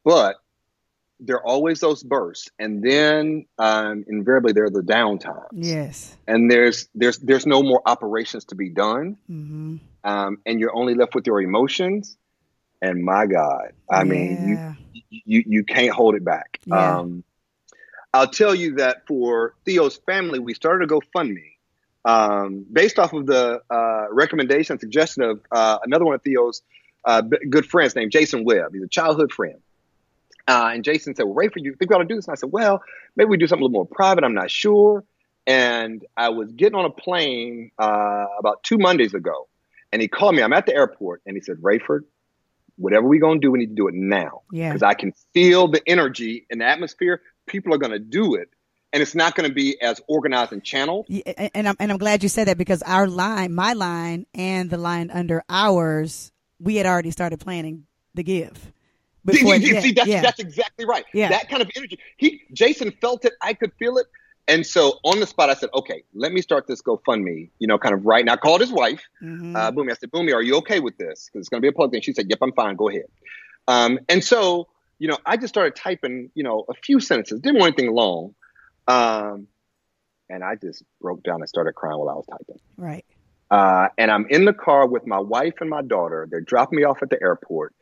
but 0.05 0.35
there 1.23 1.35
are 1.37 1.45
always 1.45 1.79
those 1.79 2.01
bursts, 2.03 2.49
and 2.57 2.81
then 2.83 3.45
um, 3.59 4.03
invariably 4.07 4.53
there 4.53 4.63
are 4.65 4.69
the 4.71 4.81
downtimes 4.81 5.49
Yes. 5.53 6.17
and 6.27 6.49
there's 6.49 6.87
there's 6.95 7.19
there's 7.19 7.45
no 7.45 7.61
more 7.61 7.81
operations 7.85 8.45
to 8.45 8.55
be 8.55 8.69
done 8.69 9.17
Mm-hmm. 9.29 9.75
um, 10.03 10.37
and 10.47 10.59
you're 10.59 10.75
only 10.75 10.95
left 10.95 11.13
with 11.13 11.27
your 11.27 11.39
emotions 11.41 12.17
and 12.81 13.03
my 13.03 13.27
god 13.27 13.73
i 13.91 14.03
mean 14.03 14.47
you, 14.49 15.21
you 15.25 15.43
you 15.45 15.63
can't 15.63 15.91
hold 15.91 16.15
it 16.15 16.25
back 16.25 16.59
Yeah. 16.65 16.99
um, 17.01 17.23
i'll 18.13 18.27
tell 18.27 18.53
you 18.55 18.75
that 18.75 19.05
for 19.07 19.53
theo's 19.65 19.97
family 20.05 20.39
we 20.39 20.53
started 20.53 20.89
a 20.89 20.93
gofundme 20.93 21.53
um, 22.03 22.65
based 22.71 22.97
off 22.97 23.13
of 23.13 23.27
the 23.27 23.61
uh, 23.69 24.05
recommendation 24.11 24.79
suggestion 24.79 25.21
of 25.23 25.39
uh, 25.51 25.77
another 25.83 26.05
one 26.05 26.15
of 26.15 26.21
theo's 26.23 26.61
uh, 27.05 27.21
b- 27.21 27.37
good 27.49 27.65
friends 27.65 27.95
named 27.95 28.11
jason 28.11 28.43
webb 28.43 28.73
he's 28.73 28.83
a 28.83 28.87
childhood 28.87 29.31
friend 29.31 29.59
uh, 30.47 30.71
and 30.73 30.83
Jason 30.83 31.15
said, 31.15 31.23
"Well, 31.25 31.35
Ray, 31.35 31.49
for 31.49 31.59
you 31.59 31.75
think 31.75 31.91
we 31.91 31.95
ought 31.95 31.99
to 31.99 32.05
do 32.05 32.15
this?" 32.15 32.25
And 32.27 32.33
I 32.33 32.35
said, 32.35 32.51
"Well, 32.51 32.81
maybe 33.15 33.29
we 33.29 33.37
do 33.37 33.45
something 33.45 33.61
a 33.61 33.65
little 33.65 33.73
more 33.73 33.85
private. 33.85 34.23
I'm 34.23 34.33
not 34.33 34.49
sure." 34.49 35.03
And 35.45 36.03
I 36.17 36.29
was 36.29 36.51
getting 36.51 36.73
on 36.75 36.83
a 36.85 36.89
plane 36.89 37.69
uh, 37.77 38.25
about 38.39 38.63
two 38.63 38.79
Mondays 38.79 39.13
ago, 39.13 39.47
and 39.91 40.01
he 40.01 40.07
called 40.07 40.33
me. 40.35 40.41
I'm 40.41 40.51
at 40.51 40.65
the 40.65 40.73
airport, 40.73 41.21
and 41.27 41.37
he 41.37 41.41
said, 41.41 41.57
"Rayford, 41.57 42.01
whatever 42.75 43.07
we're 43.07 43.21
gonna 43.21 43.39
do, 43.39 43.51
we 43.51 43.59
need 43.59 43.67
to 43.67 43.75
do 43.75 43.87
it 43.87 43.93
now 43.93 44.41
Yeah. 44.51 44.69
because 44.69 44.81
I 44.81 44.95
can 44.95 45.13
feel 45.31 45.67
the 45.67 45.81
energy 45.87 46.47
and 46.49 46.59
the 46.61 46.65
atmosphere. 46.65 47.21
People 47.51 47.73
are 47.73 47.77
gonna 47.77 47.99
do 47.99 48.35
it, 48.35 48.49
and 48.93 49.01
it's 49.03 49.13
not 49.15 49.35
gonna 49.35 49.49
be 49.51 49.79
as 49.81 50.01
organized 50.07 50.51
and 50.53 50.63
channeled." 50.63 51.05
Yeah, 51.09 51.49
and 51.53 51.67
I'm 51.67 51.75
and 51.79 51.91
I'm 51.91 51.97
glad 51.97 52.23
you 52.23 52.29
said 52.29 52.47
that 52.47 52.57
because 52.57 52.81
our 52.83 53.07
line, 53.07 53.53
my 53.53 53.73
line, 53.73 54.25
and 54.33 54.69
the 54.69 54.77
line 54.77 55.11
under 55.11 55.43
ours, 55.49 56.31
we 56.59 56.77
had 56.77 56.85
already 56.85 57.11
started 57.11 57.39
planning 57.39 57.85
the 58.13 58.23
give. 58.23 58.71
Before- 59.23 59.55
See, 59.57 59.71
yeah, 59.73 59.79
see, 59.81 59.91
that's, 59.91 60.07
yeah. 60.07 60.21
that's 60.21 60.39
exactly 60.39 60.85
right. 60.85 61.05
Yeah. 61.13 61.29
That 61.29 61.47
kind 61.47 61.61
of 61.61 61.69
energy. 61.75 61.99
He, 62.17 62.41
Jason 62.53 62.91
felt 63.01 63.23
it. 63.23 63.33
I 63.39 63.53
could 63.53 63.71
feel 63.77 63.97
it. 63.99 64.07
And 64.47 64.65
so 64.65 64.97
on 65.03 65.19
the 65.19 65.27
spot, 65.27 65.51
I 65.51 65.53
said, 65.53 65.69
okay, 65.75 66.03
let 66.15 66.31
me 66.33 66.41
start 66.41 66.65
this 66.65 66.81
GoFundMe, 66.81 67.51
you 67.59 67.67
know, 67.67 67.77
kind 67.77 67.93
of 67.93 68.03
right 68.03 68.25
now. 68.25 68.33
I 68.33 68.37
called 68.37 68.61
his 68.61 68.71
wife, 68.71 69.03
Mhm. 69.23 69.55
uh, 69.55 69.71
Boomy. 69.71 69.91
I 69.91 69.93
said, 69.93 70.09
Boomy, 70.09 70.33
are 70.33 70.41
you 70.41 70.55
okay 70.57 70.79
with 70.79 70.97
this? 70.97 71.29
Because 71.31 71.41
it's 71.41 71.49
going 71.49 71.59
to 71.59 71.61
be 71.61 71.67
a 71.67 71.71
plug 71.71 71.91
thing. 71.91 72.01
She 72.01 72.13
said, 72.13 72.25
yep, 72.31 72.39
I'm 72.41 72.51
fine. 72.53 72.75
Go 72.75 72.89
ahead. 72.89 73.05
Um, 73.67 73.99
and 74.09 74.23
so, 74.23 74.67
you 75.01 75.07
know, 75.07 75.17
I 75.25 75.35
just 75.35 75.49
started 75.51 75.75
typing, 75.75 76.29
you 76.35 76.43
know, 76.43 76.63
a 76.69 76.75
few 76.75 76.99
sentences, 76.99 77.39
didn't 77.39 77.59
want 77.59 77.73
anything 77.75 77.91
long. 77.95 78.35
Um, 78.87 79.47
and 80.29 80.43
I 80.43 80.53
just 80.55 80.83
broke 81.01 81.23
down 81.23 81.37
and 81.41 81.49
started 81.49 81.73
crying 81.73 81.97
while 81.97 82.09
I 82.09 82.13
was 82.13 82.27
typing. 82.29 82.59
right. 82.77 83.03
Uh, 83.49 83.87
and 83.97 84.11
I'm 84.11 84.27
in 84.29 84.45
the 84.45 84.53
car 84.53 84.87
with 84.87 85.07
my 85.07 85.19
wife 85.19 85.55
and 85.59 85.69
my 85.71 85.81
daughter. 85.81 86.27
They're 86.29 86.39
dropping 86.39 86.77
me 86.77 86.83
off 86.83 86.99
at 87.01 87.09
the 87.09 87.17
airport. 87.19 87.73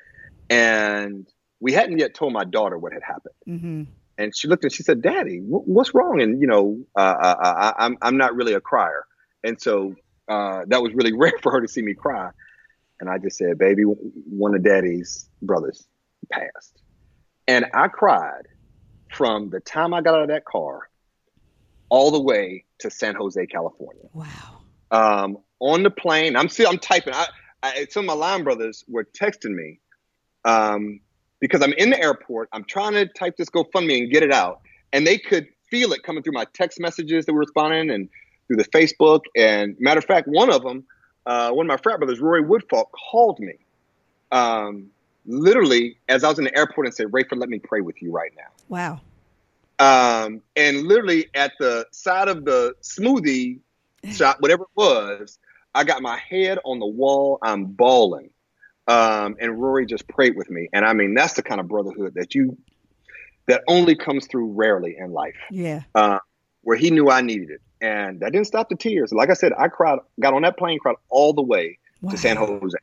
And 0.49 1.27
we 1.59 1.73
hadn't 1.73 1.99
yet 1.99 2.13
told 2.15 2.31
my 2.31 2.45
daughter 2.45 2.77
what 2.77 2.93
had 2.93 3.03
happened. 3.03 3.35
hmm 3.45 3.83
And 4.17 4.33
she 4.35 4.47
looked 4.47 4.63
and 4.63 4.71
she 4.71 4.83
said, 4.83 5.01
Daddy, 5.01 5.39
wh- 5.39 5.67
what's 5.67 5.93
wrong? 5.93 6.21
And, 6.21 6.39
you 6.41 6.47
know, 6.47 6.79
uh, 6.97 7.01
uh, 7.01 7.35
uh, 7.43 7.53
I, 7.77 7.85
I'm, 7.85 7.97
I'm 8.01 8.17
not 8.17 8.33
really 8.33 8.53
a 8.53 8.61
crier. 8.61 9.03
And 9.43 9.59
so 9.61 9.93
uh, 10.29 10.61
that 10.67 10.81
was 10.81 10.93
really 10.93 11.13
rare 11.17 11.33
for 11.43 11.51
her 11.51 11.59
to 11.61 11.67
see 11.67 11.81
me 11.81 11.93
cry. 11.95 12.29
And 13.01 13.09
I 13.09 13.17
just 13.17 13.37
said, 13.37 13.57
Baby, 13.57 13.83
one 13.83 14.55
of 14.55 14.63
Daddy's 14.63 15.29
brothers 15.41 15.85
passed. 16.31 16.81
And 17.49 17.65
I 17.73 17.87
cried 17.87 18.43
from 19.11 19.49
the 19.49 19.59
time 19.59 19.91
I 19.91 20.01
got 20.01 20.13
out 20.13 20.21
of 20.21 20.27
that 20.27 20.45
car 20.45 20.81
all 21.89 22.11
the 22.11 22.21
way 22.21 22.63
to 22.81 22.91
San 22.91 23.15
Jose, 23.15 23.43
California 23.47 24.03
Wow. 24.13 24.61
um, 24.91 25.37
on 25.59 25.81
the 25.81 25.89
plane. 25.89 26.35
I'm 26.35 26.47
still 26.47 26.69
I'm 26.69 26.77
typing. 26.77 27.15
I, 27.15 27.25
I 27.63 27.87
some 27.89 28.01
of 28.07 28.07
my 28.07 28.13
line 28.13 28.43
brothers 28.43 28.83
were 28.87 29.03
texting 29.19 29.55
me 29.55 29.79
um, 30.45 30.99
because 31.41 31.63
I'm 31.63 31.73
in 31.73 31.89
the 31.89 31.99
airport. 31.99 32.49
I'm 32.53 32.65
trying 32.65 32.93
to 32.93 33.07
type 33.07 33.35
this 33.37 33.49
GoFundMe 33.49 34.03
and 34.03 34.11
get 34.11 34.21
it 34.21 34.31
out, 34.31 34.59
and 34.93 35.07
they 35.07 35.17
could 35.17 35.47
feel 35.71 35.91
it 35.91 36.03
coming 36.03 36.21
through 36.21 36.33
my 36.33 36.45
text 36.53 36.79
messages 36.79 37.25
that 37.25 37.33
were 37.33 37.39
responding 37.39 37.89
and 37.89 38.09
through 38.47 38.57
the 38.57 38.65
Facebook. 38.65 39.21
And 39.35 39.75
matter 39.79 39.97
of 39.97 40.05
fact, 40.05 40.27
one 40.27 40.51
of 40.51 40.61
them, 40.61 40.85
uh, 41.25 41.49
one 41.49 41.65
of 41.65 41.69
my 41.69 41.77
frat 41.77 41.97
brothers, 41.97 42.19
Rory 42.19 42.43
Woodfall, 42.43 42.85
called 43.11 43.39
me. 43.39 43.53
Um, 44.31 44.91
literally 45.29 45.97
as 46.09 46.23
I 46.23 46.29
was 46.29 46.39
in 46.39 46.45
the 46.45 46.57
airport 46.57 46.87
and 46.87 46.93
said, 46.95 47.07
Rayford, 47.07 47.37
let 47.39 47.49
me 47.49 47.59
pray 47.59 47.81
with 47.81 48.01
you 48.01 48.11
right 48.11 48.31
now. 48.35 48.49
Wow. 48.67 49.01
Um, 49.79 50.41
and 50.55 50.83
literally 50.83 51.27
at 51.35 51.53
the 51.59 51.85
side 51.91 52.27
of 52.27 52.43
the 52.43 52.73
smoothie 52.81 53.59
shop, 54.11 54.37
whatever 54.41 54.63
it 54.63 54.69
was, 54.75 55.37
I 55.73 55.83
got 55.83 56.01
my 56.01 56.17
head 56.17 56.57
on 56.65 56.79
the 56.79 56.87
wall. 56.87 57.37
I'm 57.43 57.65
bawling. 57.65 58.31
Um, 58.87 59.37
and 59.39 59.61
Rory 59.61 59.85
just 59.85 60.07
prayed 60.07 60.35
with 60.35 60.49
me. 60.49 60.67
And 60.73 60.83
I 60.83 60.93
mean, 60.93 61.13
that's 61.13 61.33
the 61.33 61.43
kind 61.43 61.61
of 61.61 61.67
brotherhood 61.67 62.15
that 62.15 62.33
you, 62.33 62.57
that 63.47 63.61
only 63.67 63.95
comes 63.95 64.25
through 64.25 64.51
rarely 64.53 64.95
in 64.97 65.11
life, 65.11 65.35
Yeah. 65.51 65.83
uh, 65.93 66.17
where 66.63 66.75
he 66.75 66.89
knew 66.89 67.09
I 67.11 67.21
needed 67.21 67.51
it. 67.51 67.61
And 67.81 68.19
that 68.21 68.31
didn't 68.33 68.47
stop 68.47 68.67
the 68.67 68.75
tears. 68.75 69.13
Like 69.13 69.29
I 69.29 69.33
said, 69.33 69.53
I 69.57 69.67
cried, 69.67 69.99
got 70.19 70.33
on 70.33 70.41
that 70.41 70.57
plane, 70.57 70.79
cried 70.79 70.95
all 71.09 71.33
the 71.33 71.43
way 71.43 71.77
Wow. 72.01 72.11
to 72.11 72.17
San 72.17 72.35
Jose 72.37 72.75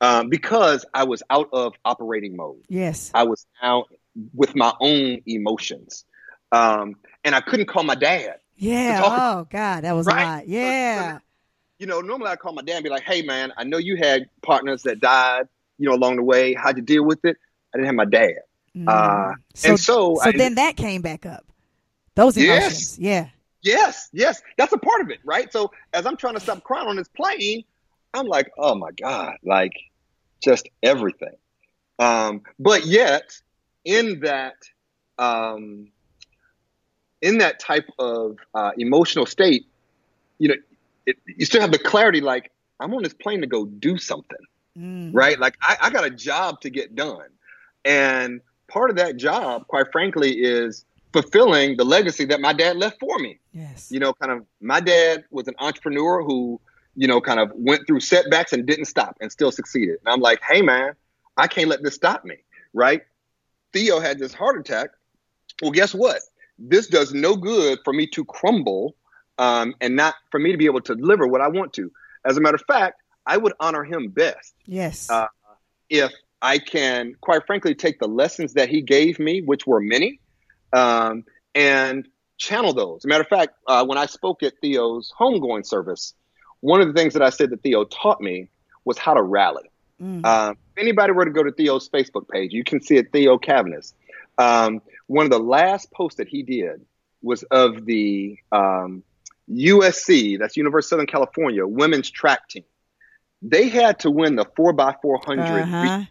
um, 0.00 0.28
because 0.28 0.84
I 0.94 1.04
was 1.04 1.22
out 1.30 1.48
of 1.52 1.74
operating 1.84 2.36
mode. 2.36 2.62
Yes. 2.68 3.10
I 3.14 3.24
was 3.24 3.46
out 3.62 3.88
with 4.34 4.54
my 4.56 4.72
own 4.80 5.20
emotions. 5.26 6.04
Um, 6.52 6.96
and 7.24 7.34
I 7.34 7.40
couldn't 7.40 7.66
call 7.66 7.82
my 7.82 7.94
dad. 7.94 8.36
Yeah. 8.56 9.00
Oh 9.04 9.46
God, 9.50 9.84
that 9.84 9.92
was 9.92 10.06
Right? 10.06 10.22
a 10.22 10.26
lot. 10.36 10.48
Yeah. 10.48 11.18
You 11.78 11.86
know, 11.86 12.00
normally 12.00 12.30
I 12.30 12.36
call 12.36 12.52
my 12.52 12.62
dad 12.62 12.76
and 12.76 12.84
be 12.84 12.90
like, 12.90 13.04
hey, 13.04 13.22
man, 13.22 13.52
I 13.56 13.64
know 13.64 13.78
you 13.78 13.96
had 13.96 14.28
partners 14.42 14.82
that 14.82 14.98
died, 15.00 15.46
you 15.78 15.88
know, 15.88 15.94
along 15.94 16.16
the 16.16 16.22
way. 16.24 16.54
How'd 16.54 16.76
you 16.76 16.82
deal 16.82 17.04
with 17.04 17.24
it? 17.24 17.36
I 17.72 17.78
didn't 17.78 17.86
have 17.86 17.94
my 17.94 18.04
dad. 18.04 18.32
Uh, 18.86 18.90
Mm. 19.32 19.34
so, 19.54 19.68
and 19.70 19.80
so, 19.80 20.14
so 20.22 20.28
I- 20.28 20.32
then 20.32 20.54
that 20.56 20.76
came 20.76 21.02
back 21.02 21.26
up. 21.26 21.44
Those 22.14 22.36
Yes. 22.36 22.62
emotions. 22.62 22.98
Yeah. 22.98 23.28
Yes, 23.62 24.08
yes, 24.12 24.40
that's 24.56 24.72
a 24.72 24.78
part 24.78 25.00
of 25.02 25.10
it, 25.10 25.18
right? 25.24 25.52
So 25.52 25.72
as 25.92 26.06
I'm 26.06 26.16
trying 26.16 26.34
to 26.34 26.40
stop 26.40 26.62
crying 26.62 26.86
on 26.88 26.94
this 26.96 27.08
plane, 27.08 27.64
I'm 28.14 28.26
like, 28.26 28.50
oh 28.56 28.74
my 28.76 28.90
God, 28.92 29.34
like 29.42 29.72
just 30.42 30.68
everything. 30.82 31.34
Um, 31.98 32.42
but 32.58 32.86
yet, 32.86 33.32
in 33.84 34.20
that, 34.20 34.54
um, 35.18 35.88
in 37.20 37.38
that 37.38 37.58
type 37.58 37.88
of 37.98 38.36
uh, 38.54 38.70
emotional 38.78 39.26
state, 39.26 39.66
you 40.38 40.48
know, 40.48 40.54
it, 41.06 41.16
you 41.26 41.44
still 41.44 41.60
have 41.60 41.72
the 41.72 41.78
clarity. 41.78 42.20
Like 42.20 42.52
I'm 42.80 42.94
on 42.94 43.02
this 43.02 43.14
plane 43.14 43.40
to 43.40 43.46
go 43.46 43.64
do 43.66 43.98
something, 43.98 44.38
Mm. 44.78 45.10
right? 45.12 45.40
Like 45.40 45.56
I, 45.60 45.76
I 45.82 45.90
got 45.90 46.04
a 46.04 46.10
job 46.10 46.60
to 46.60 46.70
get 46.70 46.94
done, 46.94 47.26
and 47.84 48.40
part 48.68 48.90
of 48.90 48.96
that 48.96 49.16
job, 49.16 49.66
quite 49.66 49.86
frankly, 49.90 50.30
is 50.34 50.84
fulfilling 51.12 51.76
the 51.78 51.84
legacy 51.84 52.24
that 52.26 52.40
my 52.40 52.52
dad 52.52 52.76
left 52.76 53.00
for 53.00 53.18
me 53.18 53.38
Yes. 53.52 53.90
you 53.90 53.98
know, 53.98 54.12
kind 54.12 54.30
of 54.30 54.44
my 54.60 54.78
dad 54.78 55.24
was 55.30 55.48
an 55.48 55.54
entrepreneur 55.58 56.22
who, 56.22 56.60
you 56.94 57.06
know, 57.06 57.20
kind 57.20 57.40
of 57.40 57.52
went 57.54 57.86
through 57.86 58.00
setbacks 58.00 58.52
and 58.52 58.66
didn't 58.66 58.86
stop 58.86 59.16
and 59.20 59.30
still 59.30 59.52
succeeded. 59.52 59.98
And 60.04 60.12
I'm 60.12 60.20
like, 60.20 60.40
hey 60.42 60.62
man, 60.62 60.92
I 61.36 61.46
can't 61.46 61.68
let 61.68 61.82
this 61.82 61.94
stop 61.94 62.24
me, 62.24 62.36
right? 62.72 63.02
Theo 63.72 64.00
had 64.00 64.18
this 64.18 64.34
heart 64.34 64.58
attack. 64.58 64.90
Well, 65.62 65.70
guess 65.72 65.94
what? 65.94 66.20
This 66.58 66.88
does 66.88 67.12
no 67.12 67.36
good 67.36 67.78
for 67.84 67.92
me 67.92 68.06
to 68.08 68.24
crumble 68.24 68.96
um, 69.38 69.74
and 69.80 69.94
not 69.94 70.14
for 70.30 70.40
me 70.40 70.52
to 70.52 70.58
be 70.58 70.66
able 70.66 70.80
to 70.82 70.94
deliver 70.96 71.26
what 71.26 71.40
I 71.40 71.48
want 71.48 71.72
to. 71.74 71.90
As 72.24 72.36
a 72.36 72.40
matter 72.40 72.56
of 72.56 72.62
fact, 72.66 73.00
I 73.24 73.36
would 73.36 73.52
honor 73.60 73.84
him 73.84 74.08
best 74.08 74.54
Yes. 74.68 75.10
Uh, 75.10 75.26
if 75.88 76.12
I 76.42 76.58
can, 76.58 77.14
quite 77.20 77.46
frankly, 77.46 77.74
take 77.74 77.98
the 77.98 78.06
lessons 78.06 78.52
that 78.54 78.68
he 78.68 78.82
gave 78.82 79.18
me, 79.18 79.40
which 79.40 79.66
were 79.66 79.80
many, 79.80 80.20
um, 80.72 81.24
and 81.54 82.06
channel 82.36 82.74
those. 82.74 83.00
As 83.00 83.04
a 83.06 83.08
matter 83.08 83.22
of 83.22 83.28
fact, 83.28 83.54
uh, 83.66 83.84
when 83.84 83.98
I 83.98 84.06
spoke 84.06 84.42
at 84.42 84.52
Theo's 84.60 85.10
homegoing 85.18 85.66
service, 85.66 86.14
one 86.60 86.80
of 86.80 86.86
the 86.88 86.92
things 86.94 87.12
that 87.14 87.22
I 87.22 87.30
said 87.30 87.50
that 87.50 87.62
Theo 87.62 87.84
taught 87.84 88.20
me 88.20 88.48
was 88.84 88.98
how 88.98 89.14
to 89.14 89.22
rally. 89.22 89.70
Mm. 90.02 90.24
Um, 90.24 90.50
if 90.76 90.82
anybody 90.82 91.12
were 91.12 91.24
to 91.24 91.30
go 91.30 91.42
to 91.42 91.50
Theo's 91.52 91.88
Facebook 91.88 92.28
page, 92.28 92.52
you 92.52 92.64
can 92.64 92.80
see 92.80 92.96
it, 92.96 93.10
Theo 93.12 93.38
Cavanis. 93.38 93.92
Um, 94.38 94.80
one 95.08 95.24
of 95.24 95.30
the 95.32 95.38
last 95.40 95.90
posts 95.92 96.18
that 96.18 96.28
he 96.28 96.42
did 96.42 96.84
was 97.22 97.42
of 97.44 97.84
the 97.84 98.38
um, 98.52 99.02
USC, 99.50 100.38
that's 100.38 100.56
University 100.56 100.86
of 100.86 100.88
Southern 100.98 101.06
California, 101.06 101.66
women's 101.66 102.10
track 102.10 102.48
team. 102.48 102.64
They 103.42 103.68
had 103.68 104.00
to 104.00 104.10
win 104.10 104.36
the 104.36 104.44
4x400 104.44 105.62
Uh-huh. 105.62 106.04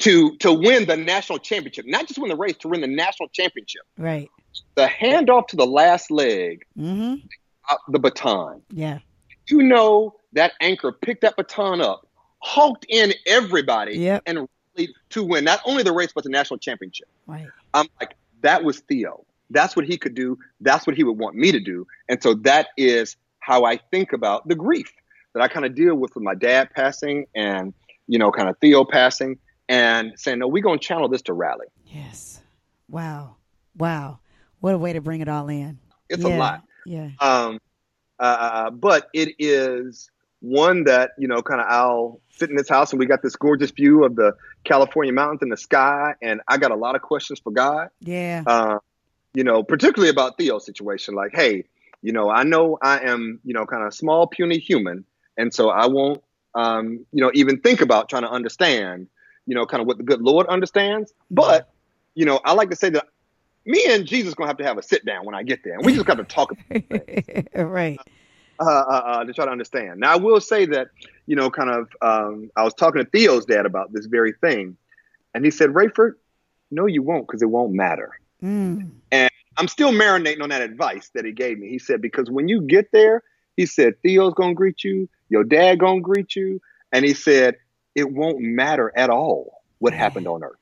to 0.00 0.36
to 0.38 0.52
win 0.52 0.86
the 0.86 0.96
national 0.96 1.38
championship, 1.38 1.86
not 1.86 2.06
just 2.06 2.18
win 2.18 2.28
the 2.28 2.36
race, 2.36 2.56
to 2.58 2.68
win 2.68 2.80
the 2.80 2.86
national 2.86 3.28
championship. 3.30 3.82
Right. 3.98 4.28
The 4.74 4.86
handoff 4.86 5.48
to 5.48 5.56
the 5.56 5.66
last 5.66 6.10
leg, 6.10 6.64
Mm-hmm. 6.78 7.26
uh, 7.70 7.76
the 7.88 7.98
baton. 7.98 8.62
Yeah. 8.70 8.98
You 9.48 9.62
know 9.62 10.14
that 10.32 10.52
anchor 10.60 10.92
picked 10.92 11.22
that 11.22 11.36
baton 11.36 11.80
up, 11.80 12.06
hulked 12.40 12.86
in 12.88 13.12
everybody, 13.26 13.98
Yep. 13.98 14.22
and 14.26 14.48
to 15.10 15.24
win 15.24 15.44
not 15.44 15.60
only 15.64 15.82
the 15.82 15.92
race 15.92 16.12
but 16.14 16.24
the 16.24 16.30
national 16.30 16.58
championship. 16.58 17.08
Right. 17.26 17.46
I'm 17.72 17.88
like, 18.00 18.16
that 18.42 18.64
was 18.64 18.80
Theo. 18.80 19.24
That's 19.50 19.76
what 19.76 19.86
he 19.86 19.96
could 19.96 20.14
do. 20.14 20.38
That's 20.60 20.86
what 20.86 20.96
he 20.96 21.04
would 21.04 21.18
want 21.18 21.36
me 21.36 21.52
to 21.52 21.60
do. 21.60 21.86
And 22.08 22.22
so 22.22 22.34
that 22.34 22.68
is 22.76 23.16
how 23.38 23.64
I 23.64 23.76
think 23.76 24.12
about 24.12 24.46
the 24.48 24.54
grief 24.54 24.92
that 25.34 25.42
I 25.42 25.48
kind 25.48 25.64
of 25.64 25.74
deal 25.74 25.94
with 25.94 26.14
with 26.14 26.24
my 26.24 26.34
dad 26.34 26.70
passing 26.74 27.26
and, 27.34 27.72
you 28.06 28.18
know, 28.18 28.30
kind 28.32 28.48
of 28.48 28.58
Theo 28.58 28.84
passing 28.84 29.38
and 29.68 30.12
saying, 30.16 30.40
no, 30.40 30.48
we're 30.48 30.62
going 30.62 30.78
to 30.78 30.84
channel 30.84 31.08
this 31.08 31.22
to 31.22 31.32
rally. 31.32 31.66
Yes. 31.86 32.40
Wow. 32.88 33.36
Wow. 33.76 34.18
What 34.60 34.74
a 34.74 34.78
way 34.78 34.92
to 34.94 35.00
bring 35.00 35.20
it 35.20 35.28
all 35.28 35.48
in. 35.48 35.78
It's 36.08 36.24
yeah. 36.24 36.36
a 36.36 36.38
lot. 36.38 36.62
Yeah. 36.84 37.10
Um, 37.20 37.60
uh, 38.18 38.70
but 38.70 39.08
it 39.12 39.34
is 39.38 40.10
one 40.40 40.84
that, 40.84 41.12
you 41.18 41.28
know, 41.28 41.42
kind 41.42 41.60
of 41.60 41.66
I'll 41.68 42.20
sit 42.30 42.50
in 42.50 42.56
this 42.56 42.68
house 42.68 42.92
and 42.92 43.00
we 43.00 43.06
got 43.06 43.22
this 43.22 43.36
gorgeous 43.36 43.70
view 43.70 44.04
of 44.04 44.16
the 44.16 44.34
California 44.64 45.12
mountains 45.12 45.42
and 45.42 45.50
the 45.50 45.56
sky. 45.56 46.14
And 46.22 46.40
I 46.46 46.58
got 46.58 46.70
a 46.70 46.76
lot 46.76 46.94
of 46.94 47.02
questions 47.02 47.40
for 47.40 47.50
God. 47.50 47.88
Yeah. 48.00 48.42
uh, 48.46 48.78
you 49.36 49.44
know, 49.44 49.62
particularly 49.62 50.08
about 50.08 50.38
Theo's 50.38 50.64
situation. 50.64 51.14
Like, 51.14 51.32
hey, 51.34 51.64
you 52.00 52.10
know, 52.10 52.30
I 52.30 52.42
know 52.44 52.78
I 52.80 53.00
am, 53.00 53.38
you 53.44 53.52
know, 53.52 53.66
kind 53.66 53.82
of 53.82 53.92
small, 53.92 54.26
puny 54.26 54.58
human, 54.58 55.04
and 55.36 55.52
so 55.52 55.68
I 55.68 55.86
won't, 55.86 56.22
um, 56.54 57.04
you 57.12 57.20
know, 57.22 57.30
even 57.34 57.60
think 57.60 57.82
about 57.82 58.08
trying 58.08 58.22
to 58.22 58.30
understand, 58.30 59.08
you 59.46 59.54
know, 59.54 59.66
kind 59.66 59.82
of 59.82 59.86
what 59.86 59.98
the 59.98 60.04
good 60.04 60.22
Lord 60.22 60.46
understands. 60.46 61.12
But, 61.30 61.68
you 62.14 62.24
know, 62.24 62.40
I 62.46 62.54
like 62.54 62.70
to 62.70 62.76
say 62.76 62.88
that 62.90 63.08
me 63.66 63.84
and 63.88 64.06
Jesus 64.06 64.34
gonna 64.34 64.48
have 64.48 64.58
to 64.58 64.64
have 64.64 64.78
a 64.78 64.82
sit 64.82 65.04
down 65.04 65.24
when 65.24 65.34
I 65.34 65.42
get 65.42 65.62
there, 65.64 65.74
and 65.74 65.84
we 65.84 65.92
just 65.92 66.06
got 66.06 66.16
to 66.16 66.24
talk 66.24 66.52
right. 67.54 67.98
uh, 68.60 68.64
uh, 68.64 69.02
uh, 69.06 69.24
to 69.24 69.32
try 69.32 69.44
to 69.44 69.50
understand. 69.50 70.00
Now, 70.00 70.12
I 70.12 70.16
will 70.16 70.40
say 70.40 70.66
that, 70.66 70.88
you 71.26 71.36
know, 71.36 71.50
kind 71.50 71.70
of, 71.70 71.88
um, 72.00 72.50
I 72.56 72.62
was 72.62 72.74
talking 72.74 73.04
to 73.04 73.10
Theo's 73.10 73.44
dad 73.44 73.66
about 73.66 73.92
this 73.92 74.06
very 74.06 74.32
thing, 74.32 74.76
and 75.34 75.44
he 75.44 75.50
said, 75.50 75.70
Rayford, 75.70 76.12
no, 76.70 76.86
you 76.86 77.02
won't, 77.02 77.26
because 77.26 77.42
it 77.42 77.50
won't 77.50 77.72
matter. 77.72 78.10
Mm. 78.42 78.90
I'm 79.56 79.68
still 79.68 79.90
marinating 79.90 80.42
on 80.42 80.50
that 80.50 80.60
advice 80.60 81.10
that 81.14 81.24
he 81.24 81.32
gave 81.32 81.58
me. 81.58 81.68
He 81.68 81.78
said, 81.78 82.02
because 82.02 82.30
when 82.30 82.48
you 82.48 82.60
get 82.62 82.92
there, 82.92 83.22
he 83.56 83.64
said, 83.64 83.94
Theo's 84.02 84.34
gonna 84.34 84.54
greet 84.54 84.84
you, 84.84 85.08
your 85.28 85.44
dad 85.44 85.78
gonna 85.78 86.00
greet 86.00 86.36
you, 86.36 86.60
and 86.92 87.04
he 87.04 87.14
said, 87.14 87.56
it 87.94 88.10
won't 88.10 88.40
matter 88.40 88.92
at 88.94 89.08
all 89.08 89.62
what 89.78 89.94
happened 89.94 90.28
on 90.28 90.44
earth. 90.44 90.58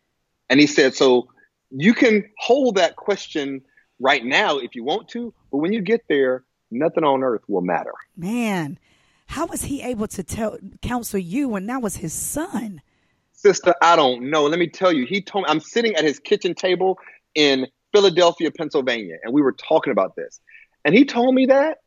And 0.49 0.61
he 0.61 0.67
said, 0.67 0.95
so 0.95 1.29
you 1.77 1.93
can 1.93 2.25
hold 2.39 2.77
that 2.77 2.97
question 2.97 3.63
right 3.99 4.25
now 4.25 4.59
if 4.59 4.75
you 4.75 4.85
want 4.85 5.09
to, 5.09 5.35
but 5.51 5.59
when 5.59 5.73
you 5.73 5.81
get 5.81 6.03
there, 6.09 6.45
nothing 6.71 7.05
on 7.05 7.23
earth 7.23 7.43
will 7.49 7.63
matter. 7.63 7.93
Man, 8.17 8.79
how 9.27 9.47
was 9.47 9.63
he 9.63 9.83
able 9.83 10.07
to 10.09 10.23
tell 10.23 10.59
counsel 10.83 11.19
you 11.19 11.49
when 11.49 11.67
that 11.67 11.83
was 11.83 11.97
his 11.97 12.13
son? 12.13 12.81
Sister, 13.33 13.75
I 13.83 13.97
don't 13.97 14.31
know. 14.31 14.45
Let 14.45 14.59
me 14.59 14.69
tell 14.69 14.93
you, 14.93 15.05
he 15.05 15.21
told 15.21 15.45
me 15.45 15.51
I'm 15.51 15.61
sitting 15.61 15.97
at 15.97 16.05
his 16.05 16.19
kitchen 16.19 16.55
table 16.55 16.99
in 17.35 17.67
Philadelphia, 17.93 18.51
Pennsylvania, 18.51 19.17
and 19.23 19.35
we 19.35 19.43
were 19.43 19.53
talking 19.53 19.91
about 19.91 20.17
this. 20.17 20.41
And 20.85 20.95
he 20.95 21.05
told 21.05 21.35
me 21.35 21.47
that. 21.47 21.79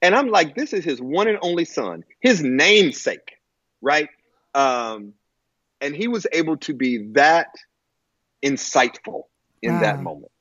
And 0.00 0.16
I'm 0.16 0.28
like, 0.28 0.56
this 0.56 0.72
is 0.72 0.84
his 0.84 1.00
one 1.00 1.28
and 1.28 1.38
only 1.42 1.64
son, 1.64 2.02
his 2.20 2.42
namesake, 2.42 3.36
right? 3.80 4.08
Um, 4.52 5.12
and 5.80 5.94
he 5.94 6.08
was 6.08 6.26
able 6.32 6.56
to 6.58 6.74
be 6.74 7.12
that 7.12 7.48
insightful 8.42 9.24
in 9.62 9.80
that 9.80 10.02
moment. 10.02 10.32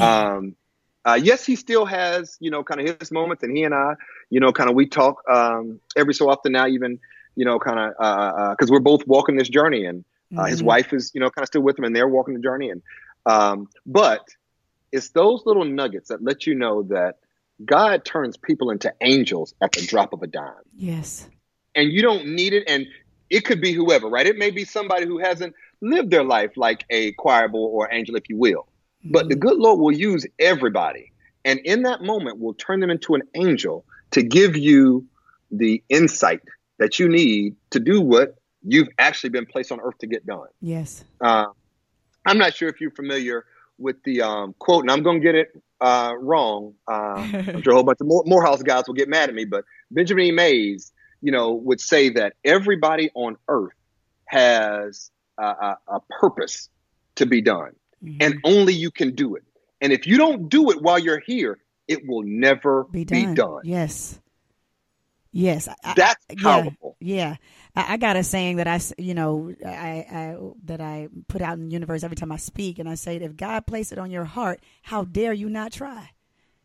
Um, 0.00 0.56
uh, 1.04 1.18
yes, 1.22 1.44
he 1.46 1.56
still 1.56 1.84
has, 1.86 2.36
you 2.40 2.50
know, 2.50 2.62
kind 2.62 2.80
of 2.80 2.98
his 2.98 3.10
moments, 3.10 3.42
and 3.42 3.56
he 3.56 3.64
and 3.64 3.74
I, 3.74 3.94
you 4.30 4.40
know, 4.40 4.52
kind 4.52 4.68
of 4.68 4.76
we 4.76 4.86
talk 4.86 5.22
um, 5.30 5.80
every 5.96 6.14
so 6.14 6.28
often 6.28 6.52
now, 6.52 6.66
even, 6.66 6.98
you 7.36 7.44
know, 7.44 7.58
kind 7.58 7.78
of 7.78 8.50
because 8.56 8.70
we're 8.70 8.80
both 8.80 9.06
walking 9.06 9.36
this 9.36 9.48
journey, 9.48 9.84
and 9.84 10.04
uh, 10.36 10.44
his 10.44 10.60
Mhm. 10.60 10.66
wife 10.66 10.92
is, 10.92 11.10
you 11.14 11.20
know, 11.20 11.30
kind 11.30 11.42
of 11.42 11.46
still 11.48 11.62
with 11.62 11.78
him, 11.78 11.84
and 11.84 11.96
they're 11.96 12.08
walking 12.08 12.34
the 12.34 12.40
journey, 12.40 12.70
and 12.70 12.82
um, 13.26 13.68
but 13.86 14.28
it's 14.92 15.10
those 15.10 15.42
little 15.44 15.64
nuggets 15.64 16.08
that 16.08 16.22
let 16.22 16.46
you 16.46 16.54
know 16.54 16.82
that 16.84 17.16
God 17.64 18.04
turns 18.04 18.36
people 18.36 18.70
into 18.70 18.92
angels 19.00 19.54
at 19.60 19.72
the 19.72 19.84
drop 19.86 20.12
of 20.12 20.22
a 20.22 20.26
dime 20.26 20.52
yes. 20.76 21.28
and 21.74 21.92
you 21.92 22.02
don't 22.02 22.26
need 22.26 22.52
it. 22.52 22.64
And 22.66 22.86
it 23.30 23.44
could 23.44 23.60
be 23.60 23.72
whoever, 23.72 24.08
right? 24.08 24.26
It 24.26 24.38
may 24.38 24.50
be 24.50 24.64
somebody 24.64 25.06
who 25.06 25.18
hasn't 25.18 25.54
lived 25.80 26.10
their 26.10 26.24
life 26.24 26.52
like 26.56 26.84
a 26.90 27.12
choir 27.12 27.48
boy 27.48 27.68
or 27.68 27.92
angel, 27.92 28.16
if 28.16 28.28
you 28.28 28.36
will. 28.36 28.66
But 29.04 29.28
the 29.28 29.36
good 29.36 29.58
Lord 29.58 29.78
will 29.78 29.92
use 29.92 30.26
everybody. 30.38 31.12
And 31.44 31.60
in 31.60 31.82
that 31.82 32.02
moment, 32.02 32.38
will 32.38 32.54
turn 32.54 32.80
them 32.80 32.90
into 32.90 33.14
an 33.14 33.22
angel 33.34 33.84
to 34.10 34.22
give 34.22 34.56
you 34.56 35.06
the 35.50 35.82
insight 35.88 36.40
that 36.78 36.98
you 36.98 37.08
need 37.08 37.56
to 37.70 37.80
do 37.80 38.00
what 38.00 38.36
you've 38.62 38.88
actually 38.98 39.30
been 39.30 39.46
placed 39.46 39.72
on 39.72 39.80
earth 39.80 39.96
to 39.98 40.06
get 40.06 40.26
done. 40.26 40.48
Yes. 40.60 41.04
Uh, 41.20 41.46
I'm 42.26 42.38
not 42.38 42.54
sure 42.54 42.68
if 42.68 42.80
you're 42.80 42.90
familiar 42.90 43.46
with 43.78 44.02
the 44.02 44.22
um, 44.22 44.54
quote, 44.58 44.82
and 44.82 44.90
I'm 44.90 45.02
going 45.02 45.20
to 45.20 45.24
get 45.24 45.36
it 45.36 45.48
uh, 45.80 46.14
wrong. 46.18 46.74
Uh, 46.86 47.26
I'm 47.32 47.62
sure 47.62 47.72
a 47.72 47.76
whole 47.76 47.84
bunch 47.84 48.00
of 48.00 48.08
More- 48.08 48.24
Morehouse 48.26 48.62
guys 48.62 48.84
will 48.86 48.94
get 48.94 49.08
mad 49.08 49.28
at 49.28 49.34
me, 49.34 49.44
but 49.44 49.64
Benjamin 49.90 50.26
E. 50.26 50.32
Mays, 50.32 50.92
you 51.22 51.32
know, 51.32 51.52
would 51.52 51.80
say 51.80 52.10
that 52.10 52.34
everybody 52.44 53.10
on 53.14 53.36
earth 53.48 53.72
has 54.26 55.10
a, 55.38 55.42
a, 55.44 55.78
a 55.88 56.00
purpose 56.20 56.68
to 57.16 57.26
be 57.26 57.40
done, 57.40 57.72
Mhm. 58.04 58.16
and 58.20 58.34
only 58.44 58.74
you 58.74 58.90
can 58.90 59.14
do 59.14 59.36
it. 59.36 59.44
And 59.80 59.92
if 59.92 60.06
you 60.06 60.18
don't 60.18 60.48
do 60.48 60.70
it 60.70 60.82
while 60.82 60.98
you're 60.98 61.20
here, 61.20 61.58
it 61.86 62.06
will 62.06 62.22
never 62.22 62.84
be 62.84 63.04
be 63.04 63.24
done. 63.26 63.34
done. 63.34 63.60
Yes. 63.64 64.20
Yes. 65.32 65.68
I- 65.84 65.94
That's 65.94 66.24
yeah, 66.30 66.36
powerful. 66.42 66.96
Yeah, 67.00 67.36
I, 67.76 67.94
I 67.94 67.96
got 67.96 68.16
a 68.16 68.24
saying 68.24 68.56
that 68.56 68.66
I, 68.66 68.80
you 68.98 69.14
know, 69.14 69.52
I, 69.64 70.06
I 70.10 70.36
that 70.64 70.80
I 70.80 71.08
put 71.28 71.42
out 71.42 71.54
in 71.58 71.66
the 71.68 71.72
universe 71.72 72.02
every 72.02 72.16
time 72.16 72.32
I 72.32 72.36
speak, 72.38 72.78
and 72.78 72.88
I 72.88 72.94
say, 72.94 73.16
if 73.16 73.36
God 73.36 73.66
placed 73.66 73.92
it 73.92 73.98
on 73.98 74.10
your 74.10 74.24
heart, 74.24 74.60
how 74.82 75.04
dare 75.04 75.32
you 75.32 75.48
not 75.48 75.72
try? 75.72 76.10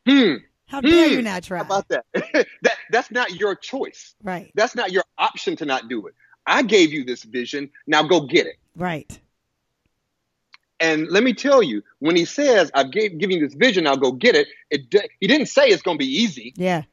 Hmm. 0.08 0.36
How 0.66 0.82
dare 0.82 1.08
Hmm. 1.10 1.14
you 1.16 1.22
not 1.22 1.44
try? 1.44 1.58
How 1.60 1.66
about 1.66 1.88
that? 1.90 2.06
that 2.62 2.78
that's 2.90 3.12
not 3.12 3.32
your 3.36 3.56
choice. 3.56 4.16
right, 4.24 4.52
That's 4.56 4.76
not 4.76 4.92
your 4.92 5.04
option 5.18 5.56
to 5.58 5.66
not 5.66 5.88
do 5.90 6.08
it. 6.08 6.16
I 6.46 6.64
gave 6.64 6.92
you 6.92 7.04
this 7.06 7.24
vision. 7.24 7.70
Now 7.88 8.04
go 8.04 8.22
get 8.22 8.46
it. 8.48 8.58
right, 8.76 9.20
And 10.80 11.08
let 11.10 11.24
me 11.24 11.34
tell 11.34 11.64
you, 11.64 11.84
when 12.00 12.16
he 12.16 12.26
says, 12.26 12.70
"I've 12.74 12.92
gave, 12.92 13.18
given 13.18 13.38
you 13.40 13.48
this 13.48 13.56
vision, 13.56 13.86
now 13.86 13.96
go 13.96 14.12
get 14.12 14.36
it," 14.36 14.48
it 14.70 14.82
he 15.20 15.28
didn't 15.28 15.48
say 15.48 15.68
it's 15.68 15.82
going 15.82 15.98
to 15.98 16.04
be 16.06 16.12
easy. 16.22 16.54
yeah, 16.56 16.84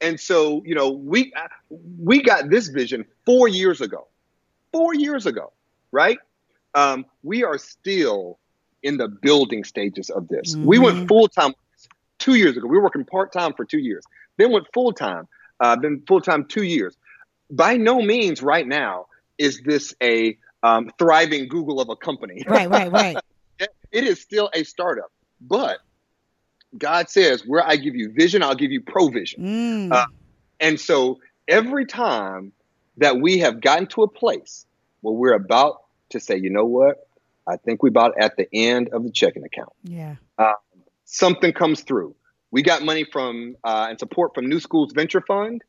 And 0.00 0.20
so, 0.20 0.62
you 0.66 0.74
know, 0.74 0.90
we 0.90 1.32
we 1.98 2.22
got 2.22 2.50
this 2.50 2.68
vision 2.68 3.04
four 3.24 3.48
years 3.48 3.80
ago, 3.80 4.06
four 4.72 4.94
years 4.94 5.26
ago, 5.26 5.52
right? 5.92 6.18
Um, 6.74 7.06
we 7.22 7.42
are 7.44 7.58
still 7.58 8.38
in 8.82 8.98
the 8.98 9.08
building 9.08 9.64
stages 9.64 10.10
of 10.10 10.28
this. 10.28 10.56
We 10.56 10.76
Mhm. 10.78 10.82
went 10.82 11.08
full 11.08 11.28
time 11.28 11.54
two 12.18 12.34
years 12.34 12.56
ago. 12.56 12.66
We 12.66 12.76
were 12.76 12.82
working 12.84 13.04
part 13.04 13.32
time 13.32 13.54
for 13.54 13.64
two 13.64 13.78
years, 13.78 14.04
then 14.36 14.52
went 14.52 14.66
full 14.74 14.92
time. 14.92 15.26
Uh, 15.60 15.76
been 15.76 16.02
full 16.06 16.20
time 16.20 16.44
two 16.46 16.64
years. 16.64 16.96
By 17.54 17.76
no 17.76 18.00
means, 18.02 18.42
right 18.42 18.66
now, 18.66 19.06
is 19.38 19.60
this 19.64 19.94
a 20.02 20.36
um, 20.62 20.90
thriving 20.98 21.48
Google 21.48 21.80
of 21.80 21.88
a 21.88 21.96
company. 21.96 22.42
right, 22.46 22.68
right, 22.68 22.90
right. 22.90 23.16
it 23.58 24.04
is 24.04 24.20
still 24.20 24.50
a 24.54 24.64
startup, 24.64 25.12
but 25.40 25.78
God 26.76 27.10
says, 27.10 27.46
"Where 27.46 27.64
I 27.64 27.76
give 27.76 27.94
you 27.94 28.12
vision, 28.12 28.42
I'll 28.42 28.54
give 28.54 28.72
you 28.72 28.80
provision." 28.80 29.42
Mm, 29.42 29.92
Uh, 29.92 30.06
And 30.60 30.80
so 30.80 31.20
every 31.46 31.84
time 31.86 32.52
that 32.96 33.20
we 33.20 33.38
have 33.38 33.60
gotten 33.60 33.86
to 33.88 34.02
a 34.02 34.08
place 34.08 34.66
where 35.02 35.14
we're 35.14 35.34
about 35.34 35.82
to 36.10 36.20
say, 36.20 36.36
you 36.36 36.50
know 36.50 36.64
what, 36.64 37.06
I 37.46 37.56
think 37.56 37.82
we're 37.82 37.90
about 37.90 38.14
at 38.18 38.36
the 38.36 38.48
end 38.52 38.88
of 38.90 39.04
the 39.04 39.10
checking 39.10 39.44
account, 39.44 39.72
yeah, 39.82 40.16
something 41.04 41.52
comes 41.52 41.82
through. 41.82 42.14
We 42.50 42.62
got 42.62 42.82
money 42.82 43.04
from 43.04 43.56
uh, 43.64 43.86
and 43.90 43.98
support 43.98 44.34
from 44.34 44.46
NewSchools 44.46 44.94
Venture 44.94 45.20
Fund. 45.20 45.62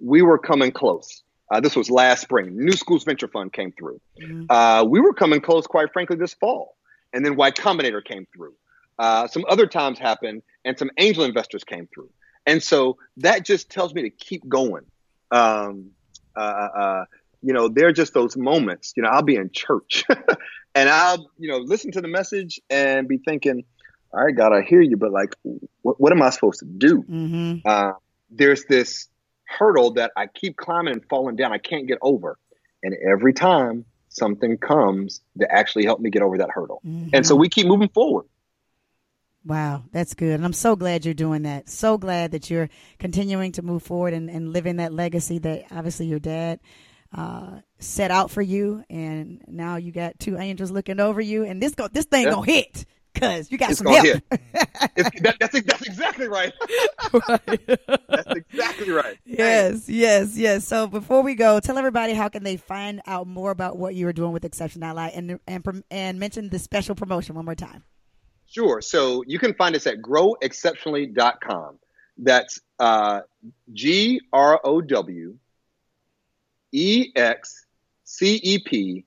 We 0.00 0.22
were 0.22 0.38
coming 0.38 0.72
close. 0.72 1.22
Uh, 1.50 1.60
this 1.60 1.76
was 1.76 1.90
last 1.90 2.22
spring. 2.22 2.56
NewSchools 2.56 3.04
Venture 3.04 3.28
Fund 3.28 3.52
came 3.52 3.72
through. 3.72 4.00
Mhm. 4.20 4.46
Uh, 4.50 4.84
we 4.84 5.00
were 5.00 5.14
coming 5.14 5.40
close, 5.40 5.66
quite 5.66 5.92
frankly, 5.92 6.16
this 6.16 6.34
fall. 6.34 6.76
And 7.12 7.24
then 7.24 7.36
Y 7.36 7.50
Combinator 7.52 8.04
came 8.04 8.26
through. 8.34 8.54
Uh, 8.98 9.26
some 9.28 9.44
other 9.48 9.66
times 9.66 9.98
happened, 9.98 10.42
and 10.64 10.78
some 10.78 10.90
angel 10.98 11.24
investors 11.24 11.62
came 11.64 11.86
through. 11.94 12.10
And 12.46 12.62
so 12.62 12.96
that 13.18 13.44
just 13.44 13.70
tells 13.70 13.94
me 13.94 14.02
to 14.02 14.10
keep 14.10 14.46
going. 14.48 14.84
Um, 15.30 15.90
uh, 16.36 16.40
uh, 16.40 17.04
you 17.42 17.52
know, 17.52 17.68
they're 17.68 17.92
just 17.92 18.14
those 18.14 18.36
moments. 18.36 18.92
You 18.96 19.02
know, 19.02 19.10
I'll 19.10 19.22
be 19.22 19.36
in 19.36 19.50
church 19.52 20.04
and 20.74 20.88
I'll, 20.88 21.30
you 21.38 21.50
know, 21.50 21.58
listen 21.58 21.92
to 21.92 22.00
the 22.00 22.08
message 22.08 22.60
and 22.70 23.06
be 23.06 23.18
thinking, 23.18 23.64
all 24.12 24.24
right, 24.24 24.34
God, 24.34 24.52
I 24.52 24.62
hear 24.62 24.80
you, 24.80 24.96
but 24.96 25.12
like, 25.12 25.34
what, 25.82 26.00
what 26.00 26.12
am 26.12 26.22
I 26.22 26.30
supposed 26.30 26.60
to 26.60 26.64
do? 26.66 27.02
hmm 27.02 27.54
uh, 27.64 27.92
there's 28.30 28.64
this 28.64 29.08
hurdle 29.46 29.92
that 29.92 30.12
I 30.16 30.26
keep 30.26 30.56
climbing 30.56 30.92
and 30.94 31.04
falling 31.08 31.36
down. 31.36 31.52
I 31.52 31.58
can't 31.58 31.86
get 31.86 31.98
over. 32.02 32.38
And 32.82 32.94
every 32.94 33.32
time 33.32 33.84
something 34.08 34.58
comes 34.58 35.20
to 35.38 35.50
actually 35.50 35.84
help 35.84 36.00
me 36.00 36.10
get 36.10 36.22
over 36.22 36.38
that 36.38 36.50
hurdle. 36.50 36.80
And 37.12 37.26
so 37.26 37.34
we 37.36 37.48
keep 37.48 37.66
moving 37.66 37.88
forward. 37.88 38.26
Wow, 39.44 39.84
that's 39.92 40.14
good. 40.14 40.34
And 40.34 40.44
I'm 40.44 40.52
so 40.52 40.74
glad 40.74 41.04
you're 41.04 41.14
doing 41.14 41.42
that. 41.42 41.68
So 41.68 41.98
glad 41.98 42.32
that 42.32 42.50
you're 42.50 42.68
continuing 42.98 43.52
to 43.52 43.62
move 43.62 43.82
forward 43.82 44.12
and, 44.12 44.28
and 44.28 44.52
living 44.52 44.76
that 44.76 44.92
legacy 44.92 45.38
that 45.38 45.66
obviously 45.70 46.06
your 46.06 46.18
dad 46.18 46.58
uh, 47.16 47.60
set 47.78 48.10
out 48.10 48.30
for 48.32 48.42
you. 48.42 48.82
And 48.90 49.44
now 49.46 49.76
you 49.76 49.92
got 49.92 50.18
two 50.18 50.36
angels 50.36 50.72
looking 50.72 50.98
over 50.98 51.20
you. 51.20 51.44
And 51.44 51.62
this 51.62 51.74
go 51.76 51.86
this 51.86 52.06
thing 52.06 52.24
Yeah. 52.24 52.32
gonna 52.32 52.46
hit 52.46 52.86
because 53.20 53.50
you 53.50 53.58
got 53.58 53.70
It's 53.70 53.78
some 53.78 53.92
help. 53.92 54.22
That, 54.96 55.36
that's, 55.40 55.60
that's 55.62 55.86
exactly 55.86 56.28
right. 56.28 56.52
that's 58.08 58.32
exactly 58.34 58.90
right. 58.90 59.18
Yes, 59.24 59.88
yes, 59.88 60.36
yes. 60.36 60.66
So 60.66 60.86
before 60.86 61.22
we 61.22 61.34
go, 61.34 61.60
tell 61.60 61.76
everybody 61.76 62.14
how 62.14 62.28
can 62.28 62.44
they 62.44 62.56
find 62.56 63.00
out 63.06 63.26
more 63.26 63.50
about 63.50 63.76
what 63.76 63.94
you 63.94 64.06
are 64.08 64.12
doing 64.12 64.32
with 64.32 64.44
Exceptionally 64.44 65.10
and 65.14 65.38
and 65.46 65.84
and 65.90 66.18
mention 66.18 66.48
the 66.48 66.58
special 66.58 66.94
promotion 66.94 67.34
one 67.34 67.44
more 67.44 67.54
time. 67.54 67.84
Sure. 68.46 68.80
So 68.80 69.24
you 69.26 69.38
can 69.38 69.54
find 69.54 69.74
us 69.74 69.86
at 69.86 70.00
growexceptionally.com. 70.00 71.78
That's 72.18 72.60
uh, 72.78 73.20
G 73.72 74.20
R 74.32 74.60
O 74.64 74.80
W 74.80 75.36
E 76.72 77.12
X 77.14 77.66
C 78.04 78.40
E 78.42 78.58
P 78.64 79.04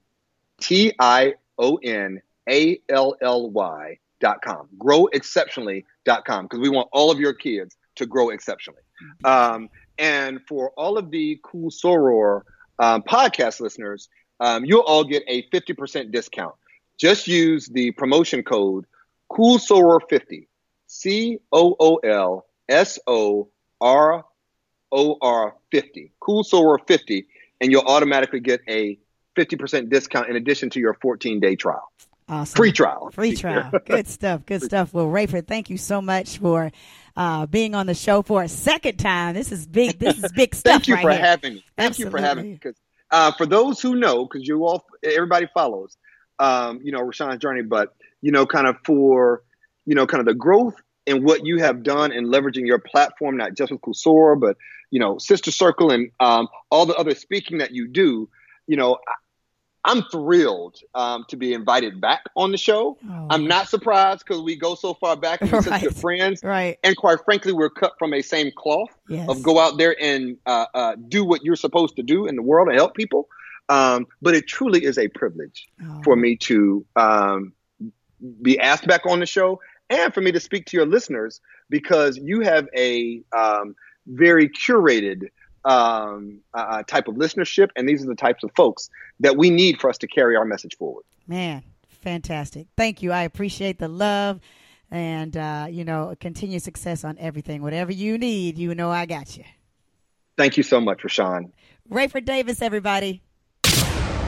T 0.60 0.94
I 1.00 1.34
O 1.58 1.78
N 1.78 2.22
A 2.50 2.80
L 2.90 3.16
L 3.22 3.50
Y 3.50 4.00
dot 4.20 4.42
com. 4.42 4.68
Growexceptionally.com 4.78 6.46
because 6.46 6.60
we 6.60 6.70
want 6.70 6.90
all 6.92 7.12
of 7.12 7.20
your 7.20 7.34
kids 7.34 7.76
to 7.96 8.06
grow 8.06 8.30
exceptionally. 8.30 8.82
Um, 9.24 9.70
and 9.98 10.40
for 10.48 10.72
all 10.72 10.98
of 10.98 11.12
the 11.12 11.40
cool 11.44 11.70
Soror 11.70 12.42
um, 12.80 13.04
podcast 13.04 13.60
listeners, 13.60 14.10
um, 14.40 14.66
you'll 14.66 14.82
all 14.82 15.04
get 15.04 15.24
a 15.28 15.44
50% 15.50 16.12
discount. 16.12 16.56
Just 16.98 17.28
use 17.28 17.68
the 17.68 17.92
promotion 17.92 18.44
code 18.44 18.86
Cool 19.30 19.58
Soror 19.58 20.00
50. 20.10 20.48
C 20.88 21.38
O 21.52 21.76
O 21.80 21.96
L 21.98 22.46
S 22.68 23.00
O 23.06 23.50
R 23.80 24.26
O 24.92 25.18
R 25.22 25.56
50. 25.72 26.12
Cool 26.20 26.44
Soror 26.44 26.80
50. 26.88 27.28
And 27.62 27.72
you'll 27.72 27.84
automatically 27.84 28.40
get 28.40 28.62
a 28.68 28.98
50% 29.38 29.90
discount 29.90 30.30
in 30.30 30.36
addition 30.36 30.70
to 30.72 30.80
your 30.80 30.96
14 30.96 31.40
day 31.40 31.56
trial. 31.56 31.92
Awesome. 32.30 32.56
Free 32.56 32.72
trial. 32.72 33.10
Free 33.12 33.36
trial. 33.36 33.72
Good 33.86 34.08
stuff. 34.08 34.46
Good 34.46 34.62
stuff. 34.62 34.94
Well, 34.94 35.08
Rayford, 35.08 35.48
thank 35.48 35.70
you 35.72 35.78
so 35.78 36.00
much 36.00 36.38
for 36.38 36.72
uh, 37.18 37.48
being 37.48 37.74
on 37.74 37.88
the 37.88 37.96
show 37.96 38.22
for 38.22 38.44
a 38.44 38.48
second 38.48 38.98
time. 38.98 39.34
This 39.34 39.52
is 39.52 39.66
big. 39.66 39.98
This 39.98 40.24
is 40.24 40.32
big 40.32 40.54
stuff 40.56 40.74
Thank 40.74 40.88
you 40.88 40.96
right 40.96 41.02
for 41.02 41.12
here. 41.12 41.20
having 41.20 41.54
me. 41.56 41.66
Thank 41.76 41.98
you 41.98 42.10
for 42.10 42.20
having 42.22 42.46
me. 42.46 42.54
Because 42.54 42.76
uh, 43.10 43.32
for 43.32 43.48
those 43.48 43.82
who 43.82 43.96
know, 43.96 44.26
because 44.26 44.48
you 44.48 44.64
all, 44.64 44.86
everybody 45.04 45.48
follows, 45.54 45.98
um, 46.38 46.82
you 46.84 46.92
know, 46.92 47.02
Rashawn's 47.02 47.40
journey, 47.40 47.64
but 47.64 47.96
you 48.22 48.32
know, 48.32 48.46
kind 48.46 48.68
of 48.68 48.78
for, 48.86 49.44
you 49.86 49.96
know, 49.96 50.06
kind 50.06 50.20
of 50.20 50.28
the 50.28 50.36
growth 50.36 50.76
and 51.08 51.26
what 51.26 51.46
you 51.46 51.58
have 51.60 51.82
done 51.82 52.12
in 52.12 52.28
leveraging 52.28 52.68
your 52.68 52.80
platform, 52.80 53.38
not 53.38 53.56
just 53.56 53.72
with 53.72 53.82
Cool 53.82 53.96
Soror, 53.96 54.40
but 54.40 54.56
you 54.92 55.00
know, 55.00 55.18
Sister 55.18 55.52
Circle 55.52 55.92
and 55.92 56.12
um, 56.20 56.48
all 56.70 56.86
the 56.86 56.96
other 56.96 57.16
speaking 57.16 57.58
that 57.58 57.72
you 57.72 57.88
do. 57.88 58.30
You 58.68 58.78
know, 58.78 59.00
I, 59.08 59.14
I'm 59.86 60.04
thrilled 60.12 60.78
um, 60.94 61.26
to 61.30 61.38
be 61.38 61.54
invited 61.54 62.02
back 62.02 62.24
on 62.36 62.52
the 62.52 62.58
show. 62.58 62.98
Oh. 63.10 63.28
I'm 63.30 63.48
not 63.48 63.70
surprised 63.70 64.24
because 64.28 64.42
we 64.42 64.56
go 64.58 64.76
so 64.76 64.94
far 64.94 65.16
back 65.16 65.42
and 65.42 65.52
we're 65.52 65.62
such 65.62 65.72
Right. 65.72 65.84
good 65.84 65.96
friends. 65.96 66.44
Right. 66.44 66.78
And 66.84 66.98
quite 66.98 67.20
frankly, 67.24 67.54
we're 67.54 67.70
cut 67.70 67.94
from 67.98 68.14
a 68.14 68.22
same 68.22 68.52
cloth 68.56 68.90
Yes. 69.08 69.30
of 69.30 69.42
go 69.42 69.58
out 69.60 69.78
there 69.78 69.96
and 70.02 70.38
uh, 70.46 70.66
uh, 70.74 70.96
do 71.08 71.24
what 71.24 71.44
you're 71.44 71.56
supposed 71.56 71.96
to 71.96 72.04
do 72.04 72.28
in 72.28 72.36
the 72.36 72.42
world 72.42 72.68
and 72.68 72.76
help 72.78 72.94
people. 72.94 73.28
Um, 73.70 74.08
but 74.22 74.36
it 74.36 74.48
truly 74.48 74.84
is 74.84 74.98
a 74.98 75.08
privilege 75.08 75.68
Oh. 75.84 76.02
for 76.04 76.16
me 76.16 76.36
to 76.38 76.86
um, 76.96 77.54
be 78.42 78.60
asked 78.60 78.86
back 78.88 79.06
on 79.06 79.20
the 79.22 79.26
show 79.26 79.60
and 79.90 80.14
for 80.14 80.22
me 80.22 80.32
to 80.34 80.40
speak 80.40 80.66
to 80.68 80.78
your 80.78 80.86
listeners 80.86 81.40
because 81.70 82.18
you 82.18 82.42
have 82.42 82.68
a 82.78 83.22
um, 83.36 83.76
very 84.08 84.50
curated 84.50 85.30
um, 85.66 86.40
uh, 86.54 86.84
type 86.84 87.08
of 87.08 87.16
listenership, 87.16 87.70
and 87.76 87.88
these 87.88 88.04
are 88.04 88.08
the 88.08 88.16
types 88.16 88.44
of 88.44 88.52
folks 88.56 88.90
that 89.20 89.38
we 89.38 89.50
need 89.50 89.80
for 89.80 89.90
us 89.90 89.98
to 90.00 90.08
carry 90.08 90.36
our 90.36 90.46
message 90.46 90.78
forward. 90.78 91.04
Man, 91.28 91.64
fantastic. 91.88 92.68
Thank 92.78 93.02
you. 93.02 93.12
I 93.12 93.24
appreciate 93.24 93.80
the 93.80 93.88
love 93.88 94.40
and, 94.92 95.36
uh, 95.38 95.68
you 95.70 95.84
know, 95.84 96.16
continued 96.20 96.64
success 96.64 97.04
on 97.04 97.18
everything. 97.20 97.62
Whatever 97.62 97.92
you 97.92 98.18
need, 98.18 98.58
you 98.58 98.74
know 98.74 98.90
I 98.90 99.06
got 99.06 99.38
you. 99.38 99.44
Thank 100.38 100.58
you 100.58 100.64
so 100.64 100.80
much, 100.80 101.00
Rashawn. 101.04 101.52
Rayford 101.92 102.26
Davis, 102.26 102.62
everybody. 102.62 103.22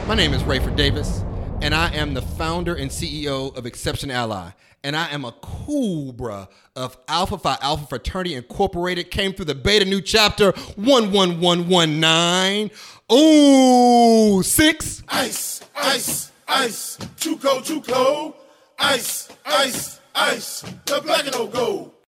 My 0.08 0.16
name 0.16 0.34
is 0.34 0.44
Rayford 0.44 0.76
Davis, 0.76 1.24
and 1.62 1.74
I 1.74 1.94
am 1.94 2.14
the 2.14 2.22
founder 2.22 2.76
and 2.76 2.92
CEO 2.92 3.56
of 3.56 3.66
Exceptionally. 3.66 4.54
And 4.84 4.96
I 4.96 5.10
am 5.12 5.26
a 5.26 5.32
cobra 5.32 6.50
of 6.76 6.98
Alpha 7.08 7.38
Phi 7.38 7.56
Alpha 7.62 7.86
Fraternity 7.86 8.34
Incorporated. 8.34 9.12
Came 9.12 9.32
through 9.34 9.46
the 9.46 9.54
beta 9.54 9.86
Nu 9.86 10.02
chapter 10.02 10.54
11119. 10.76 12.72
Ooh, 13.12 14.42
six. 14.42 15.04
Ice, 15.08 15.62
ice, 15.76 16.32
ice, 16.48 16.98
too 17.20 17.38
cold, 17.38 17.66
too 17.66 17.82
cold. 17.82 18.34
Ice, 18.80 19.30
ice, 19.46 20.00
ice, 20.16 20.62
the 20.86 21.02
black 21.02 21.28
and 21.28 21.36
old 21.36 21.54
gold. 21.54 21.92